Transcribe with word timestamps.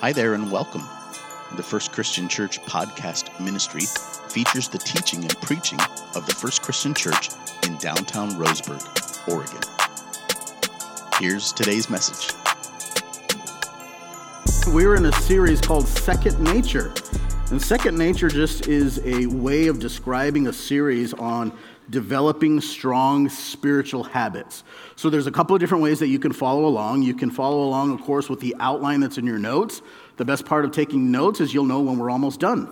Hi 0.00 0.12
there 0.12 0.34
and 0.34 0.52
welcome. 0.52 0.82
The 1.56 1.62
First 1.62 1.90
Christian 1.90 2.28
Church 2.28 2.60
podcast 2.64 3.40
ministry 3.40 3.80
features 4.28 4.68
the 4.68 4.76
teaching 4.76 5.22
and 5.22 5.34
preaching 5.40 5.80
of 6.14 6.26
the 6.26 6.34
First 6.34 6.60
Christian 6.60 6.92
Church 6.92 7.30
in 7.66 7.78
downtown 7.78 8.32
Roseburg, 8.32 8.84
Oregon. 9.26 9.62
Here's 11.18 11.50
today's 11.50 11.88
message. 11.88 12.34
We're 14.66 14.96
in 14.96 15.06
a 15.06 15.12
series 15.12 15.62
called 15.62 15.88
Second 15.88 16.38
Nature. 16.40 16.92
And 17.50 17.60
Second 17.60 17.96
Nature 17.96 18.28
just 18.28 18.68
is 18.68 19.00
a 19.02 19.24
way 19.24 19.66
of 19.66 19.80
describing 19.80 20.48
a 20.48 20.52
series 20.52 21.14
on 21.14 21.56
developing 21.90 22.60
strong 22.60 23.28
spiritual 23.28 24.02
habits. 24.02 24.64
So 24.96 25.10
there's 25.10 25.26
a 25.26 25.32
couple 25.32 25.54
of 25.54 25.60
different 25.60 25.82
ways 25.82 25.98
that 26.00 26.08
you 26.08 26.18
can 26.18 26.32
follow 26.32 26.66
along. 26.66 27.02
You 27.02 27.14
can 27.14 27.30
follow 27.30 27.64
along, 27.64 27.92
of 27.92 28.02
course, 28.02 28.28
with 28.28 28.40
the 28.40 28.56
outline 28.58 29.00
that's 29.00 29.18
in 29.18 29.26
your 29.26 29.38
notes. 29.38 29.82
The 30.16 30.24
best 30.24 30.46
part 30.46 30.64
of 30.64 30.72
taking 30.72 31.10
notes 31.10 31.40
is 31.40 31.54
you'll 31.54 31.64
know 31.64 31.80
when 31.80 31.98
we're 31.98 32.10
almost 32.10 32.40
done 32.40 32.68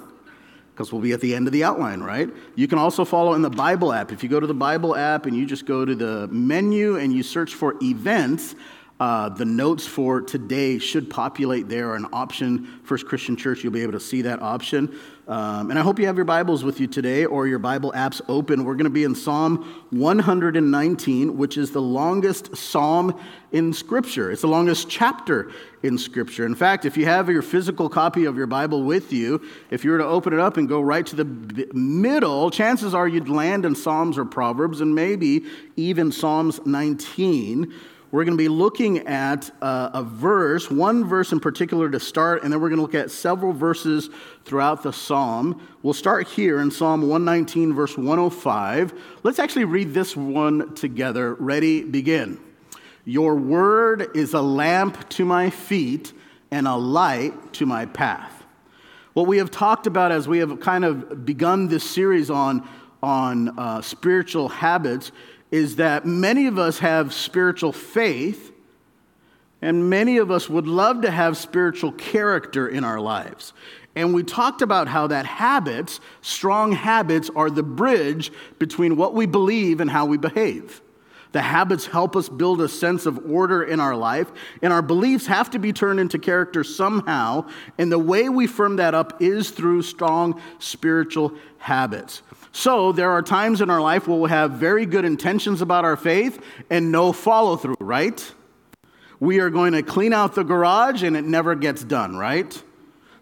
because 0.74 0.92
we'll 0.92 1.02
be 1.02 1.12
at 1.12 1.20
the 1.20 1.34
end 1.34 1.46
of 1.46 1.52
the 1.52 1.62
outline, 1.62 2.00
right? 2.00 2.28
You 2.56 2.66
can 2.66 2.78
also 2.78 3.04
follow 3.04 3.34
in 3.34 3.42
the 3.42 3.50
Bible 3.50 3.92
app. 3.92 4.10
If 4.10 4.24
you 4.24 4.28
go 4.28 4.40
to 4.40 4.46
the 4.46 4.54
Bible 4.54 4.96
app 4.96 5.26
and 5.26 5.36
you 5.36 5.46
just 5.46 5.66
go 5.66 5.84
to 5.84 5.94
the 5.94 6.26
menu 6.28 6.96
and 6.96 7.12
you 7.12 7.22
search 7.22 7.54
for 7.54 7.76
events, 7.80 8.56
uh, 9.00 9.28
the 9.28 9.44
notes 9.44 9.86
for 9.86 10.20
today 10.20 10.78
should 10.78 11.10
populate 11.10 11.68
there, 11.68 11.96
an 11.96 12.06
option. 12.12 12.80
First 12.84 13.06
Christian 13.06 13.36
Church, 13.36 13.64
you'll 13.64 13.72
be 13.72 13.82
able 13.82 13.92
to 13.92 14.00
see 14.00 14.22
that 14.22 14.40
option. 14.40 14.96
Um, 15.26 15.70
and 15.70 15.78
I 15.78 15.82
hope 15.82 15.98
you 15.98 16.06
have 16.06 16.16
your 16.16 16.26
Bibles 16.26 16.62
with 16.62 16.78
you 16.78 16.86
today 16.86 17.24
or 17.24 17.48
your 17.48 17.58
Bible 17.58 17.92
apps 17.96 18.20
open. 18.28 18.62
We're 18.62 18.74
going 18.74 18.84
to 18.84 18.90
be 18.90 19.04
in 19.04 19.14
Psalm 19.14 19.84
119, 19.90 21.36
which 21.36 21.56
is 21.56 21.72
the 21.72 21.80
longest 21.80 22.56
psalm 22.56 23.18
in 23.50 23.72
Scripture. 23.72 24.30
It's 24.30 24.42
the 24.42 24.48
longest 24.48 24.88
chapter 24.88 25.50
in 25.82 25.98
Scripture. 25.98 26.46
In 26.46 26.54
fact, 26.54 26.84
if 26.84 26.96
you 26.96 27.06
have 27.06 27.28
your 27.28 27.42
physical 27.42 27.88
copy 27.88 28.26
of 28.26 28.36
your 28.36 28.46
Bible 28.46 28.84
with 28.84 29.12
you, 29.12 29.42
if 29.70 29.82
you 29.82 29.92
were 29.92 29.98
to 29.98 30.06
open 30.06 30.34
it 30.34 30.38
up 30.38 30.56
and 30.56 30.68
go 30.68 30.80
right 30.80 31.06
to 31.06 31.16
the 31.16 31.24
middle, 31.72 32.50
chances 32.50 32.94
are 32.94 33.08
you'd 33.08 33.28
land 33.28 33.64
in 33.64 33.74
Psalms 33.74 34.18
or 34.18 34.26
Proverbs 34.26 34.82
and 34.82 34.94
maybe 34.94 35.46
even 35.76 36.12
Psalms 36.12 36.60
19 36.64 37.72
we're 38.14 38.22
going 38.22 38.38
to 38.38 38.40
be 38.40 38.46
looking 38.46 39.08
at 39.08 39.50
uh, 39.60 39.90
a 39.92 40.04
verse, 40.04 40.70
one 40.70 41.04
verse 41.04 41.32
in 41.32 41.40
particular 41.40 41.90
to 41.90 41.98
start, 41.98 42.44
and 42.44 42.52
then 42.52 42.60
we're 42.60 42.68
going 42.68 42.76
to 42.76 42.82
look 42.82 42.94
at 42.94 43.10
several 43.10 43.52
verses 43.52 44.08
throughout 44.44 44.84
the 44.84 44.92
psalm. 44.92 45.60
We'll 45.82 45.94
start 45.94 46.28
here 46.28 46.60
in 46.60 46.70
Psalm 46.70 47.00
119, 47.00 47.74
verse 47.74 47.98
105. 47.98 48.94
Let's 49.24 49.40
actually 49.40 49.64
read 49.64 49.94
this 49.94 50.16
one 50.16 50.76
together. 50.76 51.34
Ready, 51.34 51.82
begin. 51.82 52.38
Your 53.04 53.34
word 53.34 54.16
is 54.16 54.32
a 54.32 54.40
lamp 54.40 55.08
to 55.08 55.24
my 55.24 55.50
feet 55.50 56.12
and 56.52 56.68
a 56.68 56.76
light 56.76 57.52
to 57.54 57.66
my 57.66 57.84
path. 57.84 58.44
What 59.14 59.26
we 59.26 59.38
have 59.38 59.50
talked 59.50 59.88
about 59.88 60.12
as 60.12 60.28
we 60.28 60.38
have 60.38 60.60
kind 60.60 60.84
of 60.84 61.26
begun 61.26 61.66
this 61.66 61.82
series 61.82 62.30
on, 62.30 62.64
on 63.02 63.58
uh, 63.58 63.82
spiritual 63.82 64.50
habits 64.50 65.10
is 65.54 65.76
that 65.76 66.04
many 66.04 66.48
of 66.48 66.58
us 66.58 66.80
have 66.80 67.14
spiritual 67.14 67.70
faith, 67.70 68.50
and 69.62 69.88
many 69.88 70.16
of 70.16 70.28
us 70.28 70.50
would 70.50 70.66
love 70.66 71.02
to 71.02 71.10
have 71.12 71.36
spiritual 71.36 71.92
character 71.92 72.66
in 72.66 72.82
our 72.82 72.98
lives. 72.98 73.52
And 73.94 74.12
we 74.12 74.24
talked 74.24 74.62
about 74.62 74.88
how 74.88 75.06
that 75.06 75.26
habits, 75.26 76.00
strong 76.22 76.72
habits, 76.72 77.30
are 77.36 77.50
the 77.50 77.62
bridge 77.62 78.32
between 78.58 78.96
what 78.96 79.14
we 79.14 79.26
believe 79.26 79.80
and 79.80 79.88
how 79.88 80.06
we 80.06 80.16
behave. 80.16 80.82
The 81.30 81.42
habits 81.42 81.86
help 81.86 82.16
us 82.16 82.28
build 82.28 82.60
a 82.60 82.68
sense 82.68 83.06
of 83.06 83.30
order 83.30 83.62
in 83.62 83.78
our 83.78 83.94
life, 83.94 84.32
and 84.60 84.72
our 84.72 84.82
beliefs 84.82 85.26
have 85.26 85.50
to 85.50 85.60
be 85.60 85.72
turned 85.72 86.00
into 86.00 86.18
character 86.18 86.64
somehow. 86.64 87.46
And 87.78 87.92
the 87.92 87.98
way 88.00 88.28
we 88.28 88.48
firm 88.48 88.74
that 88.76 88.94
up 88.94 89.22
is 89.22 89.50
through 89.50 89.82
strong 89.82 90.42
spiritual 90.58 91.32
habits. 91.58 92.22
So 92.56 92.92
there 92.92 93.10
are 93.10 93.20
times 93.20 93.60
in 93.60 93.68
our 93.68 93.80
life 93.80 94.06
where 94.06 94.16
we'll 94.16 94.28
have 94.28 94.52
very 94.52 94.86
good 94.86 95.04
intentions 95.04 95.60
about 95.60 95.84
our 95.84 95.96
faith 95.96 96.40
and 96.70 96.92
no 96.92 97.12
follow 97.12 97.56
through, 97.56 97.74
right? 97.80 98.32
We 99.18 99.40
are 99.40 99.50
going 99.50 99.72
to 99.72 99.82
clean 99.82 100.12
out 100.12 100.36
the 100.36 100.44
garage 100.44 101.02
and 101.02 101.16
it 101.16 101.24
never 101.24 101.56
gets 101.56 101.82
done, 101.82 102.16
right? 102.16 102.62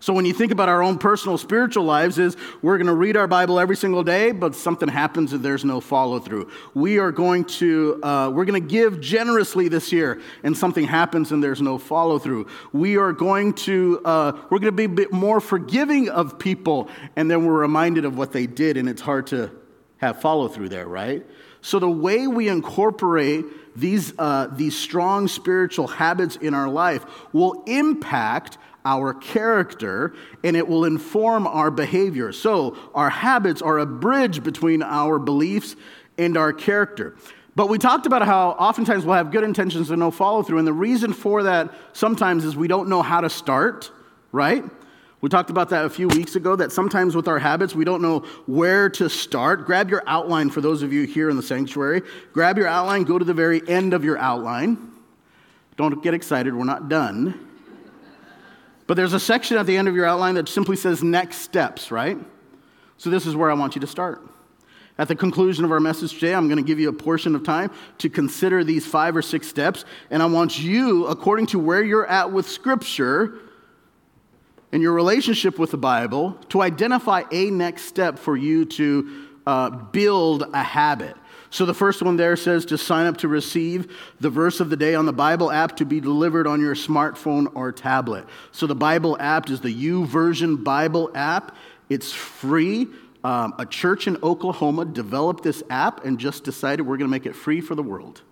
So 0.02 0.12
when 0.12 0.24
you 0.24 0.32
think 0.32 0.50
about 0.50 0.68
our 0.68 0.82
own 0.82 0.98
personal 0.98 1.38
spiritual 1.38 1.84
lives 1.84 2.18
is 2.18 2.36
we're 2.60 2.76
going 2.76 2.88
to 2.88 2.92
read 2.92 3.16
our 3.16 3.28
Bible 3.28 3.60
every 3.60 3.76
single 3.76 4.02
day, 4.02 4.32
but 4.32 4.56
something 4.56 4.88
happens 4.88 5.32
and 5.32 5.44
there's 5.44 5.64
no 5.64 5.80
follow 5.80 6.18
through. 6.18 6.50
We 6.74 6.98
are 6.98 7.12
going 7.12 7.44
to 7.44 8.00
uh, 8.02 8.30
we're 8.30 8.44
going 8.44 8.60
to 8.60 8.68
give 8.68 9.00
generously 9.00 9.68
this 9.68 9.92
year, 9.92 10.20
and 10.42 10.56
something 10.56 10.88
happens 10.88 11.30
and 11.30 11.40
there's 11.40 11.62
no 11.62 11.78
follow 11.78 12.18
through. 12.18 12.48
We 12.72 12.96
are 12.96 13.12
going 13.12 13.54
to 13.68 14.00
uh, 14.04 14.32
we're 14.50 14.58
going 14.58 14.72
to 14.72 14.72
be 14.72 14.84
a 14.84 14.88
bit 14.88 15.12
more 15.12 15.40
forgiving 15.40 16.08
of 16.08 16.36
people, 16.36 16.88
and 17.14 17.30
then 17.30 17.46
we're 17.46 17.60
reminded 17.60 18.04
of 18.04 18.19
what 18.19 18.32
they 18.32 18.48
did, 18.48 18.76
and 18.76 18.88
it's 18.88 19.02
hard 19.02 19.28
to 19.28 19.52
have 19.98 20.20
follow 20.20 20.48
through 20.48 20.70
there, 20.70 20.88
right? 20.88 21.24
So 21.60 21.78
the 21.78 21.88
way 21.88 22.26
we 22.26 22.48
incorporate 22.48 23.44
these, 23.76 24.12
uh, 24.19 24.48
these 24.50 24.76
strong 24.76 25.28
spiritual 25.28 25.86
habits 25.86 26.34
in 26.34 26.54
our 26.54 26.69
life 26.69 27.06
will 27.32 27.62
impact 27.69 28.58
our 28.84 29.15
character 29.15 30.15
and 30.43 30.56
it 30.56 30.66
will 30.66 30.84
inform 30.84 31.47
our 31.47 31.70
behavior. 31.70 32.32
So, 32.32 32.76
our 32.94 33.10
habits 33.10 33.62
are 33.62 33.78
a 33.78 33.87
bridge 33.87 34.43
between 34.43 34.82
our 34.82 35.19
beliefs 35.19 35.76
and 36.19 36.37
our 36.37 36.53
character. 36.53 37.16
But 37.54 37.69
we 37.69 37.78
talked 37.78 38.06
about 38.06 38.22
how 38.22 38.50
oftentimes 38.50 39.04
we'll 39.04 39.16
have 39.16 39.31
good 39.31 39.44
intentions 39.44 39.91
and 39.91 40.00
no 40.00 40.10
follow 40.10 40.43
through. 40.43 40.59
And 40.59 40.66
the 40.66 40.72
reason 40.72 41.12
for 41.12 41.43
that 41.43 41.72
sometimes 41.93 42.44
is 42.44 42.56
we 42.56 42.69
don't 42.69 42.88
know 42.88 43.03
how 43.03 43.20
to 43.20 43.28
start, 43.28 43.91
right? 44.32 44.65
We 45.20 45.28
talked 45.28 45.50
about 45.50 45.69
that 45.69 45.84
a 45.84 45.91
few 45.91 46.09
weeks 46.09 46.34
ago 46.34 46.56
that 46.56 46.72
sometimes 46.72 47.14
with 47.14 47.28
our 47.28 47.38
habits, 47.38 47.75
we 47.76 47.84
don't 47.84 48.03
know 48.03 48.20
where 48.47 48.88
to 48.91 49.09
start. 49.09 49.66
Grab 49.66 49.88
your 49.88 50.03
outline 50.06 50.50
for 50.50 50.60
those 50.60 50.82
of 50.82 50.93
you 50.93 51.04
here 51.04 51.31
in 51.31 51.37
the 51.37 51.43
sanctuary. 51.43 52.03
Grab 52.32 52.59
your 52.59 52.66
outline, 52.66 53.04
go 53.04 53.19
to 53.19 53.25
the 53.25 53.34
very 53.34 53.66
end 53.69 53.94
of 53.94 54.03
your 54.03 54.19
outline. 54.19 54.91
Don't 55.76 56.03
get 56.03 56.12
excited, 56.14 56.54
we're 56.54 56.64
not 56.64 56.88
done. 56.88 57.51
But 58.92 58.97
there's 58.97 59.14
a 59.14 59.20
section 59.20 59.56
at 59.56 59.64
the 59.64 59.75
end 59.75 59.88
of 59.88 59.97
your 59.97 60.04
outline 60.04 60.34
that 60.34 60.50
simply 60.50 60.76
says 60.76 61.03
next 61.03 61.38
steps, 61.38 61.91
right? 61.91 62.19
So 62.98 63.08
this 63.08 63.25
is 63.25 63.34
where 63.34 63.50
I 63.50 63.54
want 63.54 63.75
you 63.75 63.80
to 63.80 63.86
start. 63.86 64.20
At 64.98 65.08
the 65.08 65.16
conclusion 65.16 65.64
of 65.64 65.72
our 65.72 65.80
message 65.80 66.12
today, 66.12 66.34
I'm 66.34 66.47
going 66.47 66.58
to 66.58 66.62
give 66.62 66.78
you 66.78 66.91
a 66.91 66.92
portion 66.92 67.34
of 67.34 67.42
time 67.42 67.70
to 67.97 68.10
consider 68.10 68.64
these 68.64 68.84
five 68.84 69.16
or 69.16 69.22
six 69.22 69.48
steps. 69.48 69.86
And 70.10 70.22
I 70.22 70.26
want 70.26 70.58
you, 70.58 71.06
according 71.06 71.47
to 71.47 71.58
where 71.58 71.82
you're 71.82 72.06
at 72.06 72.32
with 72.32 72.47
Scripture 72.47 73.38
and 74.72 74.82
your 74.82 74.92
relationship 74.92 75.58
with 75.58 75.70
the 75.70 75.78
Bible, 75.78 76.36
to 76.50 76.60
identify 76.60 77.22
a 77.32 77.50
next 77.50 77.84
step 77.84 78.19
for 78.19 78.36
you 78.36 78.66
to 78.66 79.26
uh, 79.47 79.70
build 79.70 80.44
a 80.52 80.62
habit. 80.62 81.16
So 81.52 81.66
the 81.66 81.74
first 81.74 82.00
one 82.00 82.16
there 82.16 82.34
says 82.34 82.64
to 82.66 82.78
sign 82.78 83.06
up 83.06 83.18
to 83.18 83.28
receive 83.28 83.94
the 84.18 84.30
verse 84.30 84.58
of 84.58 84.70
the 84.70 84.76
day 84.76 84.94
on 84.94 85.04
the 85.04 85.12
Bible 85.12 85.52
app 85.52 85.76
to 85.76 85.84
be 85.84 86.00
delivered 86.00 86.46
on 86.46 86.62
your 86.62 86.74
smartphone 86.74 87.46
or 87.54 87.70
tablet. 87.72 88.24
So 88.52 88.66
the 88.66 88.74
Bible 88.74 89.18
app 89.20 89.50
is 89.50 89.60
the 89.60 89.68
YouVersion 89.68 90.64
Bible 90.64 91.10
app. 91.14 91.54
It's 91.90 92.10
free. 92.10 92.88
Um, 93.22 93.52
a 93.58 93.66
church 93.66 94.06
in 94.06 94.16
Oklahoma 94.22 94.86
developed 94.86 95.44
this 95.44 95.62
app 95.68 96.06
and 96.06 96.18
just 96.18 96.42
decided 96.42 96.86
we're 96.86 96.96
going 96.96 97.10
to 97.10 97.12
make 97.14 97.26
it 97.26 97.36
free 97.36 97.60
for 97.60 97.74
the 97.74 97.82
world. 97.82 98.22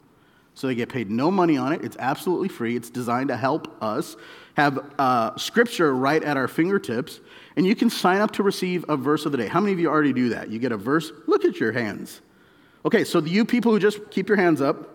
So 0.55 0.67
they 0.67 0.75
get 0.75 0.89
paid 0.89 1.11
no 1.11 1.31
money 1.31 1.59
on 1.59 1.75
it. 1.75 1.85
It's 1.85 1.99
absolutely 1.99 2.49
free. 2.49 2.75
It's 2.75 2.89
designed 2.89 3.29
to 3.29 3.37
help 3.37 3.83
us 3.83 4.17
have 4.55 4.93
uh, 4.99 5.37
scripture 5.37 5.95
right 5.95 6.25
at 6.25 6.39
our 6.39 6.49
fingertips. 6.49 7.21
And 7.57 7.67
you 7.67 7.77
can 7.77 7.91
sign 7.91 8.23
up 8.23 8.31
to 8.33 8.43
receive 8.43 8.87
a 8.89 8.97
verse 8.97 9.27
of 9.27 9.33
the 9.33 9.39
day. 9.39 9.47
How 9.47 9.61
many 9.61 9.75
of 9.75 9.79
you 9.79 9.91
already 9.91 10.15
do 10.15 10.31
that? 10.31 10.51
You 10.51 10.59
get 10.59 10.73
a 10.73 10.79
verse? 10.79 11.13
Look 11.27 11.45
at 11.45 11.61
your 11.61 11.73
hands. 11.73 12.23
Okay, 12.85 13.05
so 13.05 13.21
you 13.21 13.45
people 13.45 13.73
who 13.73 13.79
just 13.79 14.11
keep 14.11 14.29
your 14.29 14.37
hands 14.37 14.61
up, 14.61 14.89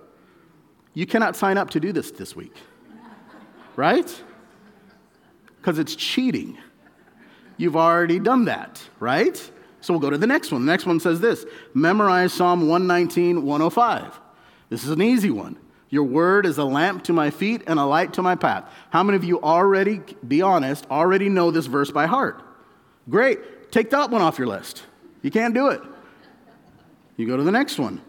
you 0.94 1.06
cannot 1.06 1.36
sign 1.36 1.58
up 1.58 1.70
to 1.72 1.80
do 1.80 1.92
this 1.92 2.12
this 2.12 2.36
week, 2.36 2.56
right? 3.76 4.24
Because 5.58 5.78
it's 5.78 5.96
cheating. 5.96 6.58
You've 7.58 7.76
already 7.76 8.20
done 8.20 8.46
that, 8.46 8.82
right? 9.00 9.38
So 9.82 9.94
we'll 9.94 10.02
go 10.02 10.10
to 10.10 10.18
the 10.18 10.28
next 10.28 10.52
one. 10.52 10.66
The 10.66 10.72
next 10.72 10.86
one 10.86 11.00
says 11.00 11.20
this 11.20 11.46
Memorize 11.74 12.34
Psalm 12.34 12.62
119, 12.68 13.44
105. 13.44 14.20
This 14.70 14.84
is 14.84 14.90
an 14.90 15.02
easy 15.02 15.30
one. 15.30 15.58
Your 15.90 16.04
word 16.04 16.46
is 16.46 16.58
a 16.58 16.64
lamp 16.64 17.04
to 17.04 17.14
my 17.14 17.30
feet 17.30 17.62
and 17.68 17.78
a 17.78 17.86
light 17.86 18.14
to 18.14 18.24
my 18.24 18.36
path. 18.36 18.70
How 18.90 19.04
many 19.04 19.16
of 19.16 19.24
you 19.24 19.40
already, 19.42 20.02
be 20.28 20.42
honest, 20.42 20.88
already 20.90 21.30
know 21.30 21.52
this 21.52 21.68
verse 21.68 21.92
by 21.92 22.08
heart? 22.08 22.42
Great. 23.08 23.72
Take 23.72 23.92
that 23.92 24.10
one 24.10 24.22
off 24.22 24.40
your 24.40 24.48
list. 24.48 24.84
You 25.22 25.30
can't 25.30 25.54
do 25.54 25.68
it. 25.68 25.82
You 27.18 27.28
go 27.28 27.38
to 27.38 27.44
the 27.44 27.52
next 27.52 27.80
one. 27.80 28.02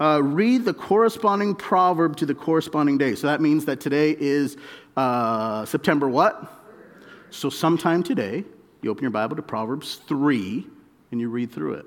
Uh, 0.00 0.20
read 0.22 0.64
the 0.64 0.74
corresponding 0.74 1.54
proverb 1.54 2.16
to 2.16 2.26
the 2.26 2.34
corresponding 2.34 2.98
day. 2.98 3.14
So 3.14 3.26
that 3.26 3.40
means 3.40 3.64
that 3.64 3.80
today 3.80 4.16
is 4.18 4.56
uh, 4.96 5.64
September 5.64 6.08
what? 6.08 6.52
So 7.30 7.50
sometime 7.50 8.02
today, 8.02 8.44
you 8.82 8.90
open 8.90 9.02
your 9.02 9.10
Bible 9.10 9.36
to 9.36 9.42
Proverbs 9.42 10.00
3 10.06 10.66
and 11.10 11.20
you 11.20 11.28
read 11.28 11.52
through 11.52 11.74
it. 11.74 11.86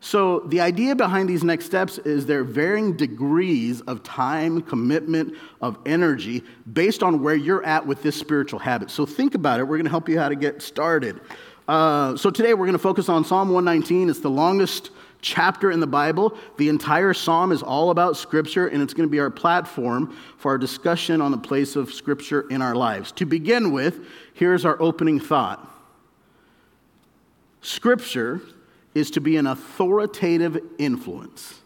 So, 0.00 0.40
the 0.40 0.60
idea 0.60 0.94
behind 0.94 1.30
these 1.30 1.42
next 1.42 1.64
steps 1.64 1.96
is 1.96 2.26
there 2.26 2.40
are 2.40 2.44
varying 2.44 2.94
degrees 2.94 3.80
of 3.82 4.02
time, 4.02 4.60
commitment, 4.60 5.34
of 5.62 5.78
energy 5.86 6.44
based 6.70 7.02
on 7.02 7.22
where 7.22 7.34
you're 7.34 7.64
at 7.64 7.86
with 7.86 8.02
this 8.02 8.14
spiritual 8.14 8.58
habit. 8.58 8.90
So, 8.90 9.06
think 9.06 9.34
about 9.34 9.60
it. 9.60 9.62
We're 9.62 9.78
going 9.78 9.86
to 9.86 9.90
help 9.90 10.06
you 10.10 10.18
how 10.18 10.28
to 10.28 10.36
get 10.36 10.60
started. 10.60 11.22
Uh, 11.66 12.18
so, 12.18 12.28
today 12.28 12.52
we're 12.52 12.66
going 12.66 12.74
to 12.74 12.78
focus 12.78 13.08
on 13.08 13.24
Psalm 13.24 13.48
119. 13.48 14.10
It's 14.10 14.20
the 14.20 14.28
longest 14.28 14.90
chapter 15.24 15.72
in 15.72 15.80
the 15.80 15.86
Bible. 15.86 16.36
The 16.58 16.68
entire 16.68 17.14
psalm 17.14 17.50
is 17.50 17.62
all 17.62 17.90
about 17.90 18.16
Scripture, 18.16 18.68
and 18.68 18.82
it's 18.82 18.94
going 18.94 19.08
to 19.08 19.10
be 19.10 19.18
our 19.18 19.30
platform 19.30 20.16
for 20.36 20.52
our 20.52 20.58
discussion 20.58 21.20
on 21.20 21.32
the 21.32 21.38
place 21.38 21.74
of 21.74 21.92
Scripture 21.92 22.42
in 22.50 22.62
our 22.62 22.76
lives. 22.76 23.10
To 23.12 23.26
begin 23.26 23.72
with, 23.72 24.06
here's 24.34 24.64
our 24.64 24.80
opening 24.80 25.18
thought 25.18 25.68
Scripture 27.62 28.42
is 28.94 29.10
to 29.12 29.20
be 29.20 29.36
an 29.36 29.46
authoritative 29.46 30.60
influence. 30.78 31.60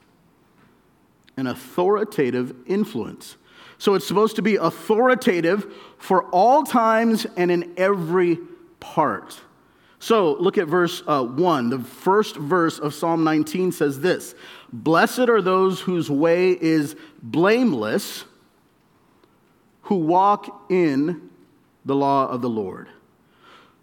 An 1.37 1.46
authoritative 1.46 2.55
influence. 2.66 3.37
So 3.76 3.94
it's 3.94 4.06
supposed 4.06 4.37
to 4.37 4.43
be 4.43 4.56
authoritative 4.56 5.72
for 5.99 6.25
all 6.31 6.64
times 6.64 7.26
and 7.37 7.50
in 7.50 7.75
every 7.76 8.38
part. 8.81 9.40
So 10.00 10.34
look 10.34 10.58
at 10.58 10.68
verse 10.68 11.02
uh, 11.06 11.24
1. 11.24 11.70
The 11.70 11.80
first 11.80 12.36
verse 12.36 12.78
of 12.78 12.94
Psalm 12.94 13.24
19 13.24 13.72
says 13.72 14.00
this 14.00 14.34
Blessed 14.72 15.28
are 15.28 15.42
those 15.42 15.80
whose 15.80 16.10
way 16.10 16.50
is 16.50 16.96
blameless, 17.22 18.24
who 19.82 19.96
walk 19.96 20.70
in 20.70 21.30
the 21.84 21.96
law 21.96 22.28
of 22.28 22.42
the 22.42 22.50
Lord. 22.50 22.88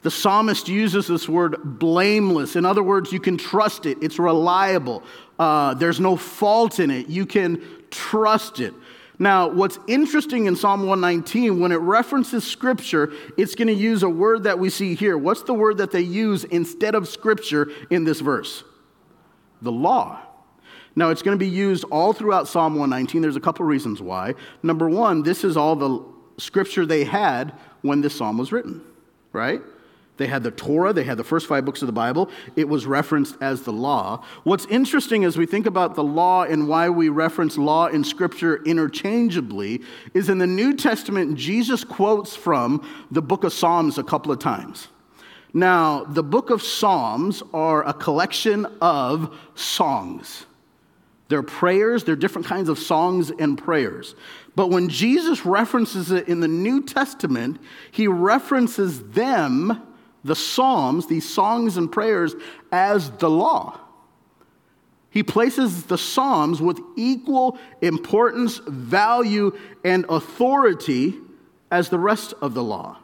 The 0.03 0.12
psalmist 0.12 0.67
uses 0.69 1.07
this 1.07 1.27
word 1.27 1.79
blameless. 1.79 2.56
In 2.56 2.63
other 2.63 2.83
words, 2.83 3.12
you 3.12 3.19
can 3.19 3.38
trust 3.38 3.88
it, 3.88 3.97
it's 4.01 4.19
reliable, 4.19 5.03
uh, 5.39 5.73
there's 5.73 6.00
no 6.00 6.15
fault 6.15 6.79
in 6.79 6.91
it, 6.91 7.09
you 7.09 7.25
can 7.25 7.62
trust 7.89 8.59
it. 8.59 8.73
Now, 9.17 9.47
what's 9.47 9.79
interesting 9.88 10.45
in 10.45 10.56
Psalm 10.56 10.81
119, 10.81 11.59
when 11.59 11.71
it 11.71 11.77
references 11.77 12.45
scripture, 12.45 13.13
it's 13.38 13.56
going 13.56 13.67
to 13.69 13.73
use 13.73 14.03
a 14.03 14.09
word 14.09 14.44
that 14.44 14.59
we 14.59 14.69
see 14.69 14.95
here. 14.95 15.17
What's 15.17 15.44
the 15.44 15.53
word 15.53 15.77
that 15.77 15.91
they 15.91 16.01
use 16.01 16.44
instead 16.44 16.95
of 16.95 17.07
scripture 17.07 17.69
in 17.89 18.03
this 18.03 18.19
verse? 18.19 18.63
The 19.62 19.71
law. 19.71 20.19
Now, 20.97 21.09
it's 21.09 21.21
going 21.21 21.38
to 21.38 21.44
be 21.44 21.50
used 21.50 21.83
all 21.85 22.13
throughout 22.13 22.47
Psalm 22.47 22.73
119. 22.73 23.21
There's 23.21 23.35
a 23.35 23.41
couple 23.41 23.65
reasons 23.65 24.01
why. 24.01 24.33
Number 24.63 24.89
one, 24.89 25.23
this 25.23 25.44
is 25.44 25.56
all 25.56 25.75
the 25.75 26.03
scripture 26.38 26.85
they 26.85 27.03
had 27.03 27.53
when 27.81 28.01
this 28.01 28.15
psalm 28.15 28.38
was 28.38 28.51
written, 28.51 28.81
right? 29.31 29.62
They 30.17 30.27
had 30.27 30.44
the 30.44 30.51
Torah, 30.51 30.94
they 30.94 31.03
had 31.03 31.17
the 31.17 31.23
first 31.23 31.45
five 31.47 31.65
books 31.65 31.81
of 31.81 31.88
the 31.88 31.94
Bible. 31.94 32.29
It 32.56 32.69
was 32.69 32.85
referenced 32.85 33.35
as 33.41 33.63
the 33.63 33.73
law. 33.73 34.23
What's 34.44 34.65
interesting 34.67 35.25
as 35.25 35.38
we 35.38 35.45
think 35.45 35.65
about 35.65 35.95
the 35.95 36.03
law 36.03 36.44
and 36.44 36.67
why 36.67 36.89
we 36.89 37.09
reference 37.09 37.57
law 37.57 37.88
in 37.88 38.03
Scripture 38.03 38.63
interchangeably 38.63 39.81
is 40.13 40.29
in 40.29 40.38
the 40.38 40.47
New 40.47 40.75
Testament, 40.75 41.38
Jesus 41.38 41.83
quotes 41.83 42.35
from 42.35 42.88
the 43.12 43.21
book 43.21 43.44
of 43.44 43.51
Psalms 43.51 43.97
a 43.97 44.03
couple 44.03 44.31
of 44.31 44.39
times. 44.39 44.88
Now, 45.53 46.03
the 46.03 46.23
book 46.23 46.50
of 46.50 46.62
Psalms 46.62 47.44
are 47.53 47.85
a 47.88 47.94
collection 47.94 48.65
of 48.81 49.38
songs. 49.56 50.45
They're 51.27 51.44
prayers, 51.44 52.03
they're 52.03 52.15
different 52.15 52.47
kinds 52.47 52.69
of 52.69 52.77
songs 52.77 53.31
and 53.31 53.57
prayers. 53.57 54.15
But 54.56 54.69
when 54.69 54.89
Jesus 54.89 55.45
references 55.45 56.12
it 56.12 56.27
in 56.27 56.39
the 56.39 56.47
New 56.47 56.83
Testament, 56.83 57.59
he 57.91 58.07
references 58.07 59.01
them 59.09 59.81
the 60.25 60.36
Psalms, 60.36 61.06
these 61.06 61.27
songs 61.27 61.77
and 61.77 61.89
prayers, 61.89 62.36
as 62.72 63.12
the 63.12 63.30
law. 63.30 63.80
He 65.12 65.22
places 65.24 65.83
the 65.83 66.00
Psalms 66.00 66.60
with 66.60 66.81
equal 66.98 67.57
importance, 67.81 68.60
value, 68.68 69.57
and 69.86 70.04
authority 70.10 71.13
as 71.72 71.89
the 71.89 72.00
rest 72.00 72.33
of 72.42 72.56
the 72.56 72.63
law. 72.63 72.98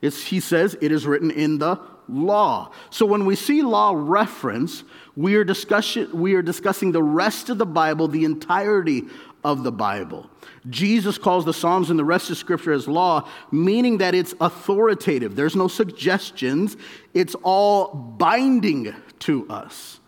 It's, 0.00 0.22
he 0.22 0.38
says 0.38 0.76
it 0.80 0.92
is 0.92 1.04
written 1.04 1.30
in 1.32 1.58
the 1.58 1.80
law. 2.08 2.70
So 2.90 3.06
when 3.06 3.26
we 3.26 3.34
see 3.34 3.62
law 3.62 3.92
reference, 3.94 4.84
we 5.16 5.34
are, 5.34 5.44
discussing, 5.44 6.08
we 6.12 6.34
are 6.34 6.42
discussing 6.42 6.92
the 6.92 7.02
rest 7.02 7.50
of 7.50 7.58
the 7.58 7.66
Bible, 7.66 8.06
the 8.06 8.24
entirety 8.24 9.02
of 9.44 9.62
the 9.62 9.70
Bible. 9.70 10.28
Jesus 10.70 11.18
calls 11.18 11.44
the 11.44 11.52
Psalms 11.52 11.90
and 11.90 11.98
the 11.98 12.04
rest 12.04 12.30
of 12.30 12.38
Scripture 12.38 12.72
as 12.72 12.88
law, 12.88 13.28
meaning 13.52 13.98
that 13.98 14.14
it's 14.14 14.34
authoritative. 14.40 15.36
There's 15.36 15.54
no 15.54 15.68
suggestions, 15.68 16.76
it's 17.12 17.34
all 17.42 17.94
binding 17.94 18.94
to 19.20 19.48
us. 19.48 20.00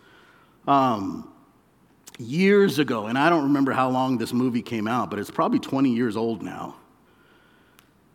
Um, 0.67 1.31
years 2.19 2.79
ago, 2.79 3.07
and 3.07 3.19
I 3.19 3.29
don't 3.29 3.45
remember 3.45 3.73
how 3.73 3.91
long 3.91 4.17
this 4.17 4.33
movie 4.33 4.63
came 4.63 4.89
out, 4.89 5.11
but 5.11 5.19
it's 5.19 5.31
probably 5.31 5.59
20 5.59 5.95
years 5.95 6.17
old 6.17 6.43
now, 6.43 6.77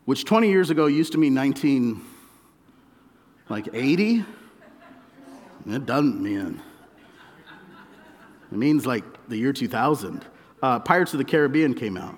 which 0.06 0.26
20 0.26 0.50
years 0.50 0.72
ago 0.72 0.88
used 0.88 1.12
to 1.12 1.20
mean 1.20 1.36
19, 1.36 2.02
like 3.48 3.70
80. 3.72 4.26
It 5.68 5.86
doesn't 5.86 6.22
mean. 6.22 6.60
It 8.52 8.58
means 8.58 8.88
like 8.88 9.04
the 9.30 9.38
year 9.38 9.54
2000 9.54 10.26
uh, 10.62 10.80
Pirates 10.80 11.14
of 11.14 11.18
the 11.18 11.26
Caribbean 11.26 11.74
came 11.74 11.98
out. 11.98 12.18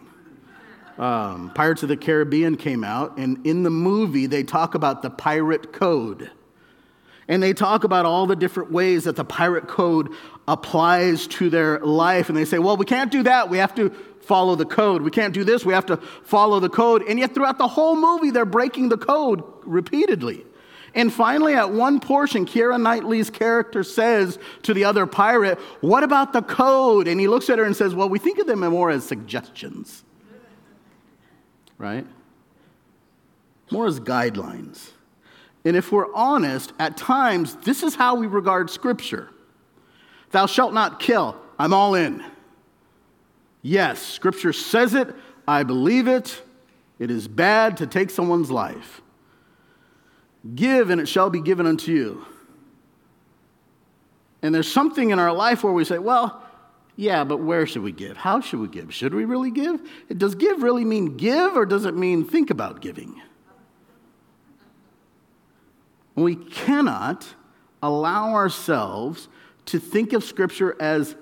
Um, 0.97 1.51
Pirates 1.55 1.81
of 1.83 1.89
the 1.89 1.97
Caribbean 1.97 2.55
came 2.55 2.83
out, 2.83 3.17
and 3.17 3.45
in 3.45 3.63
the 3.63 3.71
movie, 3.71 4.27
they 4.27 4.43
talk 4.43 4.75
about 4.75 5.01
the 5.01 5.09
pirate 5.09 5.73
code. 5.73 6.29
And 7.27 7.41
they 7.41 7.53
talk 7.53 7.83
about 7.83 8.05
all 8.05 8.27
the 8.27 8.35
different 8.35 8.71
ways 8.71 9.05
that 9.05 9.15
the 9.15 9.23
pirate 9.23 9.67
code 9.67 10.09
applies 10.47 11.25
to 11.27 11.49
their 11.49 11.79
life. 11.79 12.27
And 12.27 12.37
they 12.37 12.45
say, 12.45 12.59
well, 12.59 12.75
we 12.75 12.85
can't 12.85 13.11
do 13.11 13.23
that. 13.23 13.49
We 13.49 13.57
have 13.59 13.73
to 13.75 13.89
follow 14.21 14.55
the 14.55 14.65
code. 14.65 15.01
We 15.01 15.09
can't 15.09 15.33
do 15.33 15.43
this. 15.43 15.65
We 15.65 15.73
have 15.73 15.85
to 15.87 15.97
follow 15.97 16.59
the 16.59 16.69
code. 16.69 17.01
And 17.03 17.17
yet, 17.17 17.33
throughout 17.33 17.57
the 17.57 17.67
whole 17.67 17.95
movie, 17.95 18.29
they're 18.29 18.45
breaking 18.45 18.89
the 18.89 18.97
code 18.97 19.41
repeatedly. 19.63 20.45
And 20.95 21.11
finally, 21.11 21.55
at 21.55 21.71
one 21.71 21.99
portion, 21.99 22.45
Keira 22.45 22.79
Knightley's 22.79 23.29
character 23.29 23.83
says 23.83 24.37
to 24.63 24.73
the 24.73 24.85
other 24.85 25.07
pirate, 25.07 25.59
What 25.81 26.03
about 26.03 26.33
the 26.33 26.41
code? 26.41 27.07
And 27.07 27.19
he 27.19 27.27
looks 27.27 27.49
at 27.49 27.57
her 27.57 27.65
and 27.65 27.75
says, 27.75 27.95
Well, 27.95 28.09
we 28.09 28.19
think 28.19 28.37
of 28.39 28.45
them 28.45 28.59
more 28.59 28.91
as 28.91 29.03
suggestions, 29.03 30.03
right? 31.77 32.05
More 33.71 33.87
as 33.87 33.99
guidelines. 33.99 34.91
And 35.65 35.75
if 35.75 35.91
we're 35.91 36.13
honest, 36.13 36.73
at 36.77 36.97
times, 36.97 37.55
this 37.57 37.83
is 37.83 37.95
how 37.95 38.15
we 38.15 38.27
regard 38.27 38.69
Scripture 38.69 39.29
Thou 40.31 40.47
shalt 40.47 40.73
not 40.73 40.99
kill. 40.99 41.37
I'm 41.59 41.73
all 41.73 41.95
in. 41.95 42.23
Yes, 43.61 44.01
Scripture 44.01 44.51
says 44.51 44.93
it. 44.93 45.15
I 45.47 45.63
believe 45.63 46.07
it. 46.07 46.41
It 46.99 47.11
is 47.11 47.27
bad 47.27 47.77
to 47.77 47.87
take 47.87 48.09
someone's 48.09 48.51
life. 48.51 49.02
Give, 50.55 50.89
and 50.89 50.99
it 50.99 51.07
shall 51.07 51.29
be 51.29 51.41
given 51.41 51.65
unto 51.65 51.91
you. 51.91 52.25
And 54.41 54.53
there's 54.53 54.69
something 54.69 55.11
in 55.11 55.19
our 55.19 55.31
life 55.31 55.63
where 55.63 55.71
we 55.71 55.85
say, 55.85 55.99
well, 55.99 56.43
yeah, 56.95 57.23
but 57.23 57.37
where 57.37 57.65
should 57.65 57.81
we 57.81 57.93
give? 57.93 58.17
How 58.17 58.41
should 58.41 58.59
we 58.59 58.67
give? 58.67 58.93
Should 58.93 59.13
we 59.13 59.25
really 59.25 59.51
give? 59.51 59.81
Does 60.15 60.35
give 60.35 60.61
really 60.61 60.83
mean 60.83 61.17
give, 61.17 61.55
or 61.55 61.65
does 61.65 61.85
it 61.85 61.95
mean 61.95 62.25
think 62.25 62.49
about 62.49 62.81
giving? 62.81 63.21
We 66.15 66.35
cannot 66.35 67.25
allow 67.81 68.33
ourselves 68.33 69.29
to 69.65 69.79
think 69.79 70.13
of 70.13 70.23
Scripture 70.23 70.75
as 70.79 71.15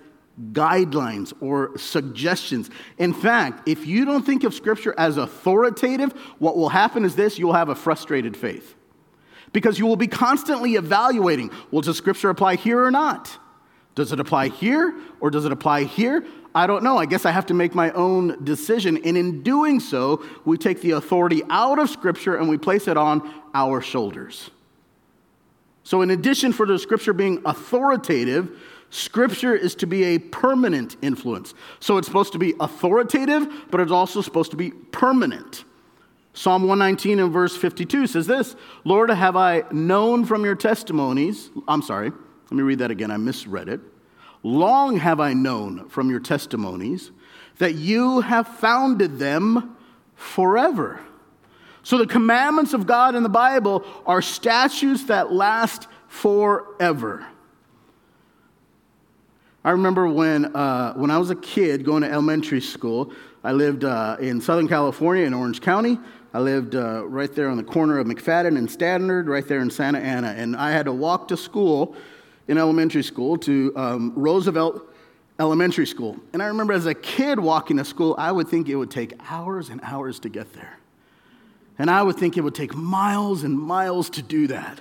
guidelines 0.51 1.32
or 1.40 1.78
suggestions. 1.78 2.70
In 2.98 3.13
fact, 3.13 3.70
if 3.70 3.86
you 3.86 4.04
don't 4.04 4.25
think 4.25 4.44
of 4.44 4.54
Scripture 4.54 4.96
as 4.98 5.18
authoritative, 5.18 6.12
what 6.40 6.58
will 6.58 6.70
happen 6.70 7.06
is 7.06 7.16
this 7.16 7.38
you'll 7.38 7.54
have 7.54 7.70
a 7.70 7.75
frustrated 7.75 8.36
faith 8.36 8.75
because 9.53 9.77
you 9.79 9.86
will 9.86 9.96
be 9.96 10.08
constantly 10.08 10.75
evaluating 10.75 11.51
well, 11.72 11.81
does 11.81 11.98
Scripture 11.98 12.29
apply 12.29 12.55
here 12.55 12.84
or 12.84 12.91
not? 12.91 13.38
Does 13.96 14.12
it 14.12 14.20
apply 14.20 14.48
here 14.48 14.96
or 15.20 15.29
does 15.29 15.46
it 15.46 15.51
apply 15.51 15.84
here? 15.84 16.25
I 16.53 16.67
don't 16.67 16.84
know. 16.84 16.98
I 16.98 17.05
guess 17.05 17.25
I 17.25 17.31
have 17.31 17.46
to 17.48 17.53
make 17.53 17.74
my 17.75 17.91
own 17.91 18.43
decision. 18.43 18.98
And 19.05 19.17
in 19.17 19.41
doing 19.41 19.79
so, 19.79 20.24
we 20.46 20.58
take 20.58 20.81
the 20.81 20.91
authority 20.91 21.43
out 21.50 21.79
of 21.79 21.89
Scripture 21.89 22.36
and 22.36 22.50
we 22.50 22.58
place 22.58 22.88
it 22.88 22.98
on 22.98 23.34
our 23.53 23.81
shoulders. 23.81 24.50
So, 25.84 26.01
in 26.01 26.12
addition 26.12 26.53
for 26.53 26.65
the 26.65 26.77
Scripture 26.77 27.13
being 27.13 27.41
authoritative, 27.46 28.60
Scripture 28.89 29.55
is 29.55 29.74
to 29.75 29.88
be 29.88 30.03
a 30.03 30.20
permanent 30.20 30.98
influence. 31.01 31.53
So, 31.79 31.98
it's 31.98 32.08
supposed 32.08 32.34
to 32.34 32.39
be 32.39 32.53
authoritative, 32.60 33.48
but 33.72 33.79
it's 33.79 33.91
also 33.91 34.22
supposed 34.22 34.51
to 34.51 34.58
be 34.58 34.72
permanent. 34.72 35.63
Psalm 36.33 36.63
119 36.63 37.19
and 37.19 37.31
verse 37.31 37.55
52 37.55 38.07
says 38.07 38.27
this 38.27 38.55
Lord, 38.83 39.09
have 39.09 39.35
I 39.35 39.63
known 39.71 40.25
from 40.25 40.45
your 40.45 40.55
testimonies, 40.55 41.50
I'm 41.67 41.81
sorry, 41.81 42.09
let 42.09 42.51
me 42.51 42.63
read 42.63 42.79
that 42.79 42.91
again, 42.91 43.11
I 43.11 43.17
misread 43.17 43.69
it. 43.69 43.79
Long 44.43 44.97
have 44.97 45.19
I 45.19 45.33
known 45.33 45.88
from 45.89 46.09
your 46.09 46.19
testimonies 46.19 47.11
that 47.59 47.75
you 47.75 48.21
have 48.21 48.47
founded 48.47 49.19
them 49.19 49.77
forever. 50.15 51.00
So 51.83 51.97
the 51.97 52.07
commandments 52.07 52.73
of 52.73 52.85
God 52.85 53.15
in 53.15 53.23
the 53.23 53.29
Bible 53.29 53.83
are 54.05 54.21
statutes 54.21 55.05
that 55.05 55.31
last 55.31 55.88
forever. 56.07 57.25
I 59.63 59.71
remember 59.71 60.07
when, 60.07 60.55
uh, 60.55 60.93
when 60.93 61.11
I 61.11 61.17
was 61.17 61.29
a 61.29 61.35
kid 61.35 61.85
going 61.85 62.01
to 62.01 62.11
elementary 62.11 62.61
school, 62.61 63.13
I 63.43 63.51
lived 63.51 63.83
uh, 63.83 64.17
in 64.19 64.41
Southern 64.41 64.67
California 64.67 65.25
in 65.25 65.33
Orange 65.33 65.61
County. 65.61 66.00
I 66.33 66.39
lived 66.39 66.75
uh, 66.75 67.05
right 67.07 67.33
there 67.33 67.50
on 67.50 67.57
the 67.57 67.63
corner 67.63 68.00
of 68.00 68.07
McFadden 68.07 68.57
and 68.57 68.71
Standard, 68.71 69.27
right 69.27 69.45
there 69.45 69.59
in 69.59 69.69
Santa 69.69 70.00
Ana. 70.00 70.29
And 70.29 70.55
I 70.55 70.71
had 70.71 70.85
to 70.85 70.93
walk 70.93 71.27
to 71.27 71.38
school 71.38 71.95
in 72.47 72.57
elementary 72.57 73.03
school 73.03 73.38
to 73.39 73.73
um, 73.75 74.13
Roosevelt 74.15 74.88
Elementary 75.39 75.85
School. 75.85 76.17
And 76.31 76.41
I 76.41 76.45
remember 76.45 76.71
as 76.71 76.85
a 76.85 76.93
kid 76.93 77.39
walking 77.39 77.77
to 77.77 77.85
school, 77.85 78.15
I 78.17 78.31
would 78.31 78.47
think 78.47 78.69
it 78.69 78.75
would 78.75 78.91
take 78.91 79.13
hours 79.29 79.69
and 79.69 79.81
hours 79.83 80.19
to 80.19 80.29
get 80.29 80.53
there. 80.53 80.77
And 81.77 81.89
I 81.89 82.01
would 82.01 82.15
think 82.15 82.38
it 82.38 82.41
would 82.41 82.55
take 82.55 82.75
miles 82.75 83.43
and 83.43 83.57
miles 83.57 84.09
to 84.11 84.21
do 84.21 84.47
that. 84.47 84.79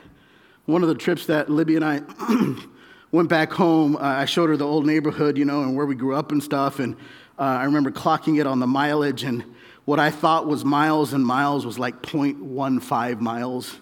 One 0.67 0.83
of 0.83 0.89
the 0.89 0.95
trips 0.95 1.27
that 1.27 1.51
Libby 1.51 1.77
and 1.77 1.85
I 1.85 2.03
went 3.11 3.29
back 3.29 3.51
home, 3.53 3.97
uh, 3.97 4.01
I 4.01 4.25
showed 4.25 4.51
her 4.51 4.57
the 4.57 4.67
old 4.67 4.87
neighborhood, 4.87 5.37
you 5.37 5.45
know, 5.45 5.63
and 5.63 5.75
where 5.75 5.87
we 5.87 5.97
grew 5.97 6.15
up 6.15 6.31
and 6.31 6.43
stuff. 6.43 6.79
And 6.79 6.95
uh, 7.39 7.43
I 7.43 7.65
remember 7.65 7.91
clocking 7.91 8.39
it 8.39 8.47
on 8.47 8.61
the 8.61 8.67
mileage, 8.67 9.25
and 9.25 9.43
what 9.91 9.99
I 9.99 10.13
thought 10.13 10.47
was 10.47 10.65
miles 10.65 11.15
and 11.15 11.27
miles 11.27 11.67
was 11.67 11.77
like 11.77 12.01
0.15 12.01 13.19
miles 13.19 13.77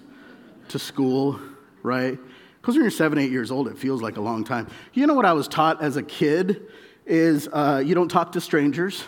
to 0.69 0.79
school, 0.79 1.39
right? 1.83 2.19
Because 2.57 2.77
when 2.77 2.83
you're 2.83 2.91
seven, 2.91 3.19
eight 3.19 3.31
years 3.31 3.51
old, 3.51 3.69
it 3.69 3.77
feels 3.77 4.01
like 4.01 4.17
a 4.17 4.23
long 4.23 4.43
time. 4.43 4.69
You 4.95 5.07
know 5.07 5.13
what 5.13 5.27
I 5.27 5.35
was 5.35 5.49
taught 5.49 5.83
as 5.83 5.99
a 5.99 6.03
kid 6.03 6.63
is 7.05 7.47
uh, 7.53 7.83
you 7.85 7.95
don't 7.95 8.09
talk 8.09 8.33
to 8.33 8.41
strangers. 8.41 9.05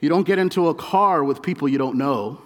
You 0.00 0.08
don't 0.08 0.26
get 0.26 0.38
into 0.38 0.68
a 0.68 0.74
car 0.74 1.22
with 1.22 1.42
people 1.42 1.68
you 1.68 1.76
don't 1.76 1.96
know. 1.96 2.40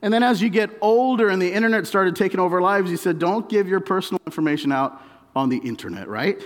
And 0.00 0.14
then 0.14 0.22
as 0.22 0.40
you 0.40 0.48
get 0.48 0.70
older 0.80 1.28
and 1.28 1.42
the 1.42 1.52
internet 1.52 1.86
started 1.86 2.16
taking 2.16 2.40
over 2.40 2.62
lives, 2.62 2.90
you 2.90 2.96
said, 2.96 3.18
don't 3.18 3.50
give 3.50 3.68
your 3.68 3.80
personal 3.80 4.22
information 4.24 4.72
out 4.72 4.98
on 5.36 5.50
the 5.50 5.58
internet, 5.58 6.08
right? 6.08 6.40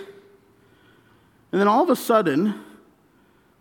And 1.53 1.61
then 1.61 1.69
all 1.69 1.83
of 1.83 1.89
a 1.89 1.95
sudden, 1.95 2.65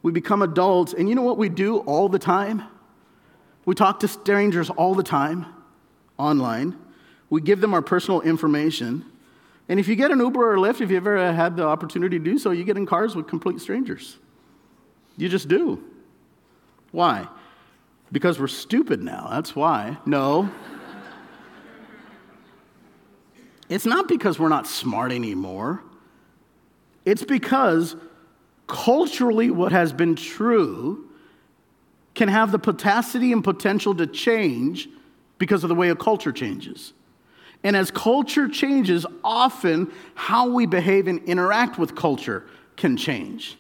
we 0.03 0.13
become 0.13 0.43
adults, 0.43 0.95
and 0.95 1.09
you 1.09 1.15
know 1.15 1.23
what 1.23 1.39
we 1.39 1.49
do 1.49 1.79
all 1.79 2.09
the 2.09 2.19
time? 2.19 2.63
We 3.65 3.75
talk 3.75 4.01
to 4.01 4.09
strangers 4.09 4.71
all 4.71 4.95
the 4.95 5.03
time 5.03 5.47
online. 6.17 6.77
We 7.31 7.41
give 7.41 7.61
them 7.61 7.75
our 7.75 7.83
personal 7.83 8.21
information. 8.23 9.05
And 9.69 9.79
if 9.79 9.89
you 9.89 9.97
get 9.97 10.11
an 10.11 10.21
Uber 10.21 10.55
or 10.55 10.57
Lyft, 10.57 10.81
if 10.81 10.91
you've 10.91 10.93
ever 11.07 11.33
had 11.33 11.57
the 11.57 11.65
opportunity 11.65 12.19
to 12.19 12.25
do 12.25 12.39
so, 12.39 12.51
you 12.51 12.65
get 12.65 12.77
in 12.77 12.87
cars 12.87 13.15
with 13.15 13.27
complete 13.27 13.61
strangers. 13.61 14.17
You 15.17 15.29
just 15.29 15.49
do. 15.49 15.83
Why? 16.93 17.29
Because 18.11 18.41
we're 18.41 18.47
stupid 18.47 19.03
now. 19.03 19.29
That's 19.31 19.55
why. 19.55 19.99
No. 20.07 20.51
it's 23.69 23.85
not 23.85 24.09
because 24.09 24.39
we're 24.39 24.49
not 24.49 24.67
smart 24.67 25.13
anymore. 25.13 25.83
It's 27.05 27.25
because 27.25 27.97
culturally, 28.69 29.51
what 29.51 29.73
has 29.73 29.93
been 29.93 30.15
true 30.15 31.09
can 32.15 32.29
have 32.29 32.53
the 32.53 32.59
capacity 32.59 33.33
and 33.33 33.43
potential 33.43 33.95
to 33.97 34.07
change 34.07 34.89
because 35.39 35.65
of 35.65 35.69
the 35.69 35.75
way 35.75 35.89
a 35.89 35.97
culture 35.97 36.33
changes. 36.33 36.93
And 37.65 37.77
as 37.77 37.91
culture 37.91 38.49
changes, 38.49 39.05
often 39.25 39.91
how 40.15 40.49
we 40.49 40.67
behave 40.67 41.09
and 41.09 41.23
interact 41.25 41.79
with 41.79 41.97
culture 41.97 42.45
can 42.77 42.97
change. 42.97 43.57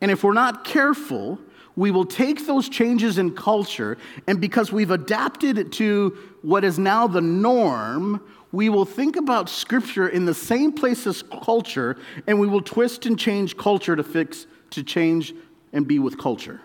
And 0.00 0.10
if 0.10 0.24
we're 0.24 0.32
not 0.32 0.64
careful, 0.64 1.38
we 1.76 1.92
will 1.92 2.04
take 2.04 2.46
those 2.46 2.68
changes 2.68 3.18
in 3.18 3.34
culture, 3.34 3.98
and 4.26 4.40
because 4.40 4.72
we've 4.72 4.90
adapted 4.90 5.72
to 5.74 6.16
what 6.42 6.64
is 6.64 6.78
now 6.78 7.06
the 7.06 7.20
norm, 7.20 8.20
we 8.52 8.68
will 8.68 8.84
think 8.84 9.16
about 9.16 9.48
Scripture 9.48 10.08
in 10.08 10.24
the 10.24 10.34
same 10.34 10.72
place 10.72 11.06
as 11.06 11.22
culture, 11.22 11.98
and 12.26 12.40
we 12.40 12.46
will 12.46 12.62
twist 12.62 13.04
and 13.06 13.18
change 13.18 13.56
culture 13.56 13.94
to 13.94 14.02
fix, 14.02 14.46
to 14.70 14.82
change 14.82 15.34
and 15.72 15.86
be 15.86 15.98
with 15.98 16.18
culture. 16.18 16.60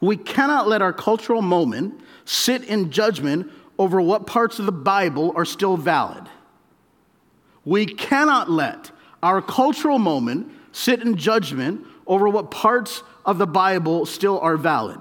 We 0.00 0.16
cannot 0.16 0.68
let 0.68 0.82
our 0.82 0.92
cultural 0.92 1.42
moment 1.42 2.00
sit 2.24 2.64
in 2.64 2.90
judgment 2.90 3.50
over 3.78 4.00
what 4.00 4.26
parts 4.26 4.58
of 4.58 4.66
the 4.66 4.72
Bible 4.72 5.32
are 5.34 5.44
still 5.44 5.76
valid. 5.76 6.28
We 7.64 7.86
cannot 7.86 8.48
let 8.48 8.92
our 9.22 9.42
cultural 9.42 9.98
moment 9.98 10.52
sit 10.72 11.02
in 11.02 11.16
judgment 11.16 11.84
over 12.06 12.28
what 12.28 12.50
parts 12.50 13.02
of 13.24 13.38
the 13.38 13.46
Bible 13.46 14.06
still 14.06 14.38
are 14.38 14.56
valid. 14.56 15.00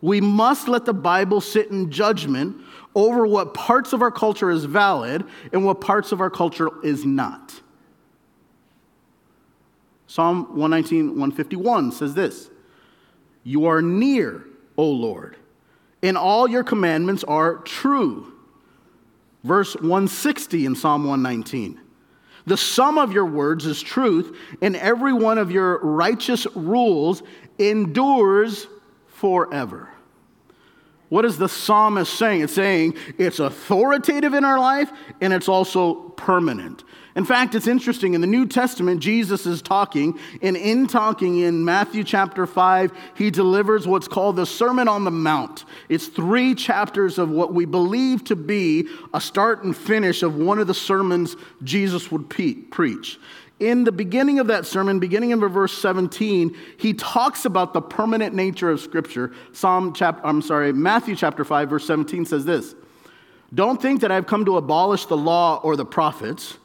We 0.00 0.20
must 0.20 0.66
let 0.66 0.84
the 0.84 0.94
Bible 0.94 1.40
sit 1.40 1.70
in 1.70 1.92
judgment 1.92 2.56
over 2.94 3.26
what 3.26 3.54
parts 3.54 3.92
of 3.92 4.02
our 4.02 4.10
culture 4.10 4.50
is 4.50 4.64
valid 4.64 5.24
and 5.52 5.64
what 5.64 5.80
parts 5.80 6.12
of 6.12 6.20
our 6.20 6.30
culture 6.30 6.70
is 6.84 7.04
not. 7.04 7.60
Psalm 10.06 10.44
119, 10.56 11.08
151 11.08 11.92
says 11.92 12.14
this 12.14 12.50
You 13.44 13.66
are 13.66 13.80
near, 13.80 14.44
O 14.76 14.86
Lord, 14.88 15.36
and 16.02 16.18
all 16.18 16.48
your 16.48 16.64
commandments 16.64 17.24
are 17.24 17.56
true. 17.58 18.32
Verse 19.44 19.74
160 19.74 20.66
in 20.66 20.76
Psalm 20.76 21.04
119 21.04 21.80
the 22.46 22.56
sum 22.56 22.98
of 22.98 23.12
your 23.12 23.26
words 23.26 23.66
is 23.66 23.80
truth, 23.80 24.36
and 24.60 24.74
every 24.76 25.12
one 25.12 25.38
of 25.38 25.50
your 25.50 25.78
righteous 25.78 26.46
rules 26.54 27.22
endures 27.58 28.66
forever. 29.06 29.91
What 31.12 31.26
is 31.26 31.36
the 31.36 31.46
psalmist 31.46 32.14
saying? 32.14 32.40
It's 32.40 32.54
saying 32.54 32.94
it's 33.18 33.38
authoritative 33.38 34.32
in 34.32 34.46
our 34.46 34.58
life 34.58 34.90
and 35.20 35.34
it's 35.34 35.46
also 35.46 35.92
permanent. 35.92 36.84
In 37.14 37.26
fact, 37.26 37.54
it's 37.54 37.66
interesting. 37.66 38.14
In 38.14 38.22
the 38.22 38.26
New 38.26 38.46
Testament, 38.46 39.00
Jesus 39.00 39.44
is 39.44 39.60
talking, 39.60 40.18
and 40.40 40.56
in 40.56 40.86
talking 40.86 41.40
in 41.40 41.66
Matthew 41.66 42.02
chapter 42.02 42.46
5, 42.46 42.92
he 43.14 43.30
delivers 43.30 43.86
what's 43.86 44.08
called 44.08 44.36
the 44.36 44.46
Sermon 44.46 44.88
on 44.88 45.04
the 45.04 45.10
Mount. 45.10 45.66
It's 45.90 46.06
three 46.06 46.54
chapters 46.54 47.18
of 47.18 47.28
what 47.28 47.52
we 47.52 47.66
believe 47.66 48.24
to 48.24 48.36
be 48.36 48.88
a 49.12 49.20
start 49.20 49.64
and 49.64 49.76
finish 49.76 50.22
of 50.22 50.36
one 50.36 50.58
of 50.58 50.66
the 50.66 50.72
sermons 50.72 51.36
Jesus 51.62 52.10
would 52.10 52.30
pe- 52.30 52.54
preach. 52.54 53.18
In 53.62 53.84
the 53.84 53.92
beginning 53.92 54.40
of 54.40 54.48
that 54.48 54.66
sermon, 54.66 54.98
beginning 54.98 55.30
in 55.30 55.38
verse 55.38 55.72
17, 55.72 56.56
he 56.78 56.94
talks 56.94 57.44
about 57.44 57.72
the 57.72 57.80
permanent 57.80 58.34
nature 58.34 58.68
of 58.68 58.80
Scripture. 58.80 59.32
Psalm 59.52 59.92
chapter, 59.92 60.26
I'm 60.26 60.42
sorry, 60.42 60.72
Matthew 60.72 61.14
chapter 61.14 61.44
5, 61.44 61.70
verse 61.70 61.86
17 61.86 62.24
says 62.24 62.44
this 62.44 62.74
Don't 63.54 63.80
think 63.80 64.00
that 64.00 64.10
I've 64.10 64.26
come 64.26 64.44
to 64.46 64.56
abolish 64.56 65.06
the 65.06 65.16
law 65.16 65.60
or 65.62 65.76
the 65.76 65.84
prophets. 65.84 66.58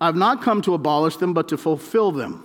I've 0.00 0.16
not 0.16 0.42
come 0.42 0.62
to 0.62 0.74
abolish 0.74 1.16
them, 1.16 1.32
but 1.32 1.46
to 1.46 1.56
fulfill 1.56 2.10
them. 2.10 2.44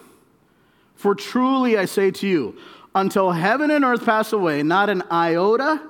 For 0.94 1.16
truly 1.16 1.76
I 1.76 1.86
say 1.86 2.12
to 2.12 2.28
you, 2.28 2.56
until 2.94 3.32
heaven 3.32 3.72
and 3.72 3.84
earth 3.84 4.06
pass 4.06 4.32
away, 4.32 4.62
not 4.62 4.92
an 4.92 5.02
iota, 5.12 5.82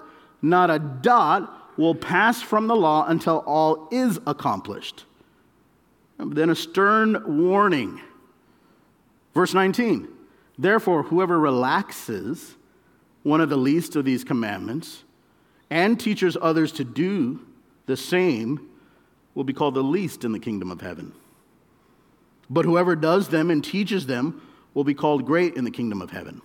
not 0.42 0.70
a 0.70 0.80
dot 0.80 1.74
will 1.78 1.94
pass 1.94 2.42
from 2.42 2.68
the 2.68 2.76
law 2.78 3.06
until 3.06 3.40
all 3.40 3.90
is 3.92 4.18
accomplished. 4.26 5.04
Then 6.20 6.50
a 6.50 6.56
stern 6.56 7.48
warning. 7.48 8.02
Verse 9.34 9.54
19 9.54 10.08
Therefore, 10.58 11.04
whoever 11.04 11.40
relaxes 11.40 12.56
one 13.24 13.42
of 13.42 13.50
the 13.50 13.58
least 13.58 13.96
of 13.96 14.06
these 14.06 14.24
commandments 14.24 15.04
and 15.70 16.00
teaches 16.00 16.38
others 16.42 16.72
to 16.74 16.84
do 16.84 17.46
the 17.86 17.98
same 17.98 18.70
will 19.36 19.44
be 19.44 19.54
called 19.54 19.76
the 19.76 19.84
least 19.84 20.24
in 20.24 20.32
the 20.32 20.40
kingdom 20.40 20.72
of 20.72 20.82
heaven. 20.82 21.14
But 22.50 22.66
whoever 22.66 22.96
does 22.96 23.28
them 23.28 23.52
and 23.52 23.64
teaches 23.64 24.08
them 24.08 24.42
will 24.74 24.84
be 24.84 24.94
called 24.94 25.26
great 25.26 25.56
in 25.56 25.64
the 25.64 25.72
kingdom 25.72 26.02
of 26.02 26.10
heaven. 26.10 26.42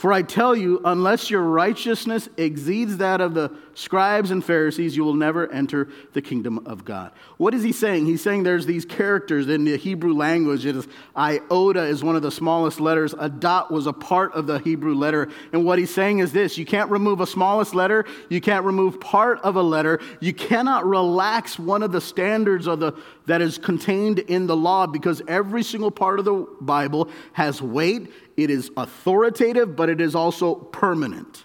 For 0.00 0.14
I 0.14 0.22
tell 0.22 0.56
you, 0.56 0.80
unless 0.82 1.28
your 1.28 1.42
righteousness 1.42 2.26
exceeds 2.38 2.96
that 2.96 3.20
of 3.20 3.34
the 3.34 3.54
scribes 3.74 4.30
and 4.30 4.42
Pharisees, 4.42 4.96
you 4.96 5.04
will 5.04 5.12
never 5.12 5.52
enter 5.52 5.88
the 6.14 6.22
kingdom 6.22 6.60
of 6.64 6.86
God. 6.86 7.12
What 7.36 7.52
is 7.52 7.62
he 7.62 7.72
saying? 7.72 8.06
He's 8.06 8.22
saying 8.22 8.44
there's 8.44 8.64
these 8.64 8.86
characters 8.86 9.46
in 9.50 9.66
the 9.66 9.76
Hebrew 9.76 10.14
language. 10.14 10.64
It 10.64 10.74
is 10.74 10.88
iota 11.14 11.82
is 11.84 12.02
one 12.02 12.16
of 12.16 12.22
the 12.22 12.30
smallest 12.30 12.80
letters. 12.80 13.14
A 13.18 13.28
dot 13.28 13.70
was 13.70 13.86
a 13.86 13.92
part 13.92 14.32
of 14.32 14.46
the 14.46 14.60
Hebrew 14.60 14.94
letter. 14.94 15.28
And 15.52 15.66
what 15.66 15.78
he's 15.78 15.92
saying 15.92 16.20
is 16.20 16.32
this 16.32 16.56
you 16.56 16.64
can't 16.64 16.90
remove 16.90 17.20
a 17.20 17.26
smallest 17.26 17.74
letter, 17.74 18.06
you 18.30 18.40
can't 18.40 18.64
remove 18.64 19.00
part 19.00 19.38
of 19.40 19.56
a 19.56 19.62
letter, 19.62 20.00
you 20.18 20.32
cannot 20.32 20.86
relax 20.86 21.58
one 21.58 21.82
of 21.82 21.92
the 21.92 22.00
standards 22.00 22.66
of 22.66 22.80
the 22.80 22.94
that 23.30 23.40
is 23.40 23.58
contained 23.58 24.18
in 24.18 24.48
the 24.48 24.56
law 24.56 24.88
because 24.88 25.22
every 25.28 25.62
single 25.62 25.92
part 25.92 26.18
of 26.18 26.24
the 26.24 26.48
Bible 26.60 27.08
has 27.32 27.62
weight, 27.62 28.12
it 28.36 28.50
is 28.50 28.72
authoritative, 28.76 29.76
but 29.76 29.88
it 29.88 30.00
is 30.00 30.16
also 30.16 30.56
permanent. 30.56 31.44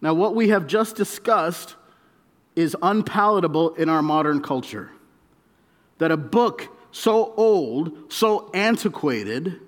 Now, 0.00 0.14
what 0.14 0.34
we 0.34 0.48
have 0.48 0.66
just 0.66 0.96
discussed 0.96 1.76
is 2.56 2.74
unpalatable 2.80 3.74
in 3.74 3.90
our 3.90 4.00
modern 4.00 4.40
culture. 4.40 4.90
That 5.98 6.10
a 6.10 6.16
book 6.16 6.66
so 6.92 7.34
old, 7.36 8.10
so 8.10 8.50
antiquated, 8.54 9.60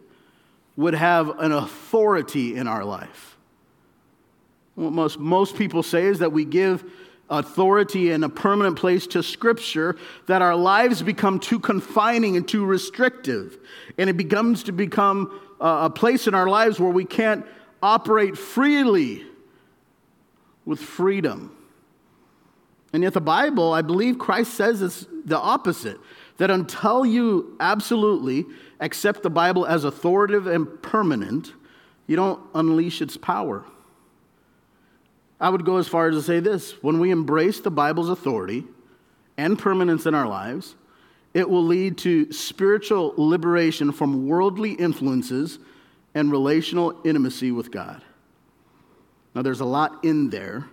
would 0.77 0.95
have 0.95 1.29
an 1.41 1.53
authority 1.53 2.57
in 2.57 2.69
our 2.69 2.87
life. 2.87 3.37
What 4.77 4.95
most, 4.95 5.19
most 5.19 5.57
people 5.57 5.83
say 5.83 6.07
is 6.07 6.21
that 6.21 6.33
we 6.33 6.47
give 6.47 6.91
authority 7.39 8.11
and 8.11 8.25
a 8.25 8.29
permanent 8.29 8.77
place 8.79 9.07
to 9.09 9.23
Scripture 9.23 9.97
that 10.27 10.43
our 10.43 10.57
lives 10.57 11.03
become 11.03 11.39
too 11.39 11.59
confining 11.59 12.37
and 12.37 12.47
too 12.47 12.65
restrictive. 12.65 13.59
And 13.99 14.09
it 14.09 14.17
becomes 14.17 14.63
to 14.65 14.73
become 14.73 15.41
a 15.61 15.91
place 15.91 16.27
in 16.27 16.35
our 16.35 16.49
lives 16.49 16.81
where 16.81 16.91
we 16.91 17.05
can't 17.05 17.47
operate 17.83 18.37
freely 18.37 19.25
with 20.65 20.81
freedom. 20.81 21.57
And 22.93 23.03
yet, 23.03 23.13
the 23.13 23.21
Bible, 23.21 23.73
I 23.73 23.83
believe 23.83 24.19
Christ 24.19 24.55
says 24.55 24.81
is 24.81 25.07
the 25.25 25.39
opposite 25.39 25.99
that 26.37 26.51
until 26.51 27.05
you 27.05 27.57
absolutely 27.61 28.47
accept 28.81 29.23
the 29.23 29.31
Bible 29.31 29.67
as 29.67 29.85
authoritative 29.85 30.47
and 30.47 30.83
permanent, 30.83 31.53
you 32.07 32.17
don't 32.17 32.41
unleash 32.55 33.03
its 33.03 33.17
power. 33.17 33.65
I 35.45 35.51
would 35.51 35.67
go 35.67 35.77
as 35.77 35.87
far 35.87 36.09
as 36.09 36.17
to 36.17 36.23
say 36.23 36.41
this 36.41 36.73
when 36.83 36.99
we 36.99 37.11
embrace 37.11 37.61
the 37.61 37.71
Bible's 37.71 38.09
authority 38.09 38.65
and 39.37 39.59
permanence 39.59 40.07
in 40.07 40.15
our 40.15 40.27
lives, 40.27 40.75
it 41.35 41.51
will 41.51 41.63
lead 41.63 41.99
to 41.99 42.33
spiritual 42.33 43.13
liberation 43.19 43.93
from 43.93 44.27
worldly 44.27 44.73
influences 44.73 45.59
and 46.15 46.33
relational 46.33 46.99
intimacy 47.05 47.53
with 47.53 47.71
God. 47.71 48.01
Now, 49.35 49.43
there's 49.43 49.61
a 49.61 49.67
lot 49.67 50.03
in 50.03 50.31
there. 50.31 50.65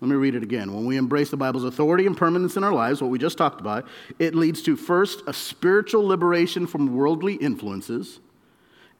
Let 0.00 0.08
me 0.08 0.14
read 0.14 0.36
it 0.36 0.44
again. 0.44 0.72
When 0.72 0.86
we 0.86 0.96
embrace 0.96 1.30
the 1.30 1.36
Bible's 1.36 1.64
authority 1.64 2.06
and 2.06 2.16
permanence 2.16 2.56
in 2.56 2.62
our 2.62 2.72
lives, 2.72 3.02
what 3.02 3.10
we 3.10 3.18
just 3.18 3.38
talked 3.38 3.60
about, 3.60 3.88
it 4.20 4.36
leads 4.36 4.62
to 4.62 4.76
first 4.76 5.24
a 5.26 5.32
spiritual 5.32 6.06
liberation 6.06 6.68
from 6.68 6.94
worldly 6.94 7.34
influences, 7.34 8.20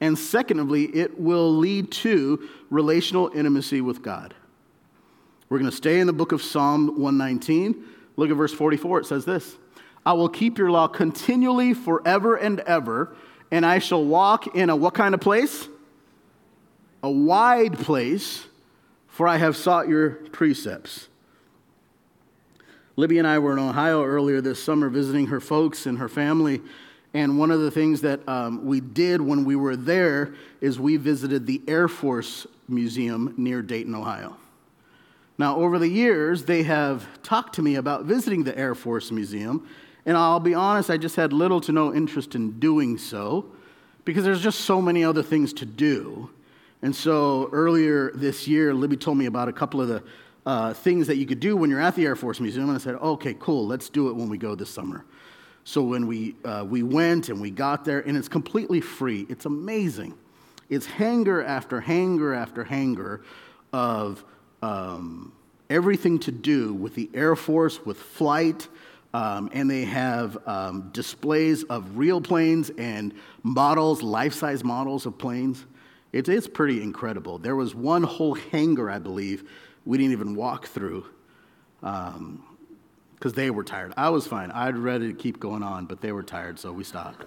and 0.01 0.19
secondly, 0.19 0.87
it 0.87 1.21
will 1.21 1.57
lead 1.57 1.93
to 1.93 2.49
relational 2.71 3.31
intimacy 3.37 3.81
with 3.81 4.03
God. 4.03 4.35
We're 5.49 5.59
going 5.59 5.71
to 5.71 5.77
stay 5.77 6.01
in 6.01 6.07
the 6.07 6.13
book 6.13 6.33
of 6.33 6.43
Psalm 6.43 7.01
119. 7.01 7.85
Look 8.17 8.31
at 8.31 8.37
verse 8.37 8.53
44. 8.53 9.01
It 9.01 9.07
says 9.07 9.25
this 9.25 9.57
I 10.05 10.13
will 10.13 10.29
keep 10.29 10.59
your 10.59 10.71
law 10.71 10.89
continually 10.89 11.75
forever 11.75 12.37
and 12.37 12.61
ever, 12.61 13.15
and 13.51 13.65
I 13.65 13.79
shall 13.79 14.05
walk 14.05 14.55
in 14.55 14.71
a 14.71 14.77
what 14.77 14.95
kind 14.95 15.15
of 15.15 15.21
place? 15.21 15.69
A 17.03 17.11
wide 17.11 17.79
place, 17.79 18.45
for 19.07 19.29
I 19.29 19.37
have 19.37 19.57
sought 19.57 19.89
your 19.89 20.11
precepts. 20.11 21.09
Libby 22.97 23.19
and 23.19 23.29
I 23.29 23.39
were 23.39 23.53
in 23.53 23.61
Ohio 23.61 24.03
earlier 24.05 24.41
this 24.41 24.63
summer 24.63 24.89
visiting 24.89 25.29
her 25.29 25.41
folks 25.41 25.87
and 25.87 25.99
her 25.99 26.09
family. 26.09 26.61
And 27.15 27.39
one 27.39 27.53
of 27.53 27.61
the 27.61 27.71
things 27.71 28.01
that 28.01 28.29
um, 28.29 28.67
we 28.67 28.81
did 28.81 29.21
when 29.21 29.45
we 29.45 29.55
were 29.55 29.77
there 29.77 30.35
is 30.61 30.81
we 30.81 30.97
visited 30.97 31.47
the 31.47 31.63
Air 31.69 31.87
Force 31.87 32.47
Museum 32.69 33.35
near 33.37 33.63
Dayton, 33.63 33.95
Ohio. 33.95 34.37
Now, 35.39 35.57
over 35.57 35.79
the 35.79 35.89
years, 35.89 36.45
they 36.45 36.65
have 36.65 37.07
talked 37.23 37.55
to 37.55 37.63
me 37.63 37.77
about 37.77 38.05
visiting 38.05 38.43
the 38.43 38.59
Air 38.59 38.75
Force 38.75 39.13
Museum, 39.13 39.69
and 40.05 40.17
I'll 40.17 40.41
be 40.41 40.55
honest, 40.55 40.91
I 40.91 40.97
just 40.97 41.15
had 41.15 41.33
little 41.33 41.61
to 41.63 41.73
no 41.73 41.95
interest 41.95 42.35
in 42.35 42.59
doing 42.59 42.99
so 42.99 43.47
because 44.05 44.25
there's 44.25 44.43
just 44.43 44.63
so 44.63 44.83
many 44.83 45.05
other 45.05 45.23
things 45.23 45.53
to 45.55 45.67
do. 45.67 46.31
And 46.83 46.95
so 46.95 47.49
earlier 47.53 48.11
this 48.15 48.49
year, 48.49 48.75
Libby 48.75 48.97
told 48.97 49.17
me 49.17 49.27
about 49.27 49.49
a 49.49 49.53
couple 49.53 49.81
of 49.81 49.89
the 49.89 50.03
uh, 50.45 50.73
things 50.73 51.07
that 51.07 51.19
you 51.19 51.27
could 51.27 51.41
do 51.41 51.57
when 51.57 51.71
you're 51.71 51.81
at 51.81 51.95
the 51.95 52.05
Air 52.05 52.17
Force 52.17 52.41
Museum, 52.41 52.69
and 52.69 52.77
I 52.77 52.81
said, 52.81 52.97
okay, 52.97 53.35
cool, 53.39 53.67
let's 53.67 53.89
do 53.89 54.09
it 54.09 54.17
when 54.17 54.29
we 54.29 54.39
go 54.39 54.57
this 54.57 54.71
summer. 54.71 55.05
So 55.63 55.83
when 55.83 56.07
we, 56.07 56.35
uh, 56.45 56.65
we 56.69 56.83
went 56.83 57.29
and 57.29 57.41
we 57.41 57.51
got 57.51 57.85
there, 57.85 58.01
and 58.01 58.17
it's 58.17 58.29
completely 58.29 58.81
free, 58.81 59.27
it's 59.29 59.45
amazing. 59.45 60.15
It's 60.69 60.87
hangar 60.87 61.45
after 61.45 61.81
hangar 61.81 62.35
after 62.35 62.65
hangar 62.65 63.21
of 63.73 64.25
um, 64.63 65.33
everything 65.71 66.19
to 66.21 66.33
do 66.33 66.73
with 66.73 66.95
the 66.95 67.11
Air 67.15 67.37
Force, 67.37 67.85
with 67.85 67.99
flight, 67.99 68.69
um, 69.15 69.51
and 69.53 69.71
they 69.71 69.85
have 69.85 70.37
um, 70.47 70.91
displays 70.93 71.65
of 71.65 71.97
real 71.97 72.21
planes 72.21 72.71
and 72.79 73.15
models, 73.43 74.03
life 74.03 74.35
size 74.35 74.63
models 74.63 75.07
of 75.07 75.17
planes. 75.19 75.65
It, 76.13 76.29
it's 76.29 76.47
pretty 76.47 76.83
incredible. 76.83 77.39
There 77.39 77.57
was 77.57 77.75
one 77.75 78.03
whole 78.03 78.35
hangar, 78.35 78.91
I 78.91 78.99
believe, 78.99 79.49
we 79.85 79.97
didn't 79.97 80.13
even 80.13 80.35
walk 80.35 80.67
through 80.67 81.07
because 81.81 82.17
um, 82.17 82.43
they 83.35 83.51
were 83.51 83.65
tired. 83.65 83.95
I 83.97 84.11
was 84.11 84.27
fine. 84.27 84.51
I'd 84.51 84.77
ready 84.77 85.09
to 85.09 85.15
keep 85.15 85.41
going 85.41 85.63
on, 85.63 85.87
but 85.87 86.01
they 86.01 86.13
were 86.13 86.23
tired, 86.23 86.59
so 86.59 86.73
we 86.73 86.85
stopped. 86.85 87.25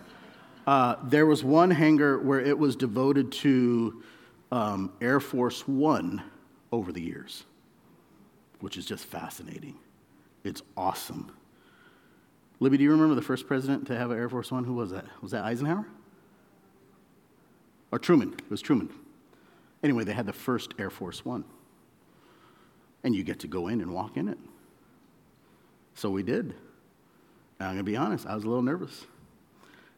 Uh, 0.67 0.95
there 1.03 1.25
was 1.25 1.43
one 1.43 1.71
hangar 1.71 2.19
where 2.19 2.39
it 2.39 2.57
was 2.57 2.75
devoted 2.75 3.31
to 3.31 4.03
um, 4.51 4.91
Air 5.01 5.19
Force 5.19 5.67
One 5.67 6.21
over 6.71 6.91
the 6.91 7.01
years, 7.01 7.43
which 8.59 8.77
is 8.77 8.85
just 8.85 9.05
fascinating. 9.05 9.75
It's 10.43 10.61
awesome. 10.75 11.31
Libby, 12.59 12.77
do 12.77 12.83
you 12.83 12.91
remember 12.91 13.15
the 13.15 13.21
first 13.21 13.47
president 13.47 13.87
to 13.87 13.97
have 13.97 14.11
an 14.11 14.17
Air 14.17 14.29
Force 14.29 14.51
One? 14.51 14.63
Who 14.63 14.73
was 14.73 14.91
that? 14.91 15.05
Was 15.21 15.31
that 15.31 15.43
Eisenhower? 15.43 15.87
Or 17.91 17.99
Truman? 17.99 18.33
It 18.33 18.49
was 18.49 18.61
Truman. 18.61 18.89
Anyway, 19.83 20.03
they 20.03 20.13
had 20.13 20.25
the 20.25 20.33
first 20.33 20.73
Air 20.77 20.89
Force 20.89 21.25
One. 21.25 21.43
And 23.03 23.15
you 23.15 23.23
get 23.23 23.39
to 23.39 23.47
go 23.47 23.67
in 23.67 23.81
and 23.81 23.91
walk 23.91 24.15
in 24.15 24.27
it. 24.27 24.37
So 25.95 26.09
we 26.09 26.23
did. 26.23 26.53
And 27.59 27.67
I'm 27.67 27.75
going 27.75 27.77
to 27.77 27.83
be 27.83 27.97
honest, 27.97 28.27
I 28.27 28.35
was 28.35 28.43
a 28.43 28.47
little 28.47 28.63
nervous 28.63 29.05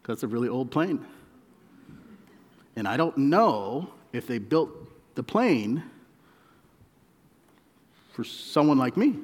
because 0.02 0.16
it's 0.16 0.24
a 0.24 0.28
really 0.28 0.48
old 0.48 0.72
plane. 0.72 1.06
And 2.76 2.88
I 2.88 2.98
don't 2.98 3.18
know 3.18 3.90
if 4.14 4.26
they 4.26 4.38
built 4.38 4.70
the 5.16 5.24
plane 5.24 5.84
for 8.14 8.24
someone 8.24 8.78
like 8.78 8.96
me. 8.96 9.16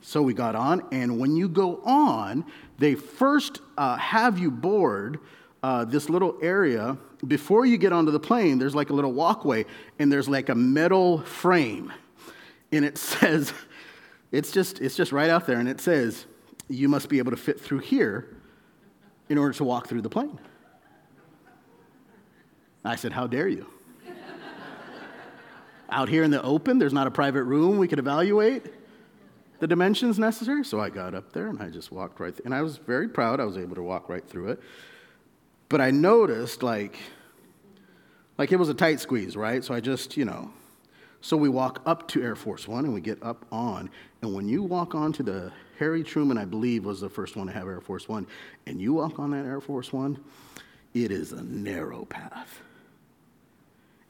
So 0.00 0.22
we 0.22 0.32
got 0.32 0.54
on, 0.54 0.82
and 0.90 1.18
when 1.18 1.36
you 1.36 1.48
go 1.48 1.82
on, 1.84 2.46
they 2.78 2.94
first 2.94 3.60
uh, 3.76 3.96
have 3.98 4.38
you 4.38 4.50
board 4.50 5.20
uh, 5.62 5.84
this 5.84 6.08
little 6.08 6.38
area. 6.40 6.96
Before 7.26 7.66
you 7.66 7.76
get 7.76 7.92
onto 7.92 8.10
the 8.10 8.20
plane, 8.20 8.58
there's 8.58 8.74
like 8.74 8.88
a 8.88 8.94
little 8.94 9.12
walkway, 9.12 9.66
and 9.98 10.10
there's 10.10 10.28
like 10.28 10.48
a 10.48 10.54
metal 10.54 11.18
frame. 11.18 11.92
And 12.72 12.84
it 12.84 12.96
says, 13.10 13.52
it's 14.32 14.50
just, 14.52 14.80
it's 14.80 14.96
just 14.96 15.12
right 15.12 15.28
out 15.28 15.46
there, 15.46 15.58
and 15.58 15.68
it 15.68 15.80
says, 15.80 16.24
you 16.68 16.88
must 16.88 17.08
be 17.08 17.18
able 17.18 17.32
to 17.32 17.36
fit 17.36 17.60
through 17.60 17.80
here 17.80 18.36
in 19.28 19.36
order 19.36 19.52
to 19.54 19.64
walk 19.64 19.88
through 19.88 20.02
the 20.02 20.08
plane. 20.08 20.38
I 22.84 22.96
said, 22.96 23.12
How 23.12 23.26
dare 23.26 23.48
you? 23.48 23.66
Out 25.90 26.08
here 26.08 26.22
in 26.22 26.30
the 26.30 26.42
open, 26.42 26.78
there's 26.78 26.92
not 26.92 27.06
a 27.06 27.10
private 27.10 27.44
room 27.44 27.78
we 27.78 27.88
could 27.88 27.98
evaluate 27.98 28.66
the 29.58 29.66
dimensions 29.66 30.18
necessary. 30.18 30.64
So 30.64 30.80
I 30.80 30.88
got 30.90 31.14
up 31.14 31.32
there 31.32 31.48
and 31.48 31.62
I 31.62 31.68
just 31.68 31.92
walked 31.92 32.18
right, 32.18 32.38
and 32.44 32.54
I 32.54 32.62
was 32.62 32.78
very 32.78 33.08
proud 33.08 33.40
I 33.40 33.44
was 33.44 33.56
able 33.56 33.76
to 33.76 33.82
walk 33.82 34.08
right 34.08 34.26
through 34.26 34.48
it. 34.48 34.60
But 35.68 35.80
I 35.80 35.90
noticed 35.90 36.62
like, 36.62 36.98
like 38.38 38.52
it 38.52 38.56
was 38.56 38.68
a 38.68 38.74
tight 38.74 39.00
squeeze, 39.00 39.36
right? 39.36 39.62
So 39.62 39.74
I 39.74 39.80
just, 39.80 40.16
you 40.16 40.24
know, 40.24 40.50
so 41.20 41.36
we 41.36 41.48
walk 41.48 41.82
up 41.84 42.08
to 42.08 42.22
Air 42.22 42.34
Force 42.34 42.66
One 42.66 42.86
and 42.86 42.94
we 42.94 43.00
get 43.00 43.22
up 43.22 43.44
on, 43.52 43.90
and 44.22 44.34
when 44.34 44.48
you 44.48 44.62
walk 44.62 44.94
onto 44.94 45.22
the 45.22 45.52
Harry 45.78 46.02
Truman, 46.02 46.38
I 46.38 46.44
believe, 46.44 46.84
was 46.84 47.00
the 47.00 47.08
first 47.08 47.36
one 47.36 47.46
to 47.46 47.52
have 47.52 47.66
Air 47.66 47.80
Force 47.80 48.08
One, 48.08 48.26
and 48.66 48.80
you 48.80 48.94
walk 48.94 49.18
on 49.18 49.30
that 49.32 49.44
Air 49.44 49.60
Force 49.60 49.92
One, 49.92 50.18
it 50.94 51.10
is 51.10 51.32
a 51.32 51.42
narrow 51.42 52.06
path 52.06 52.60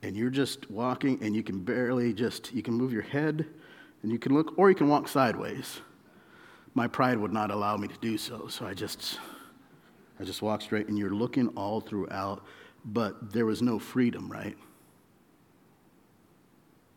and 0.02 0.16
you're 0.16 0.30
just 0.30 0.70
walking 0.70 1.18
and 1.22 1.34
you 1.34 1.42
can 1.42 1.58
barely 1.60 2.12
just 2.12 2.52
you 2.52 2.62
can 2.62 2.74
move 2.74 2.92
your 2.92 3.02
head 3.02 3.46
and 4.02 4.10
you 4.10 4.18
can 4.18 4.34
look 4.34 4.54
or 4.56 4.70
you 4.70 4.76
can 4.76 4.88
walk 4.88 5.08
sideways. 5.08 5.80
My 6.74 6.86
pride 6.86 7.18
would 7.18 7.32
not 7.32 7.50
allow 7.50 7.76
me 7.76 7.88
to 7.88 7.98
do 8.00 8.16
so 8.16 8.46
so 8.48 8.66
i 8.66 8.74
just 8.74 9.18
i 10.18 10.24
just 10.24 10.42
walked 10.42 10.62
straight 10.62 10.88
and 10.88 10.98
you're 10.98 11.14
looking 11.14 11.48
all 11.48 11.80
throughout 11.80 12.44
but 12.84 13.32
there 13.32 13.46
was 13.46 13.60
no 13.62 13.78
freedom 13.78 14.30
right? 14.30 14.56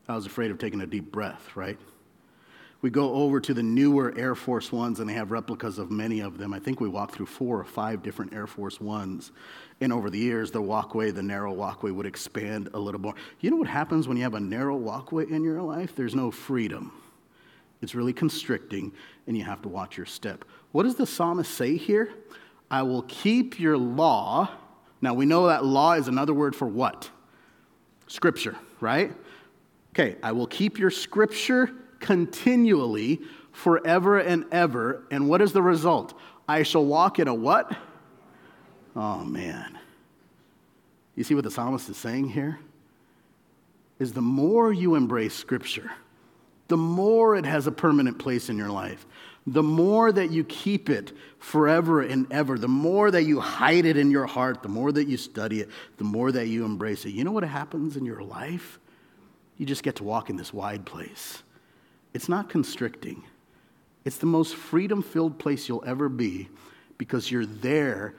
I 0.07 0.15
was 0.15 0.25
afraid 0.25 0.51
of 0.51 0.57
taking 0.57 0.81
a 0.81 0.87
deep 0.87 1.11
breath 1.11 1.55
right 1.55 1.79
we 2.83 2.89
go 2.89 3.13
over 3.13 3.39
to 3.39 3.53
the 3.53 3.63
newer 3.63 4.13
Air 4.17 4.35
Force 4.35 4.69
Ones, 4.69 4.99
and 4.99 5.09
they 5.09 5.13
have 5.13 5.31
replicas 5.31 5.79
of 5.79 5.89
many 5.89 6.19
of 6.19 6.37
them. 6.37 6.53
I 6.53 6.59
think 6.59 6.81
we 6.81 6.89
walked 6.89 7.15
through 7.15 7.27
four 7.27 7.57
or 7.57 7.63
five 7.63 8.03
different 8.03 8.33
Air 8.33 8.45
Force 8.45 8.81
Ones. 8.81 9.31
And 9.79 9.93
over 9.93 10.09
the 10.09 10.19
years, 10.19 10.51
the 10.51 10.61
walkway, 10.61 11.11
the 11.11 11.23
narrow 11.23 11.53
walkway, 11.53 11.91
would 11.91 12.05
expand 12.05 12.69
a 12.73 12.79
little 12.79 12.99
more. 12.99 13.15
You 13.39 13.51
know 13.51 13.55
what 13.55 13.69
happens 13.69 14.05
when 14.05 14.17
you 14.17 14.23
have 14.23 14.33
a 14.33 14.39
narrow 14.41 14.75
walkway 14.75 15.31
in 15.31 15.45
your 15.45 15.61
life? 15.61 15.95
There's 15.95 16.13
no 16.13 16.29
freedom. 16.29 16.91
It's 17.81 17.95
really 17.95 18.11
constricting, 18.11 18.91
and 19.27 19.37
you 19.37 19.45
have 19.45 19.61
to 19.61 19.69
watch 19.69 19.95
your 19.95 20.05
step. 20.05 20.43
What 20.73 20.83
does 20.83 20.95
the 20.95 21.07
psalmist 21.07 21.53
say 21.53 21.77
here? 21.77 22.13
I 22.69 22.83
will 22.83 23.03
keep 23.03 23.61
your 23.61 23.77
law. 23.77 24.49
Now, 25.01 25.13
we 25.13 25.25
know 25.25 25.47
that 25.47 25.63
law 25.63 25.93
is 25.93 26.09
another 26.09 26.33
word 26.33 26.53
for 26.53 26.67
what? 26.67 27.09
Scripture, 28.07 28.57
right? 28.81 29.13
Okay, 29.93 30.17
I 30.21 30.33
will 30.33 30.47
keep 30.47 30.77
your 30.77 30.91
scripture 30.91 31.73
continually 32.03 33.21
forever 33.51 34.19
and 34.19 34.45
ever. 34.51 35.03
And 35.09 35.27
what 35.27 35.41
is 35.41 35.53
the 35.53 35.61
result? 35.61 36.13
I 36.47 36.61
shall 36.61 36.85
walk 36.85 37.17
in 37.17 37.27
a 37.27 37.33
what? 37.33 37.75
Oh, 38.95 39.23
man. 39.23 39.79
You 41.15 41.23
see 41.23 41.33
what 41.33 41.43
the 41.43 41.51
psalmist 41.51 41.89
is 41.89 41.97
saying 41.97 42.29
here? 42.29 42.59
Is 43.99 44.13
the 44.13 44.21
more 44.21 44.71
you 44.71 44.95
embrace 44.95 45.33
Scripture, 45.33 45.91
the 46.67 46.77
more 46.77 47.35
it 47.35 47.45
has 47.45 47.67
a 47.67 47.71
permanent 47.71 48.19
place 48.19 48.49
in 48.49 48.57
your 48.57 48.69
life. 48.69 49.05
The 49.45 49.63
more 49.63 50.11
that 50.11 50.31
you 50.31 50.45
keep 50.45 50.89
it 50.89 51.11
forever 51.37 52.01
and 52.01 52.31
ever, 52.31 52.57
the 52.57 52.69
more 52.69 53.11
that 53.11 53.23
you 53.23 53.41
hide 53.41 53.85
it 53.85 53.97
in 53.97 54.09
your 54.09 54.25
heart, 54.25 54.63
the 54.63 54.69
more 54.69 54.91
that 54.91 55.07
you 55.07 55.17
study 55.17 55.59
it, 55.59 55.69
the 55.97 56.05
more 56.05 56.31
that 56.31 56.47
you 56.47 56.63
embrace 56.63 57.05
it. 57.05 57.09
You 57.09 57.25
know 57.25 57.33
what 57.33 57.43
happens 57.43 57.97
in 57.97 58.05
your 58.05 58.23
life? 58.23 58.79
You 59.57 59.65
just 59.65 59.83
get 59.83 59.97
to 59.97 60.03
walk 60.03 60.29
in 60.29 60.37
this 60.37 60.53
wide 60.53 60.85
place. 60.85 61.43
It's 62.13 62.29
not 62.29 62.49
constricting, 62.49 63.23
it's 64.05 64.17
the 64.17 64.25
most 64.25 64.55
freedom 64.55 65.01
filled 65.01 65.39
place 65.39 65.67
you'll 65.67 65.83
ever 65.85 66.09
be 66.09 66.49
because 66.97 67.31
you're 67.31 67.45
there 67.45 68.15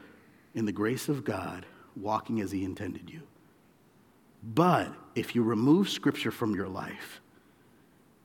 in 0.55 0.65
the 0.65 0.73
grace 0.73 1.09
of 1.09 1.25
God, 1.25 1.67
walking 1.97 2.41
as 2.41 2.51
He 2.51 2.65
intended 2.65 3.11
you. 3.11 3.23
But 4.43 4.93
if 5.15 5.35
you 5.35 5.43
remove 5.43 5.89
Scripture 5.89 6.31
from 6.31 6.55
your 6.55 6.69
life, 6.69 7.21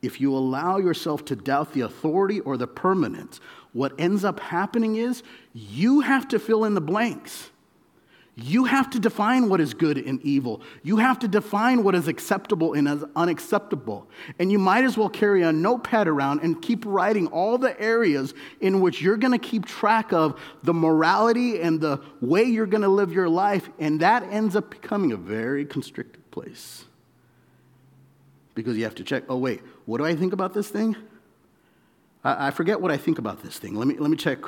if 0.02 0.22
you 0.22 0.34
allow 0.34 0.78
yourself 0.78 1.26
to 1.26 1.36
doubt 1.36 1.74
the 1.74 1.82
authority 1.82 2.40
or 2.42 2.58
the 2.58 2.68
permanence, 2.68 3.40
what 3.74 3.94
ends 4.00 4.24
up 4.24 4.40
happening 4.40 4.96
is 4.96 5.24
you 5.54 6.00
have 6.02 6.28
to 6.30 6.40
fill 6.40 6.66
in 6.66 6.74
the 6.74 6.82
blanks. 6.82 7.49
You 8.36 8.66
have 8.66 8.90
to 8.92 9.00
define 9.00 9.50
what 9.50 9.60
is 9.60 9.74
good 9.74 9.98
and 9.98 10.22
evil. 10.22 10.62
You 10.82 10.98
have 10.98 11.20
to 11.20 11.28
define 11.28 11.84
what 11.84 11.94
is 11.94 12.08
acceptable 12.08 12.74
and 12.74 12.88
is 12.88 13.04
unacceptable. 13.16 14.10
And 14.40 14.50
you 14.52 14.58
might 14.58 14.86
as 14.86 14.98
well 14.98 15.10
carry 15.10 15.44
a 15.44 15.52
notepad 15.52 16.08
around 16.08 16.40
and 16.42 16.62
keep 16.62 16.86
writing 16.86 17.28
all 17.28 17.58
the 17.58 17.80
areas 17.82 18.34
in 18.62 18.80
which 18.80 19.02
you're 19.02 19.18
going 19.18 19.38
to 19.38 19.46
keep 19.46 19.66
track 19.66 20.14
of 20.14 20.40
the 20.64 20.74
morality 20.74 21.62
and 21.62 21.82
the 21.82 22.00
way 22.22 22.44
you're 22.44 22.66
going 22.66 22.84
to 22.84 22.90
live 22.90 23.12
your 23.12 23.28
life. 23.28 23.70
And 23.78 24.00
that 24.00 24.24
ends 24.24 24.56
up 24.56 24.70
becoming 24.70 25.12
a 25.12 25.18
very 25.18 25.66
constricted 25.66 26.32
place. 26.32 26.86
Because 28.56 28.78
you 28.78 28.86
have 28.86 28.96
to 28.96 29.04
check, 29.04 29.24
oh, 29.28 29.38
wait, 29.38 29.62
what 29.86 29.98
do 29.98 30.06
I 30.06 30.16
think 30.16 30.32
about 30.32 30.54
this 30.54 30.70
thing? 30.70 30.96
I, 32.24 32.48
I 32.48 32.52
forget 32.52 32.80
what 32.80 32.92
I 32.92 32.98
think 32.98 33.20
about 33.20 33.44
this 33.44 33.58
thing. 33.58 33.76
Let 33.76 33.88
me, 33.88 33.98
let 33.98 34.10
me 34.10 34.18
check. 34.18 34.40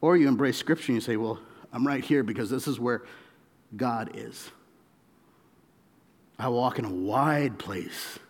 Or 0.00 0.16
you 0.16 0.26
embrace 0.26 0.56
scripture 0.56 0.92
and 0.92 0.96
you 0.96 1.00
say, 1.00 1.16
well, 1.16 1.38
I'm 1.74 1.84
right 1.84 2.04
here 2.04 2.22
because 2.22 2.48
this 2.48 2.68
is 2.68 2.78
where 2.78 3.02
God 3.76 4.12
is. 4.14 4.50
I 6.38 6.48
walk 6.48 6.78
in 6.78 6.84
a 6.84 6.90
wide 6.90 7.58
place 7.58 8.20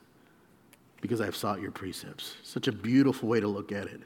because 1.02 1.20
I've 1.20 1.36
sought 1.36 1.60
your 1.60 1.70
precepts. 1.70 2.36
Such 2.42 2.68
a 2.68 2.72
beautiful 2.72 3.28
way 3.28 3.40
to 3.40 3.46
look 3.46 3.70
at 3.70 3.86
it. 3.86 4.00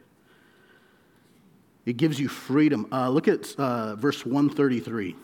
It 1.87 1.96
gives 1.96 2.18
you 2.18 2.29
freedom. 2.29 2.88
Uh, 2.90 3.09
look 3.11 3.29
at 3.29 3.55
uh, 3.59 3.94
verse 3.94 4.27
133. 4.27 5.14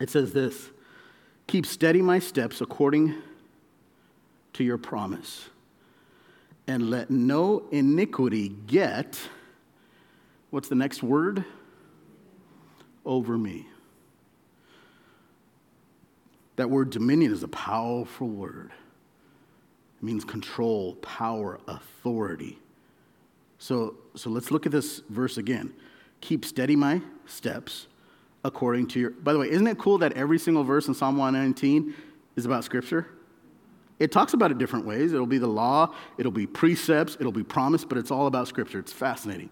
It 0.00 0.08
says 0.08 0.32
this 0.32 0.70
Keep 1.48 1.66
steady 1.66 2.00
my 2.00 2.20
steps 2.20 2.60
according 2.60 3.16
to 4.52 4.62
your 4.62 4.78
promise, 4.78 5.50
and 6.68 6.88
let 6.88 7.10
no 7.10 7.64
iniquity 7.72 8.48
get, 8.48 9.18
what's 10.50 10.68
the 10.68 10.76
next 10.76 11.02
word? 11.02 11.44
Over 13.04 13.36
me. 13.36 13.66
That 16.56 16.70
word 16.70 16.90
dominion 16.90 17.32
is 17.32 17.42
a 17.42 17.48
powerful 17.48 18.28
word. 18.28 18.70
It 19.98 20.02
means 20.04 20.24
control, 20.24 20.96
power, 20.96 21.58
authority. 21.66 22.58
So, 23.58 23.96
so 24.14 24.28
let's 24.30 24.50
look 24.50 24.66
at 24.66 24.72
this 24.72 25.00
verse 25.08 25.38
again. 25.38 25.72
Keep 26.20 26.44
steady 26.44 26.76
my 26.76 27.00
steps 27.26 27.86
according 28.44 28.88
to 28.88 29.00
your. 29.00 29.10
By 29.10 29.32
the 29.32 29.38
way, 29.38 29.50
isn't 29.50 29.66
it 29.66 29.78
cool 29.78 29.98
that 29.98 30.12
every 30.12 30.38
single 30.38 30.64
verse 30.64 30.88
in 30.88 30.94
Psalm 30.94 31.16
119 31.16 31.94
is 32.36 32.44
about 32.44 32.64
Scripture? 32.64 33.06
It 33.98 34.10
talks 34.10 34.34
about 34.34 34.50
it 34.50 34.58
different 34.58 34.84
ways. 34.84 35.12
It'll 35.12 35.26
be 35.26 35.38
the 35.38 35.46
law, 35.46 35.94
it'll 36.18 36.32
be 36.32 36.46
precepts, 36.46 37.16
it'll 37.20 37.30
be 37.30 37.44
promise, 37.44 37.84
but 37.84 37.98
it's 37.98 38.10
all 38.10 38.26
about 38.26 38.48
Scripture. 38.48 38.80
It's 38.80 38.92
fascinating. 38.92 39.48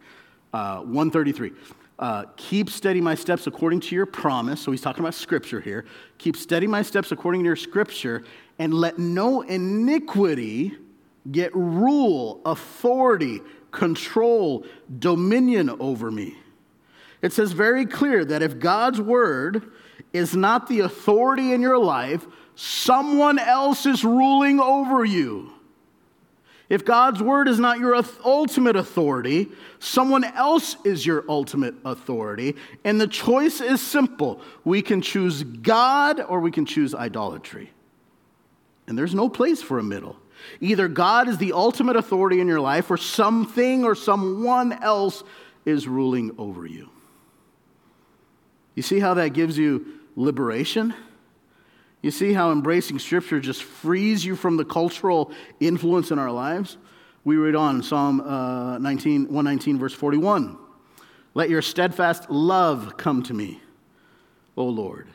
Uh, 0.53 0.81
133 0.81 1.53
uh, 2.01 2.25
keep 2.37 2.71
steady 2.71 3.01
my 3.01 3.15
steps 3.15 3.47
according 3.47 3.79
to 3.79 3.95
your 3.95 4.07
promise. 4.07 4.61
So 4.61 4.71
he's 4.71 4.81
talking 4.81 5.05
about 5.05 5.15
scripture 5.15 5.61
here. 5.61 5.85
Keep 6.17 6.37
steady 6.37 6.67
my 6.67 6.81
steps 6.83 7.13
according 7.13 7.43
to 7.43 7.47
your 7.47 7.57
scripture, 7.57 8.25
and 8.59 8.73
let 8.73 8.99
no 8.99 9.43
iniquity 9.43 10.73
get 11.31 11.55
rule, 11.55 12.41
authority, 12.47 13.41
control, 13.71 14.65
dominion 14.99 15.71
over 15.79 16.11
me. 16.11 16.37
It 17.21 17.35
says 17.35 17.53
very 17.53 17.85
clear 17.85 18.25
that 18.25 18.43
if 18.43 18.59
God's 18.59 19.01
word 19.01 19.71
is 20.15 20.35
not 20.35 20.69
the 20.69 20.81
authority 20.81 21.53
in 21.53 21.61
your 21.61 21.79
life, 21.79 22.27
someone 22.55 23.39
else 23.39 23.85
is 23.85 24.03
ruling 24.05 24.59
over 24.59 25.05
you. 25.05 25.53
If 26.71 26.85
God's 26.85 27.21
word 27.21 27.49
is 27.49 27.59
not 27.59 27.81
your 27.81 28.01
ultimate 28.25 28.77
authority, 28.77 29.49
someone 29.81 30.23
else 30.23 30.77
is 30.85 31.05
your 31.05 31.25
ultimate 31.29 31.75
authority. 31.85 32.55
And 32.85 33.01
the 33.01 33.09
choice 33.09 33.61
is 33.61 33.81
simple 33.81 34.41
we 34.65 34.81
can 34.81 35.03
choose 35.03 35.43
God 35.43 36.21
or 36.21 36.39
we 36.39 36.53
can 36.53 36.65
choose 36.65 36.95
idolatry. 36.95 37.73
And 38.87 38.97
there's 38.97 39.15
no 39.15 39.29
place 39.29 39.61
for 39.61 39.81
a 39.81 39.83
middle. 39.83 40.17
Either 40.61 40.87
God 40.87 41.29
is 41.29 41.39
the 41.39 41.53
ultimate 41.53 41.97
authority 41.97 42.41
in 42.41 42.47
your 42.47 42.61
life, 42.61 42.91
or 42.91 42.97
something 42.97 43.85
or 43.85 43.95
someone 43.95 44.73
else 44.73 45.23
is 45.67 45.87
ruling 45.87 46.31
over 46.39 46.67
you. 46.67 46.89
You 48.75 48.83
see 48.83 49.01
how 49.01 49.15
that 49.15 49.31
gives 49.31 49.59
you 49.59 50.01
liberation? 50.17 50.95
You 52.03 52.11
see 52.11 52.33
how 52.33 52.51
embracing 52.51 52.99
Scripture 52.99 53.41
just 53.41 53.63
frees 53.63 54.25
you 54.25 54.35
from 54.35 54.57
the 54.57 54.65
cultural 54.65 55.33
influence 55.61 56.11
in 56.11 56.19
our 56.19 56.31
lives? 56.31 56.79
We 57.25 57.37
read 57.37 57.55
on 57.55 57.83
Psalm 57.83 58.21
uh, 58.21 58.79
19, 58.79 59.25
119, 59.25 59.79
verse 59.79 59.93
41. 59.93 60.57
Let 61.35 61.51
your 61.51 61.63
steadfast 61.63 62.31
love 62.31 62.97
come 62.97 63.23
to 63.25 63.35
me, 63.35 63.61
O 64.57 64.65
Lord, 64.65 65.09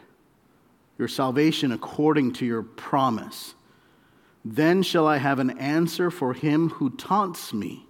your 0.97 1.07
salvation 1.07 1.71
according 1.71 2.33
to 2.33 2.45
your 2.45 2.61
promise. 2.61 3.55
Then 4.45 4.83
shall 4.83 5.07
I 5.07 5.17
have 5.17 5.39
an 5.39 5.57
answer 5.57 6.11
for 6.11 6.33
him 6.33 6.69
who 6.69 6.91
taunts 6.91 7.51
me, 7.51 7.87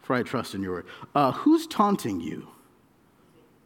for 0.00 0.14
I 0.14 0.22
trust 0.22 0.54
in 0.54 0.62
your 0.62 0.72
word. 0.72 0.86
Uh, 1.14 1.32
who's 1.32 1.66
taunting 1.66 2.20
you? 2.20 2.48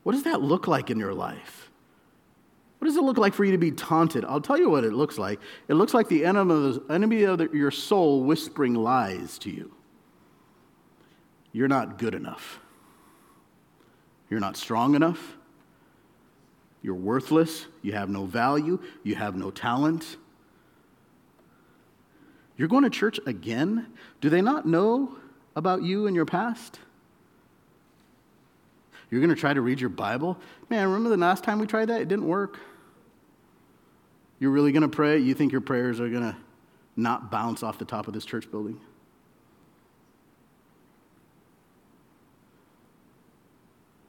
What 0.02 0.12
does 0.12 0.22
that 0.22 0.40
look 0.40 0.66
like 0.66 0.90
in 0.90 0.98
your 0.98 1.12
life? 1.12 1.65
What 2.78 2.88
does 2.88 2.96
it 2.96 3.02
look 3.02 3.18
like 3.18 3.32
for 3.34 3.44
you 3.44 3.52
to 3.52 3.58
be 3.58 3.72
taunted? 3.72 4.24
I'll 4.24 4.40
tell 4.40 4.58
you 4.58 4.68
what 4.68 4.84
it 4.84 4.92
looks 4.92 5.18
like. 5.18 5.40
It 5.68 5.74
looks 5.74 5.94
like 5.94 6.08
the 6.08 6.24
enemy 6.24 7.22
of 7.24 7.54
your 7.54 7.70
soul 7.70 8.22
whispering 8.22 8.74
lies 8.74 9.38
to 9.40 9.50
you. 9.50 9.72
You're 11.52 11.68
not 11.68 11.98
good 11.98 12.14
enough. 12.14 12.60
You're 14.28 14.40
not 14.40 14.56
strong 14.56 14.94
enough. 14.94 15.36
You're 16.82 16.94
worthless. 16.94 17.66
You 17.82 17.92
have 17.92 18.10
no 18.10 18.26
value. 18.26 18.78
You 19.02 19.14
have 19.14 19.36
no 19.36 19.50
talent. 19.50 20.18
You're 22.56 22.68
going 22.68 22.84
to 22.84 22.90
church 22.90 23.18
again? 23.26 23.86
Do 24.20 24.28
they 24.28 24.42
not 24.42 24.66
know 24.66 25.16
about 25.54 25.82
you 25.82 26.06
and 26.06 26.14
your 26.14 26.26
past? 26.26 26.78
You're 29.10 29.20
going 29.20 29.34
to 29.34 29.40
try 29.40 29.54
to 29.54 29.60
read 29.60 29.80
your 29.80 29.90
Bible? 29.90 30.38
Man, 30.68 30.86
remember 30.88 31.10
the 31.10 31.16
last 31.16 31.44
time 31.44 31.58
we 31.58 31.66
tried 31.66 31.86
that? 31.86 32.00
It 32.00 32.08
didn't 32.08 32.26
work. 32.26 32.58
You're 34.38 34.50
really 34.50 34.72
going 34.72 34.82
to 34.82 34.88
pray? 34.88 35.18
You 35.18 35.34
think 35.34 35.52
your 35.52 35.60
prayers 35.60 36.00
are 36.00 36.08
going 36.08 36.22
to 36.22 36.36
not 36.96 37.30
bounce 37.30 37.62
off 37.62 37.78
the 37.78 37.84
top 37.84 38.08
of 38.08 38.14
this 38.14 38.24
church 38.24 38.50
building? 38.50 38.80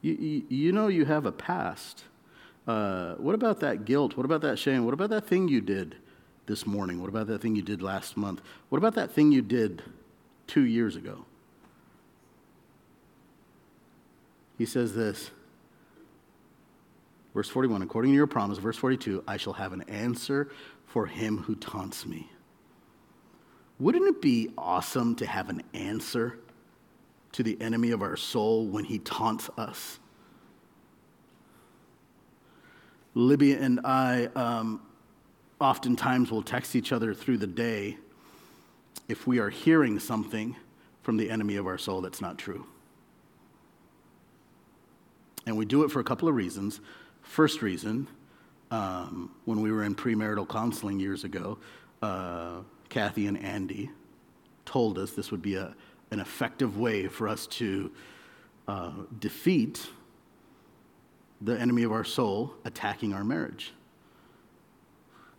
You, 0.02 0.14
you, 0.14 0.44
you 0.50 0.72
know 0.72 0.88
you 0.88 1.06
have 1.06 1.26
a 1.26 1.32
past. 1.32 2.04
Uh, 2.66 3.16
what 3.16 3.36
about 3.36 3.60
that 3.62 3.86
guilt? 3.86 4.18
What 4.18 4.26
about 4.26 4.42
that 4.42 4.60
shame? 4.60 4.86
What 4.86 4.94
about 4.94 5.10
that 5.12 5.28
thing 5.28 5.48
you 5.48 5.62
did 5.62 5.96
this 6.46 6.66
morning? 6.66 7.00
What 7.02 7.10
about 7.10 7.28
that 7.28 7.42
thing 7.42 7.56
you 7.56 7.62
did 7.62 7.82
last 7.82 8.18
month? 8.18 8.42
What 8.70 8.78
about 8.78 8.96
that 8.96 9.12
thing 9.12 9.32
you 9.32 9.42
did 9.42 9.84
two 10.48 10.66
years 10.66 10.96
ago? 10.96 11.26
He 14.58 14.66
says 14.66 14.94
this. 14.94 15.32
Verse 17.34 17.50
41, 17.50 17.84
according 17.84 18.12
to 18.12 18.16
your 18.16 18.28
promise, 18.28 18.58
verse 18.58 18.78
42, 18.78 19.24
I 19.28 19.38
shall 19.38 19.54
have 19.54 19.72
an 19.72 19.84
answer 19.84 20.50
for 20.88 21.06
him 21.06 21.38
who 21.40 21.56
taunts 21.56 22.06
me. 22.06 22.32
Wouldn't 23.80 24.08
it 24.08 24.22
be 24.22 24.50
awesome 24.58 25.16
to 25.18 25.26
have 25.28 25.50
an 25.50 25.62
answer 25.74 26.40
to 27.34 27.44
the 27.44 27.56
enemy 27.62 27.92
of 27.92 28.02
our 28.02 28.16
soul 28.16 28.66
when 28.66 28.86
he 28.86 28.98
taunts 28.98 29.52
us? 29.56 30.00
Libby 33.14 33.54
and 33.54 33.82
I 33.84 34.30
um, 34.36 34.82
oftentimes 35.60 36.32
will 36.32 36.42
text 36.42 36.76
each 36.76 36.92
other 36.92 37.14
through 37.14 37.38
the 37.38 37.48
day 37.48 37.98
if 39.08 39.28
we 39.28 39.40
are 39.40 39.50
hearing 39.50 40.00
something 40.00 40.56
from 41.04 41.18
the 41.18 41.30
enemy 41.30 41.56
of 41.56 41.68
our 41.68 41.78
soul 41.78 42.02
that's 42.02 42.22
not 42.22 42.38
true. 42.38 42.66
And 45.48 45.56
we 45.56 45.64
do 45.64 45.84
it 45.86 45.92
for 45.92 46.02
a 46.02 46.04
couple 46.04 46.28
of 46.28 46.36
reasons. 46.36 46.82
First 47.22 47.62
reason, 47.62 48.08
um, 48.70 49.32
when 49.46 49.62
we 49.62 49.72
were 49.72 49.84
in 49.84 49.96
premarital 49.96 50.48
counseling 50.48 51.00
years 51.00 51.24
ago, 51.24 51.58
uh, 52.02 52.58
Kathy 52.90 53.28
and 53.28 53.42
Andy 53.42 53.90
told 54.66 54.98
us 54.98 55.12
this 55.12 55.32
would 55.32 55.42
be 55.42 55.56
a, 55.56 55.74
an 56.12 56.20
effective 56.20 56.78
way 56.78 57.08
for 57.08 57.30
us 57.30 57.48
to 57.48 57.90
uh, 58.68 58.92
defeat 59.20 59.88
the 61.40 61.58
enemy 61.58 61.84
of 61.84 61.94
our 61.94 62.04
soul 62.04 62.54
attacking 62.66 63.14
our 63.14 63.24
marriage. 63.24 63.72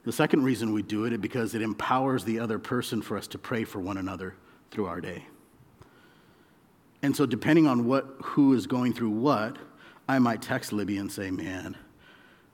The 0.05 0.12
second 0.12 0.42
reason 0.42 0.73
we 0.73 0.83
do 0.83 1.05
it 1.05 1.12
is 1.12 1.18
because 1.18 1.55
it 1.55 1.61
empowers 1.61 2.25
the 2.25 2.38
other 2.38 2.59
person 2.59 3.03
for 3.03 3.18
us 3.18 3.27
to 3.29 3.38
pray 3.38 3.64
for 3.64 3.79
one 3.79 3.99
another 3.99 4.37
through 4.71 4.87
our 4.87 5.03
day. 5.03 5.27
And 7.03 7.14
so, 7.14 7.27
depending 7.27 7.66
on 7.66 7.85
what 7.85 8.07
who 8.23 8.55
is 8.55 8.66
going 8.66 8.94
through 8.94 9.11
what, 9.11 9.59
I 10.09 10.18
might 10.18 10.40
text 10.40 10.73
Libby 10.73 10.97
and 10.97 11.12
say, 11.12 11.31
"Man, 11.31 11.77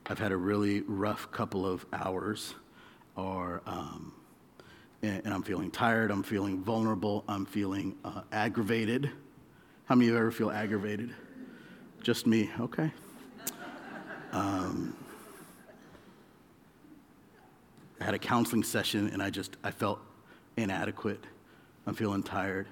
I've 0.07 0.19
had 0.19 0.33
a 0.33 0.37
really 0.37 0.81
rough 0.83 1.31
couple 1.31 1.65
of 1.65 1.87
hours, 1.93 2.55
or 3.17 3.63
um, 3.67 4.13
and, 5.03 5.23
and, 5.25 5.33
I'm 5.33 5.43
feeling 5.43 5.71
tired. 5.71 6.11
I'm 6.11 6.23
feeling 6.23 6.63
vulnerable. 6.63 7.25
I'm 7.29 7.47
feeling 7.47 7.97
uh, 8.05 8.23
aggravated. 8.33 9.11
How 9.85 9.95
many 9.95 10.09
of 10.09 10.15
you 10.15 10.19
ever 10.19 10.31
feel 10.31 10.51
aggravated? 10.51 11.15
Just 12.03 12.27
me. 12.27 12.51
Okay. 12.59 12.91
Um, 14.33 14.97
I 18.01 18.05
had 18.05 18.15
a 18.15 18.19
counseling 18.19 18.65
session 18.65 19.09
and 19.11 19.23
I 19.23 19.31
just 19.31 19.57
I 19.63 19.71
felt 19.71 20.01
inadequate. 20.57 21.23
I'm 21.87 21.95
feeling 21.95 22.23
tired. 22.23 22.67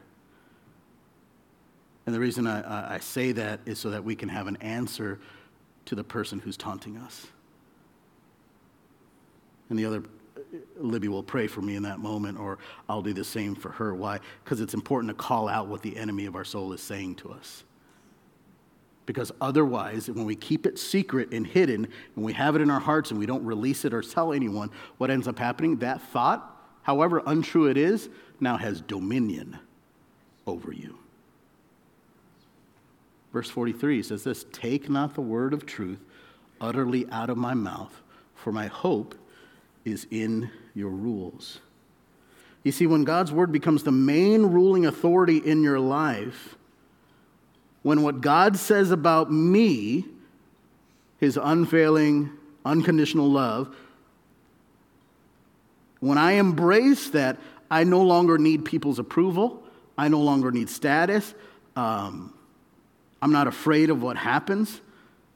And 2.07 2.15
the 2.15 2.21
reason 2.21 2.47
I, 2.47 2.97
I 2.97 2.99
say 2.99 3.33
that 3.33 3.61
is 3.65 3.79
so 3.79 3.91
that 3.91 4.03
we 4.03 4.17
can 4.17 4.29
have 4.29 4.47
an 4.47 4.57
answer 4.57 5.21
to 5.87 5.95
the 5.95 6.05
person 6.05 6.39
who's 6.39 6.57
taunting 6.57 6.97
us. 6.97 7.27
And 9.69 9.79
the 9.79 9.85
other, 9.85 10.03
uh, 10.37 10.41
Libby 10.77 11.09
will 11.09 11.23
pray 11.23 11.47
for 11.47 11.63
me 11.63 11.77
in 11.77 11.83
that 11.85 11.99
moment, 11.99 12.39
or 12.39 12.59
I'll 12.89 13.03
do 13.03 13.13
the 13.13 13.25
same 13.25 13.55
for 13.55 13.71
her. 13.71 13.95
Why? 13.95 14.21
Because 14.45 14.61
it's 14.61 14.75
important 14.75 15.11
to 15.11 15.15
call 15.15 15.49
out 15.49 15.69
what 15.69 15.83
the 15.83 15.97
enemy 15.97 16.27
of 16.27 16.37
our 16.37 16.45
soul 16.45 16.73
is 16.73 16.83
saying 16.83 17.17
to 17.17 17.31
us. 17.31 17.65
Because 19.07 19.33
otherwise, 19.41 20.09
when 20.09 20.25
we 20.25 20.37
keep 20.37 20.67
it 20.67 20.79
secret 20.79 21.33
and 21.33 21.47
hidden, 21.47 21.89
and 22.17 22.25
we 22.25 22.33
have 22.33 22.55
it 22.55 22.63
in 22.63 22.71
our 22.71 22.81
hearts 22.81 23.11
and 23.11 23.19
we 23.19 23.27
don't 23.27 23.45
release 23.45 23.85
it 23.85 23.93
or 23.93 24.03
tell 24.03 24.33
anyone, 24.33 24.71
what 24.99 25.11
ends 25.11 25.27
up 25.27 25.39
happening? 25.39 25.77
That 25.79 26.01
thought, 26.01 26.57
however 26.83 27.23
untrue 27.27 27.67
it 27.67 27.77
is, 27.77 28.09
now 28.41 28.57
has 28.57 28.81
dominion 28.81 29.59
over 30.47 30.73
you. 30.73 30.99
Verse 33.33 33.49
43 33.51 34.03
says 34.03 34.25
this 34.25 34.45
Take 34.53 34.91
not 34.91 35.15
the 35.15 35.21
word 35.21 35.55
of 35.55 35.67
truth 35.67 35.99
utterly 36.61 37.09
out 37.11 37.31
of 37.31 37.37
my 37.37 37.55
mouth, 37.55 38.03
for 38.35 38.53
my 38.53 38.67
hope 38.67 39.15
is 39.85 40.07
in 40.11 40.51
your 40.75 40.91
rules. 40.91 41.59
You 42.63 42.71
see, 42.71 42.87
when 42.87 43.05
God's 43.05 43.33
word 43.33 43.51
becomes 43.51 43.83
the 43.83 43.93
main 43.93 44.43
ruling 44.43 44.87
authority 44.87 45.39
in 45.39 45.63
your 45.63 45.81
life, 45.81 46.57
when 47.83 48.03
what 48.03 48.21
God 48.21 48.57
says 48.57 48.93
about 48.93 49.33
me, 49.33 50.05
his 51.19 51.37
unfailing, 51.37 52.31
unconditional 52.65 53.29
love, 53.29 53.75
when 55.99 56.19
I 56.19 56.33
embrace 56.33 57.11
that, 57.11 57.39
I 57.71 57.85
no 57.85 58.03
longer 58.03 58.39
need 58.39 58.65
people's 58.65 58.99
approval. 58.99 59.63
I 59.97 60.09
no 60.09 60.21
longer 60.21 60.51
need 60.51 60.69
status. 60.69 61.35
Um, 61.75 62.35
I'm 63.23 63.31
not 63.31 63.47
afraid 63.47 63.89
of 63.89 64.03
what 64.03 64.17
happens. 64.17 64.81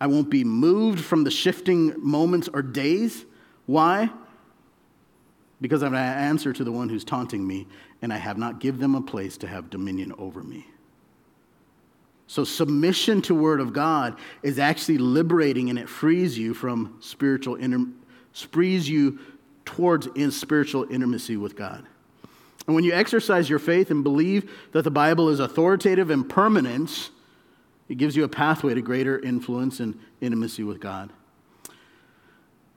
I 0.00 0.08
won't 0.08 0.28
be 0.28 0.44
moved 0.44 1.02
from 1.02 1.22
the 1.24 1.30
shifting 1.30 1.94
moments 1.96 2.48
or 2.52 2.60
days. 2.60 3.24
Why? 3.64 4.10
Because 5.60 5.82
I 5.82 5.86
have 5.86 5.94
an 5.94 5.98
answer 6.00 6.52
to 6.52 6.64
the 6.64 6.72
one 6.72 6.88
who's 6.88 7.04
taunting 7.04 7.46
me, 7.46 7.66
and 8.02 8.12
I 8.12 8.18
have 8.18 8.36
not 8.36 8.58
given 8.58 8.80
them 8.80 8.96
a 8.96 9.00
place 9.00 9.38
to 9.38 9.46
have 9.46 9.70
dominion 9.70 10.12
over 10.18 10.42
me. 10.42 10.66
So, 12.26 12.42
submission 12.42 13.22
to 13.22 13.34
Word 13.36 13.60
of 13.60 13.72
God 13.72 14.18
is 14.42 14.58
actually 14.58 14.98
liberating 14.98 15.70
and 15.70 15.78
it 15.78 15.88
frees 15.88 16.36
you 16.36 16.54
from 16.54 16.96
spiritual, 17.00 17.54
inter- 17.54 17.86
frees 18.32 18.88
you 18.88 19.20
towards 19.64 20.08
in 20.08 20.32
spiritual 20.32 20.86
intimacy 20.90 21.36
with 21.36 21.54
God. 21.54 21.86
And 22.66 22.74
when 22.74 22.82
you 22.82 22.92
exercise 22.92 23.48
your 23.48 23.60
faith 23.60 23.92
and 23.92 24.02
believe 24.02 24.50
that 24.72 24.82
the 24.82 24.90
Bible 24.90 25.28
is 25.28 25.38
authoritative 25.38 26.10
and 26.10 26.28
permanent, 26.28 27.10
it 27.88 27.96
gives 27.96 28.16
you 28.16 28.24
a 28.24 28.28
pathway 28.28 28.74
to 28.74 28.82
greater 28.82 29.18
influence 29.18 29.80
and 29.80 29.98
intimacy 30.20 30.64
with 30.64 30.80
God. 30.80 31.12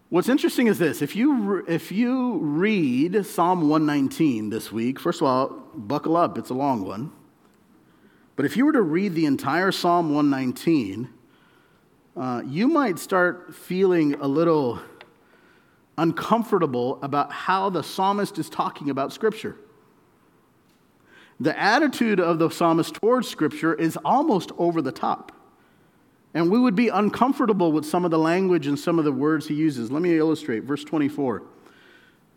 What's 0.10 0.30
interesting 0.30 0.68
is 0.68 0.80
this 0.80 1.02
if 1.02 1.16
you, 1.16 1.64
if 1.68 1.92
you 1.92 2.38
read 2.38 3.26
Psalm 3.26 3.70
119 3.70 4.50
this 4.50 4.72
week, 4.72 5.00
first 5.00 5.22
of 5.22 5.28
all, 5.28 5.48
buckle 5.76 6.18
up, 6.18 6.38
it's 6.38 6.50
a 6.50 6.56
long 6.56 6.84
one. 6.84 7.12
But 8.36 8.46
if 8.46 8.58
you 8.58 8.66
were 8.66 8.74
to 8.74 8.82
read 8.82 9.14
the 9.16 9.26
entire 9.26 9.72
Psalm 9.72 10.16
119, 10.16 11.10
uh, 12.16 12.42
you 12.46 12.68
might 12.68 12.98
start 12.98 13.54
feeling 13.54 14.16
a 14.16 14.28
little 14.28 14.80
uncomfortable 15.98 16.98
about 17.04 17.32
how 17.32 17.70
the 17.70 17.84
psalmist 17.84 18.40
is 18.40 18.50
talking 18.50 18.90
about 18.90 19.14
Scripture. 19.14 19.58
The 21.40 21.58
attitude 21.58 22.20
of 22.20 22.38
the 22.40 22.50
psalmist 22.50 22.96
towards 22.96 23.28
Scripture 23.28 23.74
is 23.74 23.98
almost 24.04 24.52
over 24.58 24.82
the 24.82 24.92
top. 24.92 25.32
And 26.34 26.52
we 26.52 26.60
would 26.60 26.76
be 26.76 26.90
uncomfortable 26.90 27.72
with 27.72 27.86
some 27.86 28.06
of 28.06 28.12
the 28.12 28.20
language 28.20 28.68
and 28.68 28.78
some 28.78 29.00
of 29.00 29.06
the 29.06 29.12
words 29.12 29.48
he 29.48 29.56
uses. 29.56 29.92
Let 29.92 30.02
me 30.02 30.18
illustrate. 30.18 30.64
Verse 30.64 30.84
24 30.84 31.44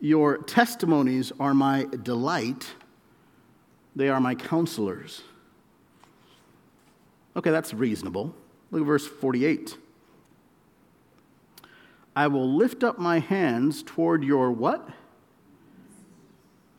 Your 0.00 0.38
testimonies 0.38 1.32
are 1.38 1.52
my 1.52 1.86
delight, 2.02 2.68
they 3.94 4.08
are 4.08 4.20
my 4.20 4.34
counselors. 4.34 5.22
Okay, 7.34 7.50
that's 7.50 7.74
reasonable. 7.74 8.34
Look 8.70 8.82
at 8.82 8.86
verse 8.86 9.06
48. 9.06 9.78
I 12.14 12.26
will 12.26 12.54
lift 12.54 12.84
up 12.84 12.98
my 12.98 13.20
hands 13.20 13.82
toward 13.82 14.22
your 14.22 14.52
what? 14.52 14.86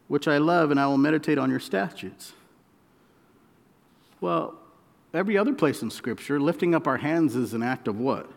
Which 0.07 0.27
I 0.27 0.37
love, 0.37 0.71
and 0.71 0.79
I 0.79 0.87
will 0.87 0.97
meditate 0.97 1.37
on 1.37 1.49
your 1.49 1.59
statutes. 1.59 2.33
Well, 4.21 4.55
every 5.13 5.37
other 5.37 5.53
place 5.53 5.81
in 5.81 5.89
Scripture, 5.89 6.39
lifting 6.39 6.75
up 6.75 6.87
our 6.87 6.97
hands 6.97 7.35
is 7.35 7.53
an 7.53 7.63
act 7.63 7.87
of 7.87 7.99
what? 7.99 8.29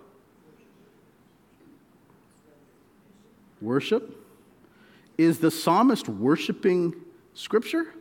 Worship. 3.60 4.22
Is 5.18 5.38
the 5.38 5.50
psalmist 5.50 6.08
worshiping 6.08 6.94
Scripture? 7.34 7.94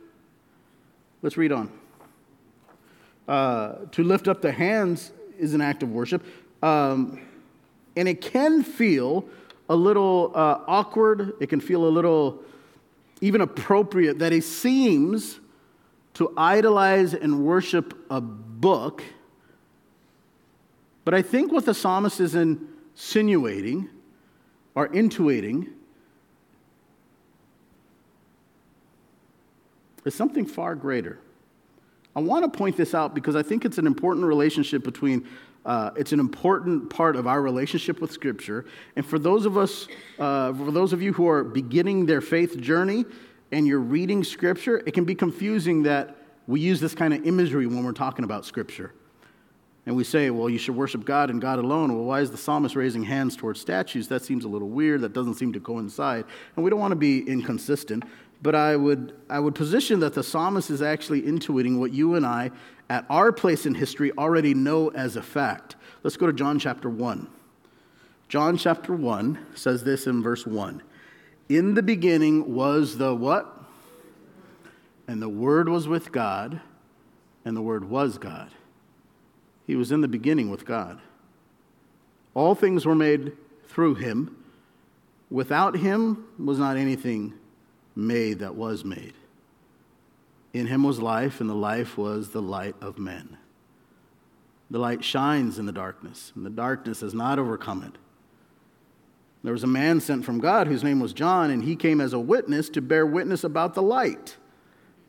Let's 1.22 1.36
read 1.36 1.52
on. 1.52 1.72
Uh, 3.26 3.76
to 3.92 4.04
lift 4.04 4.28
up 4.28 4.42
the 4.42 4.52
hands 4.52 5.12
is 5.38 5.54
an 5.54 5.60
act 5.60 5.82
of 5.82 5.90
worship. 5.90 6.24
Um, 6.62 7.20
and 7.96 8.08
it 8.08 8.20
can 8.20 8.62
feel 8.62 9.26
a 9.68 9.74
little 9.74 10.32
uh, 10.34 10.60
awkward, 10.66 11.32
it 11.40 11.48
can 11.48 11.60
feel 11.60 11.86
a 11.86 11.90
little 11.90 12.42
even 13.20 13.40
appropriate 13.40 14.18
that 14.18 14.32
he 14.32 14.40
seems 14.40 15.40
to 16.14 16.32
idolize 16.36 17.14
and 17.14 17.44
worship 17.44 17.94
a 18.10 18.20
book. 18.20 19.02
But 21.04 21.14
I 21.14 21.22
think 21.22 21.52
what 21.52 21.64
the 21.64 21.74
psalmist 21.74 22.20
is 22.20 22.34
insinuating 22.34 23.88
or 24.74 24.88
intuiting 24.88 25.68
is 30.04 30.14
something 30.14 30.46
far 30.46 30.74
greater. 30.74 31.18
I 32.14 32.20
want 32.20 32.50
to 32.50 32.58
point 32.58 32.76
this 32.76 32.94
out 32.94 33.14
because 33.14 33.36
I 33.36 33.42
think 33.42 33.64
it's 33.64 33.76
an 33.76 33.86
important 33.86 34.24
relationship 34.24 34.82
between, 34.82 35.28
uh, 35.66 35.90
it's 35.96 36.12
an 36.12 36.20
important 36.20 36.88
part 36.88 37.16
of 37.16 37.26
our 37.26 37.42
relationship 37.42 38.00
with 38.00 38.12
Scripture. 38.12 38.64
And 38.94 39.04
for 39.04 39.18
those 39.18 39.44
of 39.46 39.58
us, 39.58 39.88
uh, 40.18 40.54
for 40.54 40.70
those 40.70 40.92
of 40.92 41.02
you 41.02 41.12
who 41.12 41.28
are 41.28 41.42
beginning 41.42 42.06
their 42.06 42.20
faith 42.20 42.58
journey 42.60 43.04
and 43.50 43.66
you're 43.66 43.80
reading 43.80 44.22
Scripture, 44.22 44.80
it 44.86 44.94
can 44.94 45.04
be 45.04 45.14
confusing 45.14 45.82
that 45.82 46.16
we 46.46 46.60
use 46.60 46.80
this 46.80 46.94
kind 46.94 47.12
of 47.12 47.26
imagery 47.26 47.66
when 47.66 47.82
we're 47.84 47.90
talking 47.90 48.24
about 48.24 48.44
Scripture. 48.46 48.94
And 49.86 49.96
we 49.96 50.04
say, 50.04 50.30
well, 50.30 50.48
you 50.48 50.58
should 50.58 50.76
worship 50.76 51.04
God 51.04 51.30
and 51.30 51.40
God 51.40 51.58
alone. 51.58 51.94
Well, 51.94 52.04
why 52.04 52.20
is 52.20 52.30
the 52.30 52.36
psalmist 52.36 52.76
raising 52.76 53.02
hands 53.02 53.36
towards 53.36 53.60
statutes? 53.60 54.06
That 54.06 54.22
seems 54.22 54.44
a 54.44 54.48
little 54.48 54.68
weird. 54.68 55.00
That 55.00 55.12
doesn't 55.12 55.34
seem 55.34 55.52
to 55.52 55.60
coincide. 55.60 56.24
And 56.54 56.64
we 56.64 56.70
don't 56.70 56.80
want 56.80 56.92
to 56.92 56.96
be 56.96 57.20
inconsistent 57.20 58.04
but 58.42 58.54
I 58.54 58.76
would, 58.76 59.14
I 59.28 59.38
would 59.38 59.54
position 59.54 60.00
that 60.00 60.14
the 60.14 60.22
psalmist 60.22 60.70
is 60.70 60.82
actually 60.82 61.22
intuiting 61.22 61.78
what 61.78 61.92
you 61.92 62.14
and 62.14 62.26
I, 62.26 62.50
at 62.88 63.04
our 63.10 63.32
place 63.32 63.66
in 63.66 63.74
history, 63.74 64.12
already 64.16 64.54
know 64.54 64.88
as 64.88 65.16
a 65.16 65.22
fact. 65.22 65.76
Let's 66.02 66.16
go 66.16 66.26
to 66.26 66.32
John 66.32 66.58
chapter 66.58 66.88
1. 66.88 67.28
John 68.28 68.56
chapter 68.56 68.92
1 68.94 69.46
says 69.54 69.84
this 69.84 70.06
in 70.06 70.22
verse 70.22 70.46
1 70.46 70.82
In 71.48 71.74
the 71.74 71.82
beginning 71.82 72.54
was 72.54 72.98
the 72.98 73.14
what? 73.14 73.52
And 75.08 75.22
the 75.22 75.28
Word 75.28 75.68
was 75.68 75.86
with 75.86 76.10
God, 76.10 76.60
and 77.44 77.56
the 77.56 77.62
Word 77.62 77.88
was 77.88 78.18
God. 78.18 78.50
He 79.66 79.76
was 79.76 79.92
in 79.92 80.00
the 80.00 80.08
beginning 80.08 80.50
with 80.50 80.64
God. 80.64 81.00
All 82.34 82.54
things 82.54 82.84
were 82.84 82.94
made 82.94 83.32
through 83.66 83.96
him. 83.96 84.36
Without 85.30 85.76
him 85.76 86.24
was 86.38 86.58
not 86.58 86.76
anything 86.76 87.34
made 87.96 88.40
that 88.40 88.54
was 88.54 88.84
made. 88.84 89.14
In 90.56 90.68
him 90.68 90.82
was 90.84 91.02
life, 91.02 91.42
and 91.42 91.50
the 91.50 91.54
life 91.54 91.98
was 91.98 92.30
the 92.30 92.40
light 92.40 92.76
of 92.80 92.98
men. 92.98 93.36
The 94.70 94.78
light 94.78 95.04
shines 95.04 95.58
in 95.58 95.66
the 95.66 95.72
darkness, 95.72 96.32
and 96.34 96.46
the 96.46 96.50
darkness 96.50 97.02
has 97.02 97.12
not 97.12 97.38
overcome 97.38 97.82
it. 97.82 97.98
There 99.44 99.52
was 99.52 99.64
a 99.64 99.68
man 99.68 100.00
sent 100.00 100.24
from 100.24 100.38
God 100.38 100.66
whose 100.66 100.82
name 100.82 100.98
was 100.98 101.12
John, 101.12 101.50
and 101.50 101.62
he 101.62 101.76
came 101.76 102.00
as 102.00 102.14
a 102.14 102.18
witness 102.18 102.70
to 102.70 102.80
bear 102.80 103.04
witness 103.04 103.44
about 103.44 103.74
the 103.74 103.82
light, 103.82 104.38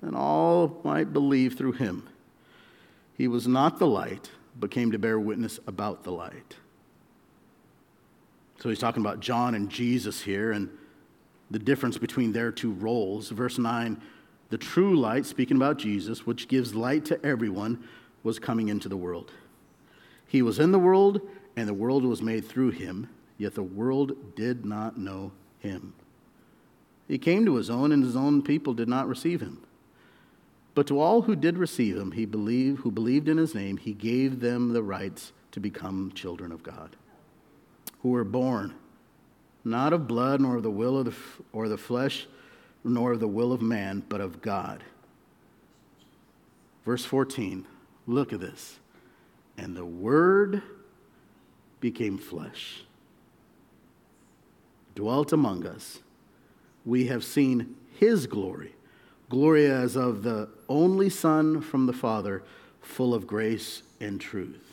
and 0.02 0.18
all 0.18 0.82
might 0.84 1.14
believe 1.14 1.56
through 1.56 1.72
him. 1.72 2.10
He 3.14 3.30
was 3.30 3.48
not 3.48 3.80
the 3.80 3.88
light, 3.88 4.30
but 4.60 4.70
came 4.70 4.92
to 4.92 5.00
bear 5.00 5.18
witness 5.18 5.62
about 5.66 6.04
the 6.04 6.12
light. 6.12 6.58
So 8.60 8.68
he's 8.68 8.80
talking 8.80 9.02
about 9.02 9.22
John 9.22 9.56
and 9.56 9.70
Jesus 9.70 10.24
here 10.24 10.52
and 10.52 10.70
the 11.50 11.60
difference 11.60 11.98
between 11.98 12.34
their 12.34 12.52
two 12.52 12.74
roles. 12.74 13.30
Verse 13.30 13.58
9 13.58 14.02
the 14.50 14.58
true 14.58 14.96
light, 14.96 15.26
speaking 15.26 15.58
about 15.58 15.78
Jesus, 15.78 16.26
which 16.26 16.48
gives 16.48 16.76
light 16.76 17.06
to 17.06 17.26
everyone, 17.26 17.84
was 18.24 18.40
coming 18.40 18.70
into 18.70 18.90
the 18.90 18.98
world. 18.98 19.32
He 20.28 20.42
was 20.42 20.60
in 20.60 20.72
the 20.72 20.80
world, 20.80 21.22
and 21.56 21.68
the 21.68 21.74
world 21.74 22.04
was 22.04 22.22
made 22.22 22.46
through 22.46 22.72
him, 22.72 23.10
yet 23.38 23.56
the 23.56 23.64
world 23.64 24.36
did 24.36 24.66
not 24.66 24.98
know 24.98 25.32
him. 25.60 25.94
He 27.08 27.18
came 27.18 27.46
to 27.46 27.56
his 27.56 27.70
own, 27.70 27.92
and 27.92 28.04
his 28.04 28.16
own 28.16 28.42
people 28.42 28.74
did 28.74 28.90
not 28.90 29.08
receive 29.08 29.42
him. 29.42 29.64
But 30.76 30.88
to 30.88 31.00
all 31.00 31.24
who 31.24 31.36
did 31.36 31.58
receive 31.58 31.98
him, 31.98 32.12
he 32.12 32.26
believed, 32.26 32.82
who 32.82 32.92
believed 32.92 33.28
in 33.30 33.38
his 33.38 33.56
name, 33.56 33.78
he 33.78 33.94
gave 33.94 34.40
them 34.40 34.74
the 34.74 34.84
rights 34.84 35.32
to 35.52 35.60
become 35.60 36.12
children 36.14 36.52
of 36.52 36.64
God 36.64 36.96
who 38.02 38.10
were 38.10 38.24
born 38.24 38.74
not 39.64 39.92
of 39.92 40.08
blood, 40.08 40.40
nor 40.40 40.56
of 40.56 40.64
the 40.64 40.72
will 40.72 40.98
of 40.98 41.06
the, 41.06 41.16
or 41.52 41.68
the 41.68 41.78
flesh, 41.78 42.26
nor 42.84 43.14
of 43.14 43.20
the 43.20 43.28
will 43.28 43.52
of 43.52 43.62
man, 43.62 44.04
but 44.08 44.22
of 44.22 44.42
God. 44.42 44.84
Verse 46.86 47.04
14, 47.06 47.66
look 48.06 48.34
at 48.34 48.40
this. 48.40 48.80
And 49.58 49.76
the 49.76 49.86
Word 49.86 50.62
became 51.80 52.18
flesh, 52.18 52.84
dwelt 54.96 55.34
among 55.34 55.66
us. 55.66 56.00
We 56.86 57.08
have 57.08 57.24
seen 57.24 57.76
His 58.00 58.28
glory, 58.28 58.76
glory 59.30 59.66
as 59.66 59.96
of 59.96 60.24
the 60.24 60.50
only 60.70 61.10
Son 61.10 61.62
from 61.62 61.86
the 61.86 61.94
Father, 61.94 62.44
full 62.82 63.14
of 63.14 63.28
grace 63.28 63.84
and 64.00 64.22
truth 64.22 64.68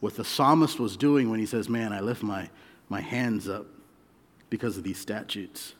what 0.00 0.16
the 0.16 0.24
psalmist 0.24 0.78
was 0.78 0.96
doing 0.96 1.30
when 1.30 1.40
he 1.40 1.46
says, 1.46 1.68
Man, 1.68 1.92
I 1.92 2.00
lift 2.00 2.22
my, 2.22 2.48
my 2.88 3.00
hands 3.00 3.48
up 3.48 3.66
because 4.50 4.76
of 4.76 4.84
these 4.84 4.98
statutes. 4.98 5.74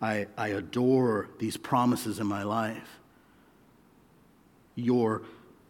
I, 0.00 0.26
I 0.36 0.48
adore 0.48 1.30
these 1.38 1.56
promises 1.56 2.18
in 2.18 2.26
my 2.26 2.42
life. 2.42 3.00
Your 4.74 5.22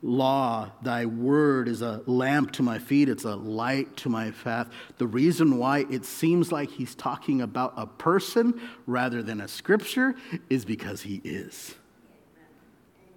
law, 0.02 0.70
thy 0.82 1.06
word, 1.06 1.68
is 1.68 1.82
a 1.82 2.02
lamp 2.06 2.52
to 2.52 2.62
my 2.62 2.78
feet, 2.78 3.08
it's 3.08 3.24
a 3.24 3.36
light 3.36 3.96
to 3.98 4.08
my 4.08 4.32
path. 4.32 4.68
The 4.98 5.06
reason 5.06 5.58
why 5.58 5.86
it 5.90 6.04
seems 6.04 6.50
like 6.50 6.70
he's 6.70 6.94
talking 6.94 7.40
about 7.40 7.74
a 7.76 7.86
person 7.86 8.60
rather 8.86 9.22
than 9.22 9.40
a 9.40 9.48
scripture 9.48 10.14
is 10.50 10.64
because 10.64 11.02
he 11.02 11.20
is. 11.24 11.74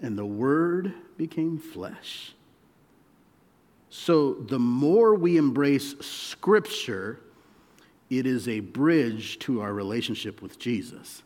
And 0.01 0.17
the 0.17 0.25
word 0.25 0.93
became 1.17 1.57
flesh 1.57 2.33
so, 3.89 4.35
the 4.35 4.59
more 4.59 5.15
we 5.15 5.37
embrace 5.37 5.95
Scripture, 5.99 7.19
it 8.09 8.25
is 8.25 8.47
a 8.47 8.59
bridge 8.59 9.39
to 9.39 9.61
our 9.61 9.73
relationship 9.73 10.41
with 10.41 10.57
Jesus 10.59 11.23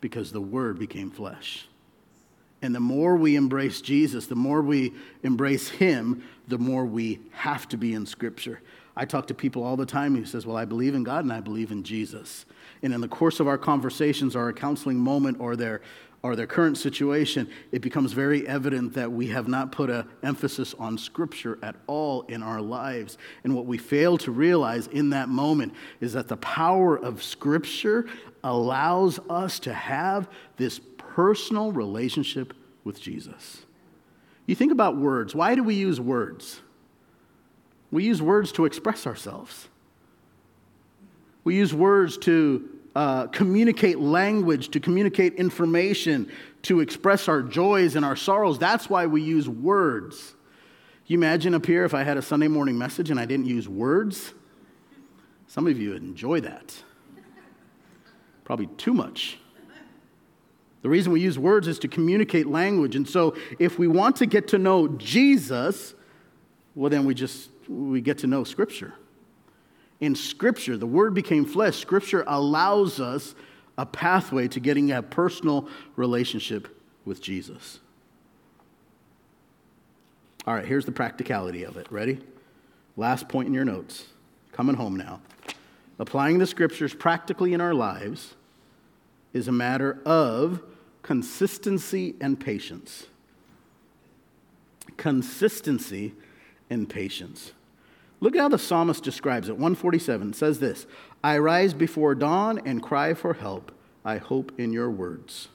because 0.00 0.32
the 0.32 0.40
Word 0.40 0.78
became 0.78 1.10
flesh. 1.10 1.66
And 2.60 2.74
the 2.74 2.80
more 2.80 3.16
we 3.16 3.34
embrace 3.34 3.80
Jesus, 3.80 4.26
the 4.26 4.36
more 4.36 4.62
we 4.62 4.92
embrace 5.24 5.68
Him, 5.68 6.22
the 6.46 6.58
more 6.58 6.86
we 6.86 7.20
have 7.32 7.68
to 7.70 7.76
be 7.76 7.92
in 7.92 8.06
Scripture. 8.06 8.60
I 8.96 9.04
talk 9.04 9.26
to 9.28 9.34
people 9.34 9.64
all 9.64 9.76
the 9.76 9.86
time 9.86 10.14
who 10.14 10.24
says, 10.24 10.46
"Well, 10.46 10.56
I 10.56 10.64
believe 10.64 10.94
in 10.94 11.02
God 11.02 11.24
and 11.24 11.32
I 11.32 11.40
believe 11.40 11.72
in 11.72 11.82
Jesus." 11.82 12.44
And 12.82 12.92
in 12.92 13.00
the 13.00 13.08
course 13.08 13.40
of 13.40 13.48
our 13.48 13.58
conversations 13.58 14.36
or 14.36 14.48
a 14.48 14.52
counseling 14.52 14.98
moment 14.98 15.40
or 15.40 15.56
their 15.56 15.80
or 16.22 16.36
their 16.36 16.46
current 16.46 16.78
situation, 16.78 17.50
it 17.72 17.82
becomes 17.82 18.12
very 18.12 18.46
evident 18.46 18.94
that 18.94 19.10
we 19.10 19.26
have 19.28 19.48
not 19.48 19.72
put 19.72 19.90
an 19.90 20.06
emphasis 20.22 20.72
on 20.78 20.96
Scripture 20.96 21.58
at 21.62 21.74
all 21.88 22.22
in 22.22 22.42
our 22.42 22.60
lives. 22.60 23.18
And 23.42 23.56
what 23.56 23.66
we 23.66 23.76
fail 23.76 24.16
to 24.18 24.30
realize 24.30 24.86
in 24.86 25.10
that 25.10 25.28
moment 25.28 25.74
is 26.00 26.12
that 26.12 26.28
the 26.28 26.36
power 26.36 26.96
of 26.96 27.22
Scripture 27.22 28.06
allows 28.44 29.18
us 29.28 29.58
to 29.60 29.74
have 29.74 30.28
this 30.56 30.80
personal 30.96 31.72
relationship 31.72 32.54
with 32.84 33.00
Jesus. 33.00 33.62
You 34.46 34.54
think 34.54 34.70
about 34.70 34.96
words. 34.96 35.34
Why 35.34 35.56
do 35.56 35.64
we 35.64 35.74
use 35.74 36.00
words? 36.00 36.60
We 37.90 38.04
use 38.04 38.22
words 38.22 38.52
to 38.52 38.64
express 38.64 39.06
ourselves. 39.06 39.68
We 41.44 41.56
use 41.56 41.74
words 41.74 42.16
to 42.18 42.71
uh, 42.94 43.26
communicate 43.28 43.98
language, 43.98 44.70
to 44.70 44.80
communicate 44.80 45.34
information, 45.34 46.30
to 46.62 46.80
express 46.80 47.28
our 47.28 47.42
joys 47.42 47.96
and 47.96 48.04
our 48.04 48.16
sorrows. 48.16 48.58
That's 48.58 48.90
why 48.90 49.06
we 49.06 49.22
use 49.22 49.48
words. 49.48 50.34
You 51.06 51.18
imagine 51.18 51.54
up 51.54 51.66
here 51.66 51.84
if 51.84 51.94
I 51.94 52.02
had 52.02 52.16
a 52.16 52.22
Sunday 52.22 52.48
morning 52.48 52.78
message 52.78 53.10
and 53.10 53.18
I 53.18 53.26
didn't 53.26 53.46
use 53.46 53.68
words? 53.68 54.34
Some 55.46 55.66
of 55.66 55.78
you 55.78 55.90
would 55.90 56.02
enjoy 56.02 56.40
that. 56.40 56.74
Probably 58.44 58.66
too 58.78 58.94
much. 58.94 59.38
The 60.82 60.88
reason 60.88 61.12
we 61.12 61.20
use 61.20 61.38
words 61.38 61.68
is 61.68 61.78
to 61.80 61.88
communicate 61.88 62.46
language. 62.46 62.96
And 62.96 63.08
so 63.08 63.36
if 63.58 63.78
we 63.78 63.86
want 63.86 64.16
to 64.16 64.26
get 64.26 64.48
to 64.48 64.58
know 64.58 64.88
Jesus, 64.88 65.94
well, 66.74 66.90
then 66.90 67.04
we 67.04 67.14
just 67.14 67.50
we 67.68 68.00
get 68.00 68.18
to 68.18 68.26
know 68.26 68.44
Scripture 68.44 68.94
in 70.02 70.16
Scripture. 70.16 70.76
The 70.76 70.86
Word 70.86 71.14
became 71.14 71.46
flesh. 71.46 71.78
Scripture 71.78 72.24
allows 72.26 73.00
us 73.00 73.34
a 73.78 73.86
pathway 73.86 74.48
to 74.48 74.60
getting 74.60 74.90
a 74.90 75.00
personal 75.00 75.68
relationship 75.96 76.82
with 77.04 77.22
Jesus. 77.22 77.78
All 80.44 80.54
right, 80.54 80.66
here's 80.66 80.84
the 80.84 80.92
practicality 80.92 81.62
of 81.62 81.76
it. 81.76 81.86
Ready? 81.90 82.18
Last 82.96 83.28
point 83.28 83.46
in 83.46 83.54
your 83.54 83.64
notes. 83.64 84.06
Coming 84.50 84.74
home 84.74 84.96
now. 84.96 85.20
Applying 86.00 86.38
the 86.38 86.48
Scriptures 86.48 86.92
practically 86.92 87.54
in 87.54 87.60
our 87.60 87.72
lives 87.72 88.34
is 89.32 89.46
a 89.46 89.52
matter 89.52 90.00
of 90.04 90.60
consistency 91.02 92.16
and 92.20 92.40
patience. 92.40 93.06
Consistency 94.96 96.14
and 96.68 96.88
patience. 96.88 97.52
Look 98.22 98.36
at 98.36 98.40
how 98.40 98.48
the 98.48 98.58
psalmist 98.58 99.02
describes 99.02 99.48
it. 99.48 99.54
147 99.54 100.32
says 100.32 100.60
this 100.60 100.86
I 101.24 101.38
rise 101.38 101.74
before 101.74 102.14
dawn 102.14 102.60
and 102.64 102.80
cry 102.80 103.14
for 103.14 103.34
help. 103.34 103.72
I 104.04 104.18
hope 104.18 104.52
in 104.58 104.72
your 104.72 104.90
words. 104.90 105.48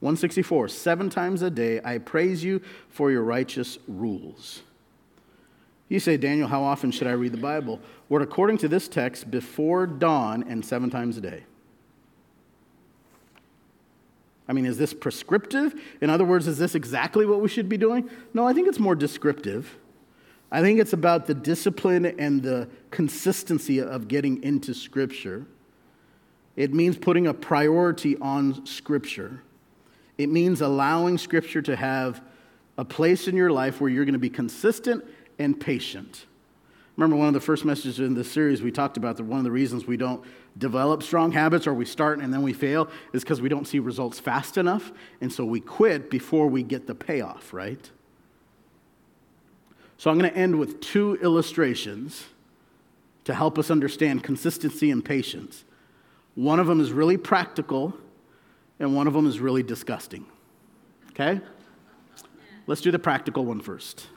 164 0.00 0.68
Seven 0.68 1.08
times 1.08 1.40
a 1.40 1.48
day 1.48 1.80
I 1.82 1.96
praise 1.96 2.44
you 2.44 2.60
for 2.90 3.10
your 3.10 3.22
righteous 3.22 3.78
rules. 3.88 4.60
You 5.88 5.98
say, 5.98 6.18
Daniel, 6.18 6.48
how 6.48 6.62
often 6.62 6.90
should 6.90 7.06
I 7.06 7.12
read 7.12 7.32
the 7.32 7.38
Bible? 7.38 7.80
Well, 8.10 8.22
according 8.22 8.58
to 8.58 8.68
this 8.68 8.86
text, 8.86 9.30
before 9.30 9.86
dawn 9.86 10.44
and 10.46 10.64
seven 10.64 10.90
times 10.90 11.16
a 11.16 11.22
day. 11.22 11.44
I 14.46 14.52
mean, 14.52 14.66
is 14.66 14.76
this 14.76 14.92
prescriptive? 14.92 15.74
In 16.02 16.10
other 16.10 16.24
words, 16.24 16.46
is 16.46 16.58
this 16.58 16.74
exactly 16.74 17.24
what 17.24 17.40
we 17.40 17.48
should 17.48 17.68
be 17.70 17.78
doing? 17.78 18.10
No, 18.34 18.46
I 18.46 18.52
think 18.52 18.68
it's 18.68 18.78
more 18.78 18.94
descriptive. 18.94 19.78
I 20.52 20.60
think 20.60 20.78
it's 20.80 20.92
about 20.92 21.26
the 21.26 21.34
discipline 21.34 22.04
and 22.04 22.42
the 22.42 22.68
consistency 22.90 23.80
of 23.80 24.06
getting 24.06 24.42
into 24.42 24.74
Scripture. 24.74 25.46
It 26.56 26.74
means 26.74 26.98
putting 26.98 27.26
a 27.26 27.32
priority 27.32 28.18
on 28.18 28.66
Scripture. 28.66 29.42
It 30.18 30.28
means 30.28 30.60
allowing 30.60 31.16
Scripture 31.16 31.62
to 31.62 31.74
have 31.74 32.22
a 32.76 32.84
place 32.84 33.28
in 33.28 33.34
your 33.34 33.50
life 33.50 33.80
where 33.80 33.88
you're 33.88 34.04
going 34.04 34.12
to 34.12 34.18
be 34.18 34.28
consistent 34.28 35.02
and 35.38 35.58
patient. 35.58 36.26
Remember, 36.98 37.16
one 37.16 37.28
of 37.28 37.34
the 37.34 37.40
first 37.40 37.64
messages 37.64 37.98
in 38.00 38.12
this 38.12 38.30
series 38.30 38.60
we 38.60 38.70
talked 38.70 38.98
about 38.98 39.16
that 39.16 39.24
one 39.24 39.38
of 39.38 39.44
the 39.44 39.50
reasons 39.50 39.86
we 39.86 39.96
don't 39.96 40.22
develop 40.58 41.02
strong 41.02 41.32
habits 41.32 41.66
or 41.66 41.72
we 41.72 41.86
start 41.86 42.18
and 42.18 42.30
then 42.30 42.42
we 42.42 42.52
fail 42.52 42.90
is 43.14 43.22
because 43.24 43.40
we 43.40 43.48
don't 43.48 43.66
see 43.66 43.78
results 43.78 44.20
fast 44.20 44.58
enough. 44.58 44.92
And 45.22 45.32
so 45.32 45.46
we 45.46 45.60
quit 45.60 46.10
before 46.10 46.46
we 46.48 46.62
get 46.62 46.86
the 46.86 46.94
payoff, 46.94 47.54
right? 47.54 47.90
So 50.02 50.10
I'm 50.10 50.18
going 50.18 50.32
to 50.32 50.36
end 50.36 50.58
with 50.58 50.80
two 50.80 51.16
illustrations 51.22 52.24
to 53.22 53.32
help 53.32 53.56
us 53.56 53.70
understand 53.70 54.24
consistency 54.24 54.90
and 54.90 55.04
patience. 55.04 55.62
One 56.34 56.58
of 56.58 56.66
them 56.66 56.80
is 56.80 56.90
really 56.90 57.16
practical, 57.16 57.94
and 58.80 58.96
one 58.96 59.06
of 59.06 59.14
them 59.14 59.28
is 59.28 59.38
really 59.38 59.62
disgusting. 59.62 60.26
Okay? 61.10 61.40
Let's 62.66 62.80
do 62.80 62.90
the 62.90 62.98
practical 62.98 63.44
one 63.44 63.60
first. 63.60 64.08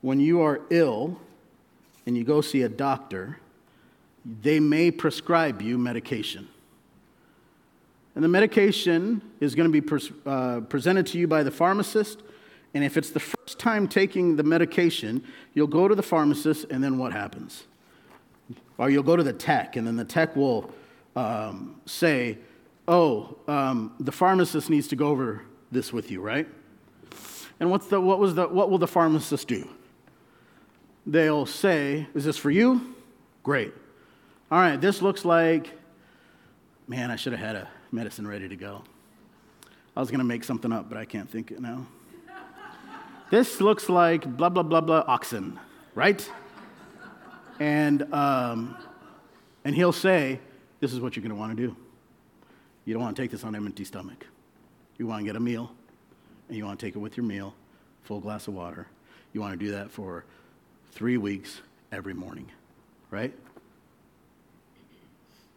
When 0.00 0.20
you 0.20 0.40
are 0.40 0.62
ill 0.70 1.20
and 2.06 2.16
you 2.16 2.24
go 2.24 2.40
see 2.40 2.62
a 2.62 2.68
doctor, 2.70 3.38
they 4.24 4.58
may 4.58 4.90
prescribe 4.90 5.60
you 5.60 5.76
medication. 5.76 6.48
And 8.14 8.24
the 8.24 8.28
medication 8.28 9.20
is 9.38 9.54
going 9.54 9.68
to 9.68 9.70
be 9.72 9.82
pres- 9.82 10.12
uh, 10.24 10.60
presented 10.60 11.06
to 11.08 11.18
you 11.18 11.28
by 11.28 11.42
the 11.42 11.50
pharmacist. 11.50 12.22
And 12.74 12.84
if 12.84 12.96
it's 12.96 13.10
the 13.10 13.20
first 13.20 13.58
time 13.58 13.88
taking 13.88 14.36
the 14.36 14.42
medication, 14.42 15.24
you'll 15.54 15.66
go 15.66 15.88
to 15.88 15.94
the 15.94 16.02
pharmacist, 16.02 16.66
and 16.70 16.82
then 16.82 16.98
what 16.98 17.12
happens? 17.12 17.64
Or 18.76 18.90
you'll 18.90 19.02
go 19.02 19.16
to 19.16 19.22
the 19.22 19.32
tech, 19.32 19.76
and 19.76 19.86
then 19.86 19.96
the 19.96 20.04
tech 20.04 20.36
will 20.36 20.70
um, 21.16 21.80
say, 21.86 22.38
Oh, 22.86 23.36
um, 23.46 23.92
the 24.00 24.12
pharmacist 24.12 24.70
needs 24.70 24.88
to 24.88 24.96
go 24.96 25.08
over 25.08 25.42
this 25.70 25.92
with 25.92 26.10
you, 26.10 26.22
right? 26.22 26.48
And 27.60 27.70
what's 27.70 27.86
the, 27.88 28.00
what, 28.00 28.18
was 28.18 28.34
the, 28.34 28.46
what 28.46 28.70
will 28.70 28.78
the 28.78 28.86
pharmacist 28.86 29.48
do? 29.48 29.68
They'll 31.06 31.46
say, 31.46 32.06
Is 32.14 32.24
this 32.24 32.38
for 32.38 32.50
you? 32.50 32.94
Great. 33.42 33.72
All 34.50 34.58
right, 34.58 34.80
this 34.80 35.02
looks 35.02 35.24
like, 35.24 35.70
man, 36.86 37.10
I 37.10 37.16
should 37.16 37.32
have 37.32 37.40
had 37.40 37.56
a 37.56 37.68
medicine 37.92 38.26
ready 38.26 38.48
to 38.48 38.56
go. 38.56 38.82
I 39.94 40.00
was 40.00 40.10
going 40.10 40.20
to 40.20 40.24
make 40.24 40.44
something 40.44 40.72
up, 40.72 40.88
but 40.88 40.96
I 40.96 41.04
can't 41.04 41.28
think 41.28 41.50
it 41.50 41.60
now. 41.60 41.86
This 43.30 43.60
looks 43.60 43.88
like 43.88 44.24
blah, 44.36 44.48
blah, 44.48 44.62
blah, 44.62 44.80
blah, 44.80 45.04
oxen, 45.06 45.58
right? 45.94 46.28
And, 47.60 48.12
um, 48.14 48.76
and 49.64 49.74
he'll 49.74 49.92
say, 49.92 50.40
This 50.80 50.92
is 50.92 51.00
what 51.00 51.16
you're 51.16 51.22
going 51.22 51.34
to 51.34 51.38
want 51.38 51.56
to 51.56 51.66
do. 51.66 51.76
You 52.84 52.94
don't 52.94 53.02
want 53.02 53.16
to 53.16 53.22
take 53.22 53.30
this 53.30 53.44
on 53.44 53.54
an 53.54 53.64
empty 53.64 53.84
stomach. 53.84 54.26
You 54.96 55.06
want 55.06 55.20
to 55.20 55.26
get 55.26 55.36
a 55.36 55.40
meal, 55.40 55.70
and 56.48 56.56
you 56.56 56.64
want 56.64 56.78
to 56.78 56.86
take 56.86 56.96
it 56.96 56.98
with 56.98 57.16
your 57.16 57.26
meal, 57.26 57.54
full 58.02 58.20
glass 58.20 58.48
of 58.48 58.54
water. 58.54 58.86
You 59.32 59.40
want 59.40 59.58
to 59.58 59.64
do 59.64 59.72
that 59.72 59.90
for 59.90 60.24
three 60.92 61.18
weeks 61.18 61.60
every 61.92 62.14
morning, 62.14 62.50
right? 63.10 63.32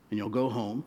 And 0.09 0.17
you'll 0.17 0.29
go 0.29 0.49
home 0.49 0.83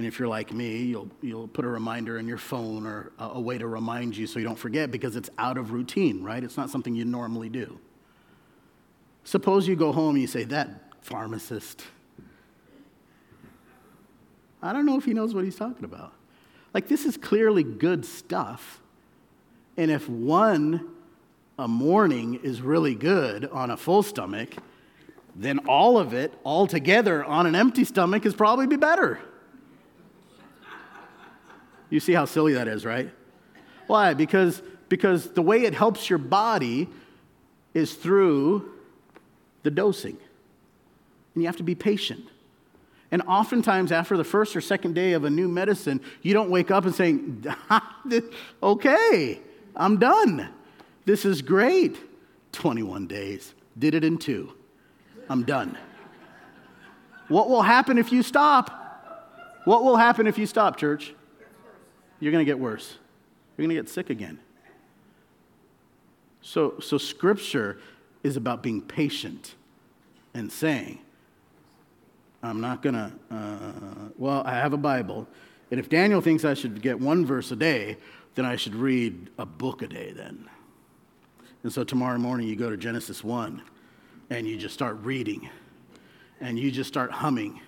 and 0.00 0.06
if 0.06 0.18
you're 0.18 0.28
like 0.28 0.50
me, 0.50 0.78
you'll, 0.84 1.10
you'll 1.20 1.46
put 1.46 1.62
a 1.62 1.68
reminder 1.68 2.16
in 2.16 2.26
your 2.26 2.38
phone 2.38 2.86
or 2.86 3.12
a, 3.18 3.32
a 3.32 3.40
way 3.40 3.58
to 3.58 3.66
remind 3.66 4.16
you 4.16 4.26
so 4.26 4.38
you 4.38 4.46
don't 4.46 4.58
forget 4.58 4.90
because 4.90 5.14
it's 5.14 5.28
out 5.36 5.58
of 5.58 5.72
routine, 5.72 6.24
right? 6.24 6.42
It's 6.42 6.56
not 6.56 6.70
something 6.70 6.94
you 6.94 7.04
normally 7.04 7.50
do. 7.50 7.78
Suppose 9.24 9.68
you 9.68 9.76
go 9.76 9.92
home 9.92 10.14
and 10.14 10.22
you 10.22 10.26
say, 10.26 10.44
That 10.44 10.70
pharmacist, 11.02 11.84
I 14.62 14.72
don't 14.72 14.86
know 14.86 14.96
if 14.96 15.04
he 15.04 15.12
knows 15.12 15.34
what 15.34 15.44
he's 15.44 15.56
talking 15.56 15.84
about. 15.84 16.14
Like, 16.72 16.88
this 16.88 17.04
is 17.04 17.18
clearly 17.18 17.62
good 17.62 18.06
stuff. 18.06 18.80
And 19.76 19.90
if 19.90 20.08
one 20.08 20.88
a 21.58 21.68
morning 21.68 22.40
is 22.42 22.62
really 22.62 22.94
good 22.94 23.44
on 23.50 23.70
a 23.70 23.76
full 23.76 24.02
stomach, 24.02 24.54
then 25.36 25.58
all 25.68 25.98
of 25.98 26.14
it 26.14 26.32
all 26.42 26.66
together 26.66 27.22
on 27.22 27.44
an 27.44 27.54
empty 27.54 27.84
stomach 27.84 28.24
is 28.24 28.32
probably 28.32 28.66
be 28.66 28.76
better. 28.76 29.20
You 31.90 32.00
see 32.00 32.12
how 32.12 32.24
silly 32.24 32.54
that 32.54 32.68
is, 32.68 32.84
right? 32.84 33.10
Why? 33.86 34.14
Because, 34.14 34.62
because 34.88 35.30
the 35.32 35.42
way 35.42 35.62
it 35.62 35.74
helps 35.74 36.08
your 36.08 36.18
body 36.18 36.88
is 37.74 37.94
through 37.94 38.70
the 39.62 39.70
dosing. 39.70 40.16
And 41.34 41.42
you 41.42 41.46
have 41.46 41.56
to 41.56 41.62
be 41.62 41.74
patient. 41.74 42.24
And 43.12 43.22
oftentimes, 43.22 43.90
after 43.90 44.16
the 44.16 44.24
first 44.24 44.54
or 44.54 44.60
second 44.60 44.94
day 44.94 45.12
of 45.12 45.24
a 45.24 45.30
new 45.30 45.48
medicine, 45.48 46.00
you 46.22 46.32
don't 46.32 46.48
wake 46.48 46.70
up 46.70 46.84
and 46.84 46.94
saying, 46.94 47.44
okay, 48.62 49.40
I'm 49.74 49.98
done. 49.98 50.48
This 51.04 51.24
is 51.24 51.42
great. 51.42 51.96
21 52.52 53.06
days. 53.06 53.54
Did 53.78 53.94
it 53.94 54.04
in 54.04 54.18
two. 54.18 54.52
I'm 55.28 55.44
done. 55.44 55.76
What 57.28 57.48
will 57.48 57.62
happen 57.62 57.98
if 57.98 58.12
you 58.12 58.22
stop? 58.22 58.76
What 59.64 59.84
will 59.84 59.96
happen 59.96 60.26
if 60.26 60.38
you 60.38 60.46
stop, 60.46 60.76
church? 60.76 61.14
You're 62.20 62.32
going 62.32 62.44
to 62.44 62.50
get 62.50 62.58
worse. 62.58 62.98
You're 63.56 63.66
going 63.66 63.76
to 63.76 63.82
get 63.82 63.90
sick 63.90 64.10
again. 64.10 64.38
So, 66.42 66.78
so 66.80 66.98
scripture 66.98 67.78
is 68.22 68.36
about 68.36 68.62
being 68.62 68.80
patient 68.80 69.54
and 70.34 70.50
saying, 70.50 71.00
I'm 72.42 72.60
not 72.60 72.82
going 72.82 72.94
to, 72.94 73.12
uh, 73.30 74.08
well, 74.16 74.42
I 74.46 74.54
have 74.54 74.72
a 74.72 74.78
Bible. 74.78 75.26
And 75.70 75.78
if 75.78 75.88
Daniel 75.88 76.20
thinks 76.20 76.44
I 76.44 76.54
should 76.54 76.80
get 76.80 76.98
one 76.98 77.26
verse 77.26 77.50
a 77.50 77.56
day, 77.56 77.98
then 78.34 78.44
I 78.44 78.56
should 78.56 78.74
read 78.74 79.30
a 79.38 79.44
book 79.44 79.82
a 79.82 79.86
day 79.86 80.12
then. 80.12 80.48
And 81.62 81.72
so 81.72 81.84
tomorrow 81.84 82.18
morning 82.18 82.48
you 82.48 82.56
go 82.56 82.70
to 82.70 82.76
Genesis 82.76 83.22
1 83.22 83.62
and 84.30 84.46
you 84.46 84.56
just 84.56 84.72
start 84.72 84.98
reading 85.02 85.50
and 86.40 86.58
you 86.58 86.70
just 86.70 86.88
start 86.88 87.10
humming 87.10 87.60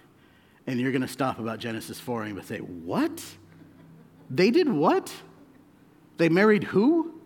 and 0.67 0.81
you're 0.81 0.93
going 0.93 1.03
to 1.03 1.09
stop 1.09 1.39
about 1.39 1.59
Genesis 1.59 2.01
4 2.01 2.23
and 2.23 2.37
you 2.37 2.43
say, 2.43 2.59
What? 2.59 3.23
They 4.33 4.51
did 4.51 4.69
what? 4.69 5.13
They 6.17 6.31
married 6.31 6.65
who? 6.65 7.21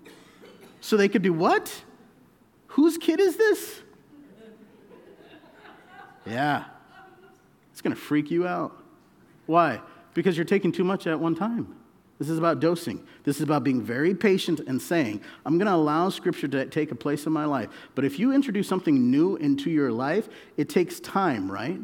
So 0.80 0.96
they 0.96 1.08
could 1.08 1.22
do 1.22 1.32
what? 1.32 1.84
Whose 2.68 2.98
kid 2.98 3.20
is 3.20 3.36
this? 3.36 3.82
Yeah. 6.26 6.64
It's 7.70 7.80
going 7.80 7.94
to 7.94 8.00
freak 8.00 8.30
you 8.30 8.46
out. 8.46 8.76
Why? 9.46 9.80
Because 10.14 10.36
you're 10.36 10.44
taking 10.44 10.72
too 10.72 10.82
much 10.82 11.06
at 11.06 11.18
one 11.20 11.36
time. 11.36 11.76
This 12.18 12.28
is 12.28 12.38
about 12.38 12.58
dosing. 12.58 13.06
This 13.24 13.36
is 13.36 13.42
about 13.42 13.62
being 13.62 13.82
very 13.82 14.14
patient 14.14 14.60
and 14.66 14.80
saying, 14.82 15.20
I'm 15.44 15.58
going 15.58 15.66
to 15.66 15.74
allow 15.74 16.08
Scripture 16.08 16.48
to 16.48 16.66
take 16.66 16.90
a 16.90 16.94
place 16.94 17.26
in 17.26 17.32
my 17.32 17.44
life. 17.44 17.68
But 17.94 18.04
if 18.04 18.18
you 18.18 18.32
introduce 18.32 18.66
something 18.66 19.10
new 19.10 19.36
into 19.36 19.70
your 19.70 19.92
life, 19.92 20.28
it 20.56 20.68
takes 20.68 20.98
time, 20.98 21.52
right? 21.52 21.78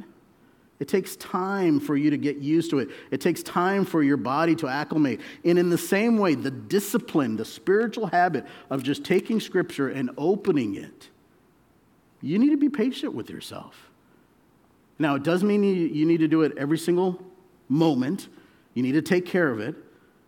It 0.83 0.89
takes 0.89 1.15
time 1.15 1.79
for 1.79 1.97
you 1.97 2.11
to 2.11 2.17
get 2.17 2.39
used 2.39 2.71
to 2.71 2.81
it. 2.81 2.89
It 3.13 3.21
takes 3.21 3.41
time 3.41 3.85
for 3.85 4.03
your 4.03 4.17
body 4.17 4.57
to 4.57 4.67
acclimate. 4.67 5.21
And 5.45 5.57
in 5.57 5.71
the 5.71 5.79
same 5.79 6.19
way, 6.19 6.35
the 6.35 6.51
discipline, 6.51 7.37
the 7.37 7.45
spiritual 7.45 8.09
habit 8.09 8.47
of 8.69 8.83
just 8.83 9.05
taking 9.05 9.39
scripture 9.39 9.91
and 9.91 10.11
opening 10.19 10.75
it, 10.75 11.09
you 12.21 12.37
need 12.37 12.51
to 12.51 12.57
be 12.57 12.69
patient 12.69 13.15
with 13.15 13.31
yourself. 13.31 13.91
Now, 14.99 15.15
it 15.15 15.23
does 15.23 15.45
mean 15.45 15.63
you, 15.63 16.05
need 16.05 16.19
to 16.19 16.27
do 16.27 16.43
it 16.43 16.59
every 16.59 16.79
single 16.79 17.25
moment. 17.69 18.27
You 18.75 18.83
need 18.83 18.95
to 18.95 19.03
take 19.03 19.25
care 19.25 19.51
of 19.51 19.61
it. 19.61 19.77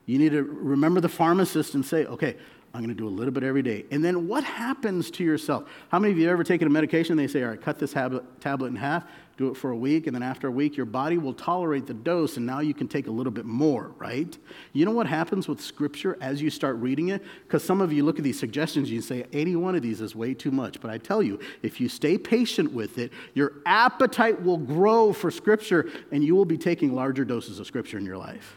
You 0.07 0.19
need 0.19 0.31
to 0.31 0.45
remember 0.45 1.01
the 1.01 1.09
pharmacist 1.09 1.75
and 1.75 1.85
say, 1.85 2.05
okay, 2.05 2.37
I'm 2.73 2.81
going 2.81 2.91
to 2.91 2.95
do 2.95 3.09
a 3.09 3.11
little 3.11 3.33
bit 3.33 3.43
every 3.43 3.63
day. 3.63 3.87
And 3.91 4.05
then 4.05 4.29
what 4.29 4.45
happens 4.45 5.11
to 5.13 5.25
yourself? 5.25 5.69
How 5.89 5.99
many 5.99 6.13
of 6.13 6.19
you 6.19 6.29
have 6.29 6.35
ever 6.35 6.45
taken 6.45 6.69
a 6.69 6.71
medication? 6.71 7.17
They 7.17 7.27
say, 7.27 7.43
all 7.43 7.51
right, 7.51 7.61
cut 7.61 7.81
this 7.81 7.93
tablet 7.93 8.67
in 8.67 8.77
half 8.77 9.03
do 9.37 9.49
it 9.49 9.57
for 9.57 9.71
a 9.71 9.77
week, 9.77 10.07
and 10.07 10.15
then 10.15 10.23
after 10.23 10.47
a 10.47 10.51
week, 10.51 10.77
your 10.77 10.87
body 10.87 11.19
will 11.19 11.35
tolerate 11.35 11.87
the 11.87 11.95
dose, 11.95 12.37
and 12.37 12.47
now 12.47 12.61
you 12.61 12.73
can 12.73 12.87
take 12.87 13.09
a 13.09 13.11
little 13.11 13.33
bit 13.33 13.45
more, 13.45 13.93
right? 13.99 14.37
You 14.73 14.85
know 14.85 14.93
what 14.93 15.07
happens 15.07 15.49
with 15.49 15.61
Scripture 15.61 16.17
as 16.21 16.41
you 16.41 16.51
start 16.51 16.77
reading 16.77 17.09
it? 17.09 17.23
Because 17.43 17.65
some 17.65 17.81
of 17.81 17.93
you 17.93 18.05
look 18.05 18.19
at 18.19 18.25
these 18.25 18.39
suggestions, 18.39 18.91
you 18.91 19.01
say, 19.01 19.25
81 19.33 19.75
of 19.75 19.83
these 19.83 20.01
is 20.01 20.15
way 20.15 20.35
too 20.35 20.53
much. 20.53 20.81
But 20.81 20.91
I 20.91 20.99
tell 20.99 21.23
you, 21.23 21.41
if 21.63 21.81
you 21.81 21.89
stay 21.89 22.17
patient 22.17 22.73
with 22.73 22.99
it, 22.99 23.13
your 23.35 23.55
appetite 23.67 24.41
will 24.41 24.59
grow 24.59 25.13
for 25.13 25.31
Scripture, 25.31 25.91
and 26.13 26.23
you 26.23 26.37
will 26.37 26.45
be 26.45 26.59
taking 26.59 26.95
larger 26.95 27.25
doses 27.25 27.59
of 27.59 27.67
Scripture 27.67 27.99
in 27.99 28.05
your 28.05 28.19
life. 28.19 28.57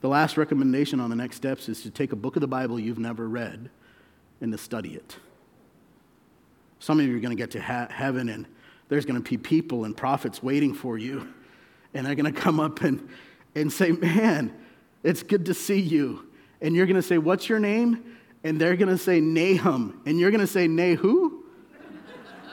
The 0.00 0.08
last 0.08 0.36
recommendation 0.36 1.00
on 1.00 1.10
the 1.10 1.16
next 1.16 1.36
steps 1.36 1.68
is 1.68 1.82
to 1.82 1.90
take 1.90 2.12
a 2.12 2.16
book 2.16 2.36
of 2.36 2.40
the 2.40 2.46
Bible 2.46 2.78
you've 2.78 2.98
never 2.98 3.28
read 3.28 3.70
and 4.40 4.52
to 4.52 4.58
study 4.58 4.94
it. 4.94 5.16
Some 6.78 7.00
of 7.00 7.06
you 7.06 7.16
are 7.16 7.20
going 7.20 7.36
to 7.36 7.42
get 7.42 7.50
to 7.52 7.60
ha- 7.60 7.88
heaven 7.90 8.28
and 8.28 8.46
there's 8.88 9.04
going 9.04 9.22
to 9.22 9.28
be 9.28 9.36
people 9.36 9.84
and 9.84 9.96
prophets 9.96 10.42
waiting 10.42 10.74
for 10.74 10.98
you. 10.98 11.32
And 11.94 12.06
they're 12.06 12.14
going 12.14 12.32
to 12.32 12.40
come 12.40 12.60
up 12.60 12.82
and, 12.82 13.08
and 13.54 13.72
say, 13.72 13.92
Man, 13.92 14.54
it's 15.02 15.22
good 15.22 15.46
to 15.46 15.54
see 15.54 15.80
you. 15.80 16.26
And 16.60 16.74
you're 16.74 16.86
going 16.86 16.96
to 16.96 17.02
say, 17.02 17.18
What's 17.18 17.48
your 17.48 17.58
name? 17.58 18.16
And 18.44 18.60
they're 18.60 18.76
going 18.76 18.90
to 18.90 18.98
say, 18.98 19.20
Nahum. 19.20 20.02
And 20.06 20.20
you're 20.20 20.30
going 20.30 20.40
to 20.40 20.46
say, 20.46 20.68
Nay 20.68 20.94
who? 20.94 21.44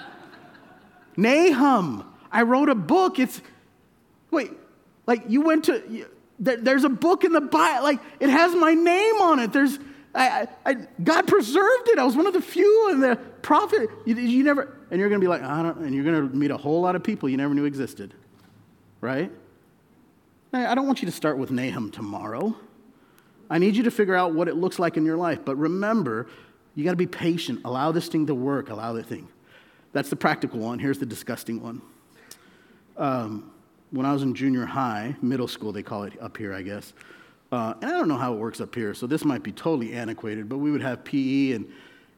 Nahum. 1.18 2.10
I 2.32 2.42
wrote 2.42 2.70
a 2.70 2.76
book. 2.76 3.20
It's, 3.20 3.42
wait, 4.32 4.52
like 5.06 5.24
you 5.28 5.42
went 5.42 5.66
to, 5.66 6.08
there's 6.40 6.84
a 6.84 6.90
book 6.90 7.24
in 7.24 7.32
the 7.32 7.42
Bible, 7.42 7.84
like 7.84 8.00
it 8.20 8.30
has 8.30 8.56
my 8.56 8.74
name 8.74 9.22
on 9.22 9.40
it. 9.40 9.54
There's, 9.54 9.78
I, 10.16 10.48
I, 10.66 10.76
God 11.04 11.28
preserved 11.28 11.90
it. 11.90 12.00
I 12.00 12.04
was 12.04 12.16
one 12.16 12.28
of 12.28 12.34
the 12.34 12.42
few, 12.42 12.90
and 12.92 13.02
the 13.02 13.16
prophet, 13.42 13.90
you, 14.06 14.16
you 14.16 14.44
never, 14.44 14.78
and 14.94 15.00
you're 15.00 15.10
going 15.10 15.20
to 15.20 15.26
be 15.26 15.28
like, 15.28 15.42
I 15.42 15.64
don't, 15.64 15.78
and 15.80 15.96
you're 15.96 16.04
going 16.04 16.30
to 16.30 16.36
meet 16.36 16.52
a 16.52 16.58
whole 16.58 16.80
lot 16.80 16.96
of 16.96 17.02
people 17.02 17.28
you 17.28 17.36
never 17.36 17.56
knew 17.56 17.66
existed, 17.66 18.14
right? 19.02 19.32
I 20.54 20.76
don't 20.76 20.86
want 20.86 21.02
you 21.02 21.08
to 21.08 21.12
start 21.12 21.40
with 21.40 21.50
Nahum 21.50 21.90
tomorrow. 21.90 22.56
I 23.50 23.58
need 23.58 23.76
you 23.76 23.82
to 23.82 23.90
figure 23.90 24.14
out 24.14 24.36
what 24.36 24.48
it 24.48 24.56
looks 24.56 24.78
like 24.78 24.96
in 24.96 25.04
your 25.04 25.18
life. 25.18 25.40
But 25.44 25.56
remember, 25.56 26.28
you 26.76 26.84
got 26.84 26.92
to 26.92 26.96
be 26.96 27.08
patient. 27.08 27.62
Allow 27.66 27.92
this 27.92 28.08
thing 28.08 28.28
to 28.28 28.36
work. 28.36 28.70
Allow 28.70 28.94
the 28.94 29.02
thing. 29.02 29.28
That's 29.94 30.12
the 30.12 30.16
practical 30.16 30.60
one. 30.60 30.78
Here's 30.78 31.00
the 31.00 31.08
disgusting 31.08 31.60
one. 31.60 31.82
Um, 32.96 33.52
when 33.90 34.06
I 34.06 34.14
was 34.14 34.22
in 34.22 34.36
junior 34.36 34.68
high, 34.68 35.16
middle 35.24 35.48
school, 35.48 35.72
they 35.72 35.82
call 35.82 36.04
it 36.04 36.14
up 36.22 36.38
here, 36.38 36.54
I 36.54 36.62
guess. 36.62 36.94
Uh, 37.52 37.74
and 37.82 37.86
I 37.86 37.98
don't 37.98 38.08
know 38.08 38.18
how 38.18 38.36
it 38.36 38.38
works 38.38 38.62
up 38.62 38.76
here, 38.76 38.94
so 38.94 39.08
this 39.08 39.26
might 39.26 39.42
be 39.42 39.52
totally 39.52 39.94
antiquated, 39.94 40.48
but 40.50 40.60
we 40.60 40.70
would 40.70 40.84
have 40.84 41.04
PE 41.04 41.54
and 41.54 41.68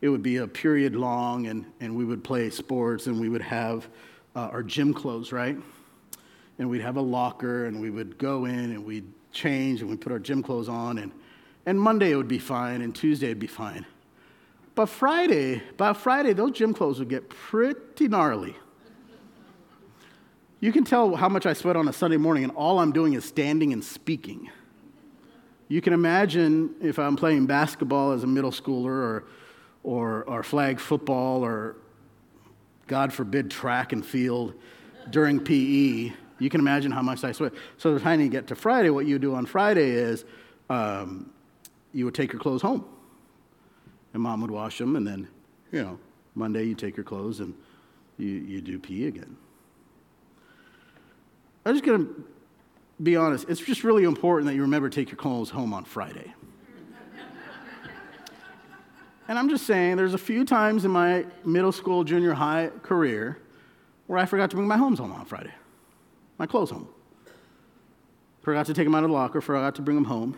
it 0.02 0.10
would 0.10 0.24
be 0.24 0.38
a 0.38 0.48
period 0.48 0.96
long, 0.96 1.48
and, 1.48 1.66
and 1.80 1.96
we 1.96 2.06
would 2.06 2.24
play 2.24 2.50
sports 2.50 3.08
and 3.08 3.20
we 3.20 3.30
would 3.30 3.41
have 3.41 3.88
uh, 4.36 4.50
our 4.52 4.64
gym 4.64 4.93
clothes, 4.93 5.32
right? 5.32 5.58
And 6.60 6.70
we'd 6.70 6.82
have 6.82 6.98
a 6.98 7.02
locker 7.02 7.66
and 7.66 7.80
we 7.80 7.89
would 7.89 8.18
go 8.18 8.46
in 8.46 8.72
and 8.72 8.86
we'd 8.86 9.08
change 9.32 9.82
and 9.82 9.89
we'd 9.89 10.02
put 10.02 10.12
our 10.12 10.20
gym 10.20 10.43
clothes 10.43 10.70
on. 10.70 10.98
And, 10.98 11.12
and 11.66 11.80
Monday 11.80 12.12
it 12.12 12.16
would 12.16 12.28
be 12.28 12.39
fine 12.39 12.82
and 12.82 12.93
Tuesday 12.93 13.28
it'd 13.28 13.39
be 13.39 13.48
fine. 13.48 13.86
But 14.76 14.88
Friday, 14.88 15.64
by 15.78 15.93
Friday, 15.93 16.34
those 16.34 16.52
gym 16.52 16.74
clothes 16.74 17.00
would 17.00 17.10
get 17.10 17.30
pretty 17.30 18.10
gnarly. 18.10 18.56
You 20.60 20.72
can 20.72 20.84
tell 20.84 21.16
how 21.16 21.30
much 21.30 21.46
I 21.46 21.54
sweat 21.54 21.76
on 21.76 21.88
a 21.88 21.93
Sunday 21.93 22.18
morning, 22.18 22.43
and 22.43 22.52
all 22.54 22.80
I'm 22.80 22.91
doing 22.91 23.14
is 23.14 23.24
standing 23.24 23.72
and 23.72 23.84
speaking. 23.84 24.50
You 25.68 25.82
can 25.82 25.93
imagine 25.93 26.76
if 26.82 27.00
I'm 27.00 27.16
playing 27.16 27.46
basketball 27.46 28.12
as 28.12 28.24
a 28.24 28.28
middle 28.28 28.52
schooler 28.52 28.88
or, 28.88 29.26
or, 29.86 30.24
or 30.24 30.42
flag 30.42 30.80
football 30.80 31.46
or, 31.46 31.78
God 32.88 33.14
forbid, 33.14 33.50
track 33.50 33.94
and 33.94 34.06
field 34.06 34.54
during 35.10 35.40
PE. 35.40 36.12
You 36.40 36.50
can 36.50 36.60
imagine 36.60 36.92
how 36.92 37.02
much 37.02 37.24
I 37.24 37.32
sweat. 37.32 37.54
So 37.78 37.94
the 37.94 38.00
time 38.00 38.20
you 38.20 38.30
get 38.30 38.48
to 38.48 38.56
Friday, 38.56 38.90
what 38.90 39.06
you 39.06 39.20
do 39.20 39.36
on 39.36 39.46
Friday 39.46 39.92
is 39.92 40.26
um, 40.70 41.32
you 41.94 42.06
would 42.06 42.16
take 42.16 42.34
your 42.34 42.42
clothes 42.42 42.62
home. 42.62 42.86
And 44.14 44.22
mom 44.24 44.42
would 44.42 44.52
wash 44.52 44.78
them, 44.78 44.96
and 44.96 45.06
then, 45.06 45.28
you 45.72 45.82
know, 45.82 46.00
Monday 46.36 46.64
you 46.64 46.76
take 46.76 46.96
your 46.96 47.04
clothes 47.04 47.40
and 47.40 47.54
you, 48.18 48.28
you 48.28 48.62
do 48.62 48.80
PE 48.80 49.04
again. 49.04 49.36
I'm 51.66 51.74
just 51.74 51.86
going 51.86 52.06
to 52.06 52.24
be 53.02 53.16
honest, 53.16 53.48
it's 53.50 53.60
just 53.60 53.84
really 53.84 54.04
important 54.04 54.48
that 54.48 54.56
you 54.56 54.62
remember 54.62 54.90
to 54.90 54.96
take 54.96 55.10
your 55.10 55.18
clothes 55.18 55.50
home 55.50 55.74
on 55.74 55.84
Friday. 55.84 56.34
And 59.28 59.39
I'm 59.39 59.49
just 59.49 59.65
saying, 59.65 59.97
there's 59.97 60.13
a 60.13 60.19
few 60.19 60.45
times 60.45 60.86
in 60.86 60.91
my 60.91 61.26
middle 61.43 61.71
school, 61.71 62.03
junior 62.03 62.34
high 62.34 62.71
career 62.84 63.39
where 64.07 64.19
I 64.19 64.26
forgot 64.26 64.49
to 64.51 64.55
bring 64.55 64.67
my 64.67 64.78
homes 64.78 64.99
home 64.99 65.11
on 65.11 65.26
Friday, 65.26 65.53
my 66.38 66.45
clothes 66.45 66.69
home. 66.69 66.88
Forgot 68.41 68.67
to 68.67 68.73
take 68.73 68.86
them 68.86 68.93
out 68.93 69.03
of 69.03 69.09
the 69.09 69.15
locker, 69.15 69.41
forgot 69.41 69.76
to 69.76 69.82
bring 69.82 69.95
them 69.95 70.05
home. 70.05 70.38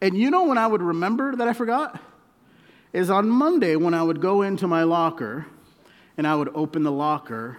And 0.00 0.16
you 0.16 0.30
know 0.30 0.44
when 0.44 0.58
I 0.58 0.66
would 0.66 0.82
remember 0.82 1.34
that 1.36 1.48
I 1.48 1.52
forgot? 1.52 2.00
Is 2.92 3.10
on 3.10 3.28
Monday 3.28 3.74
when 3.74 3.94
I 3.94 4.02
would 4.02 4.20
go 4.20 4.42
into 4.42 4.68
my 4.68 4.84
locker 4.84 5.46
and 6.16 6.26
I 6.26 6.36
would 6.36 6.50
open 6.54 6.84
the 6.84 6.92
locker 6.92 7.58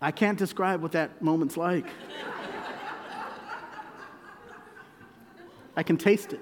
I 0.00 0.10
can't 0.10 0.38
describe 0.38 0.82
what 0.82 0.92
that 0.92 1.22
moment's 1.22 1.56
like. 1.56 1.86
I 5.76 5.82
can 5.82 5.96
taste 5.96 6.32
it. 6.32 6.40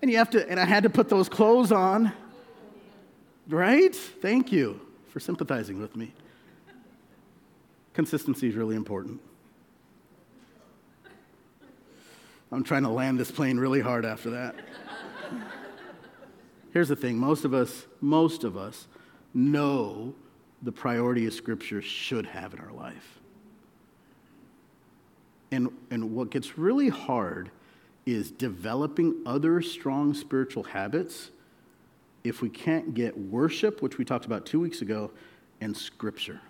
And 0.00 0.10
you 0.10 0.18
have 0.18 0.30
to, 0.30 0.48
and 0.48 0.60
I 0.60 0.64
had 0.64 0.84
to 0.84 0.90
put 0.90 1.08
those 1.08 1.28
clothes 1.28 1.72
on, 1.72 2.12
right? 3.48 3.94
Thank 3.94 4.52
you 4.52 4.80
for 5.08 5.20
sympathizing 5.20 5.80
with 5.80 5.96
me. 5.96 6.12
Consistency 7.94 8.48
is 8.48 8.54
really 8.54 8.76
important. 8.76 9.20
I'm 12.52 12.62
trying 12.62 12.84
to 12.84 12.88
land 12.88 13.18
this 13.18 13.30
plane 13.30 13.58
really 13.58 13.80
hard 13.80 14.04
after 14.04 14.30
that. 14.30 14.54
Here's 16.72 16.88
the 16.88 16.96
thing 16.96 17.18
most 17.18 17.44
of 17.44 17.52
us, 17.52 17.86
most 18.00 18.44
of 18.44 18.56
us, 18.56 18.86
know 19.34 20.14
the 20.62 20.72
priority 20.72 21.26
of 21.26 21.32
Scripture 21.32 21.82
should 21.82 22.26
have 22.26 22.54
in 22.54 22.60
our 22.60 22.72
life. 22.72 23.18
And, 25.50 25.70
and 25.90 26.14
what 26.14 26.30
gets 26.30 26.58
really 26.58 26.88
hard 26.88 27.50
is 28.12 28.30
developing 28.30 29.22
other 29.26 29.60
strong 29.60 30.14
spiritual 30.14 30.62
habits 30.62 31.30
if 32.24 32.40
we 32.40 32.48
can't 32.48 32.94
get 32.94 33.16
worship, 33.16 33.82
which 33.82 33.98
we 33.98 34.04
talked 34.04 34.24
about 34.24 34.46
two 34.46 34.60
weeks 34.60 34.82
ago, 34.82 35.10
and 35.60 35.76
Scripture. 35.76 36.40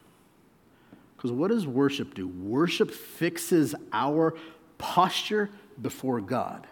Because 1.17 1.33
what 1.33 1.51
does 1.51 1.67
worship 1.67 2.15
do? 2.15 2.29
Worship 2.29 2.91
fixes 2.91 3.75
our 3.93 4.35
posture 4.79 5.51
before 5.83 6.21
God. 6.21 6.67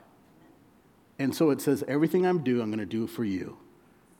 And 1.18 1.34
so 1.34 1.50
it 1.50 1.60
says, 1.60 1.82
everything 1.88 2.26
I'm 2.26 2.44
doing, 2.44 2.62
I'm 2.62 2.70
going 2.70 2.78
to 2.78 2.86
do 2.86 3.06
for 3.06 3.24
you. 3.24 3.56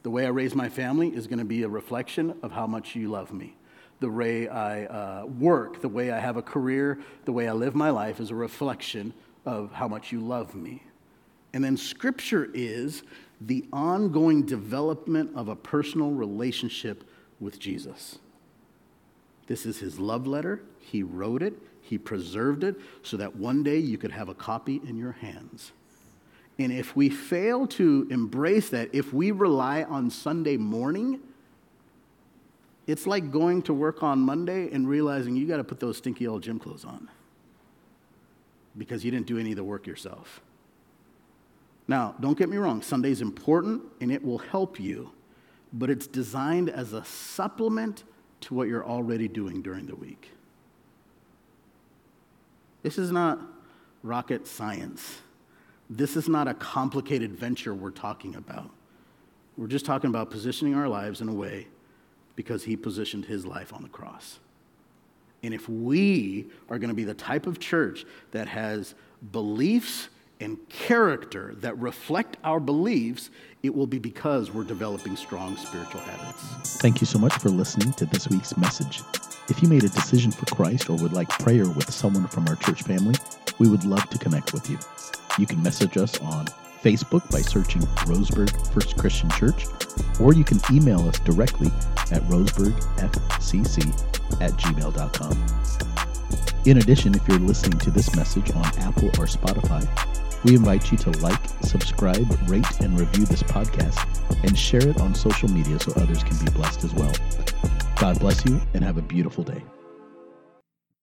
The 0.03 0.11
way 0.11 0.25
I 0.25 0.31
raise 0.31 0.55
my 0.55 0.69
family 0.69 1.09
is 1.09 1.27
going 1.27 1.39
to 1.39 1.45
be 1.45 1.63
a 1.63 1.69
reflection 1.69 2.37
of 2.43 2.53
how 2.53 2.67
much 2.67 2.97
you 2.97 3.09
love 3.09 3.33
me. 3.33 3.57
The 4.01 4.11
way 4.11 4.49
I 4.49 4.85
uh, 4.87 5.27
work, 5.27 5.81
the 5.81 5.89
way 5.89 6.11
I 6.11 6.19
have 6.19 6.37
a 6.37 6.43
career, 6.43 6.99
the 7.25 7.33
way 7.33 7.49
I 7.49 7.53
live 7.53 7.75
my 7.75 7.91
life 7.91 8.19
is 8.21 8.31
a 8.31 8.35
reflection 8.35 9.15
of 9.47 9.73
how 9.73 9.89
much 9.89 10.13
you 10.13 10.21
love 10.21 10.55
me. 10.55 10.83
And 11.55 11.65
then 11.65 11.77
scripture 11.77 12.51
is 12.53 13.03
the 13.41 13.65
ongoing 13.73 14.43
development 14.43 15.31
of 15.35 15.49
a 15.49 15.57
personal 15.57 16.11
relationship 16.11 17.05
with 17.41 17.59
Jesus. 17.59 18.19
This 19.47 19.65
is 19.65 19.79
his 19.79 19.99
love 19.99 20.27
letter. 20.27 20.63
He 20.81 21.03
wrote 21.03 21.43
it, 21.43 21.55
he 21.81 21.99
preserved 21.99 22.65
it 22.65 22.77
so 23.03 23.17
that 23.17 23.37
one 23.37 23.63
day 23.63 23.79
you 23.79 23.97
could 23.97 24.13
have 24.13 24.29
a 24.29 24.35
copy 24.35 24.81
in 24.87 24.97
your 24.97 25.13
hands. 25.13 25.73
And 26.59 26.73
if 26.73 26.97
we 26.97 27.09
fail 27.09 27.67
to 27.69 28.07
embrace 28.11 28.71
that, 28.71 28.91
if 28.93 29.13
we 29.13 29.31
rely 29.31 29.85
on 29.85 30.11
Sunday 30.11 30.57
morning, 30.57 31.21
it's 32.87 33.07
like 33.07 33.31
going 33.31 33.63
to 33.63 33.75
work 33.75 34.03
on 34.03 34.19
Monday 34.21 34.71
and 34.73 34.89
realizing 34.89 35.37
you 35.37 35.47
got 35.47 35.59
to 35.59 35.65
put 35.65 35.81
those 35.81 35.99
stinky 35.99 36.27
old 36.27 36.43
gym 36.43 36.59
clothes 36.59 36.85
on 36.85 37.09
because 38.77 39.05
you 39.05 39.11
didn't 39.11 39.27
do 39.27 39.39
any 39.39 39.51
of 39.51 39.57
the 39.57 39.65
work 39.65 39.87
yourself. 39.87 40.41
Now, 41.89 42.15
don't 42.21 42.37
get 42.37 42.49
me 42.49 42.57
wrong, 42.57 42.83
Sunday's 42.83 43.21
important 43.21 43.83
and 44.01 44.11
it 44.11 44.25
will 44.25 44.39
help 44.39 44.81
you, 44.81 45.13
but 45.73 45.91
it's 45.91 46.07
designed 46.07 46.69
as 46.69 46.93
a 46.93 47.05
supplement 47.05 48.05
to 48.43 48.55
what 48.55 48.69
you're 48.69 48.87
already 48.87 49.29
doing 49.29 49.63
during 49.63 49.87
the 49.87 49.95
week. 49.95 50.31
This 52.83 52.99
is 52.99 53.11
not 53.11 53.41
rocket 54.03 54.47
science. 54.47 55.19
This 55.89 56.17
is 56.17 56.29
not 56.29 56.49
a 56.49 56.55
complicated 56.55 57.33
venture 57.33 57.75
we're 57.75 57.91
talking 57.91 58.35
about. 58.35 58.71
We're 59.57 59.67
just 59.69 59.87
talking 59.87 60.11
about 60.11 60.31
positioning 60.31 60.75
our 60.75 60.89
lives 60.89 61.21
in 61.21 61.29
a 61.29 61.35
way 61.35 61.69
because 62.35 62.65
he 62.65 62.77
positioned 62.77 63.25
his 63.25 63.47
life 63.47 63.73
on 63.73 63.83
the 63.83 63.89
cross. 63.89 64.39
And 65.47 65.55
if 65.55 65.69
we 65.69 66.47
are 66.69 66.77
going 66.77 66.89
to 66.89 66.95
be 66.95 67.05
the 67.05 67.15
type 67.15 67.47
of 67.47 67.61
church 67.61 68.05
that 68.33 68.49
has 68.49 68.97
beliefs 69.31 70.09
and 70.41 70.59
character 70.69 71.55
that 71.61 71.79
reflect 71.79 72.37
our 72.43 72.59
beliefs, 72.59 73.31
it 73.63 73.73
will 73.73 73.87
be 73.87 74.01
because 74.01 74.51
we're 74.51 74.65
developing 74.65 75.15
strong 75.15 75.57
spiritual 75.57 76.01
habits. 76.01 76.79
Thank 76.79 77.01
you 77.01 77.07
so 77.07 77.21
much 77.21 77.33
for 77.35 77.49
listening 77.49 77.93
to 77.93 78.07
this 78.07 78.29
week's 78.29 78.57
message. 78.57 79.03
If 79.49 79.63
you 79.63 79.69
made 79.69 79.85
a 79.85 79.89
decision 79.89 80.33
for 80.33 80.47
Christ 80.47 80.91
or 80.91 80.97
would 80.97 81.13
like 81.13 81.29
prayer 81.29 81.69
with 81.69 81.93
someone 81.93 82.27
from 82.27 82.49
our 82.49 82.57
church 82.57 82.83
family, 82.83 83.15
we 83.61 83.69
would 83.69 83.85
love 83.85 84.11
to 84.11 84.19
connect 84.19 84.53
with 84.53 84.69
you. 84.69 84.79
You 85.39 85.47
can 85.47 85.63
message 85.63 85.97
us 85.97 86.21
on 86.21 86.47
Facebook 86.87 87.29
by 87.33 87.41
searching 87.41 87.83
Roseburg 88.07 88.73
First 88.73 88.97
Christian 88.97 89.29
Church, 89.31 89.67
or 90.21 90.35
you 90.35 90.45
can 90.45 90.61
email 90.73 91.01
us 91.09 91.19
directly 91.19 91.67
at 92.13 92.23
roseburgfcc 92.29 94.41
at 94.41 94.53
gmail.com. 94.53 95.47
In 96.65 96.79
addition, 96.79 97.17
if 97.17 97.27
you're 97.27 97.41
listening 97.41 97.81
to 97.81 97.91
this 97.91 98.15
message 98.15 98.53
on 98.53 98.65
Apple 98.79 99.09
or 99.09 99.27
Spotify, 99.27 99.85
we 100.45 100.55
invite 100.55 100.93
you 100.93 100.99
to 100.99 101.11
like, 101.19 101.41
subscribe, 101.63 102.31
rate, 102.49 102.81
and 102.81 103.01
review 103.01 103.25
this 103.25 103.43
podcast 103.43 103.99
and 104.45 104.57
share 104.57 104.89
it 104.89 105.01
on 105.01 105.13
social 105.13 105.49
media 105.49 105.81
so 105.81 105.93
others 105.97 106.23
can 106.23 106.39
be 106.45 106.53
blessed 106.53 106.85
as 106.85 106.95
well. 106.95 107.13
God 107.99 108.21
bless 108.21 108.45
you 108.45 108.61
and 108.75 108.85
have 108.85 108.97
a 108.97 109.03
beautiful 109.03 109.43
day. 109.43 109.65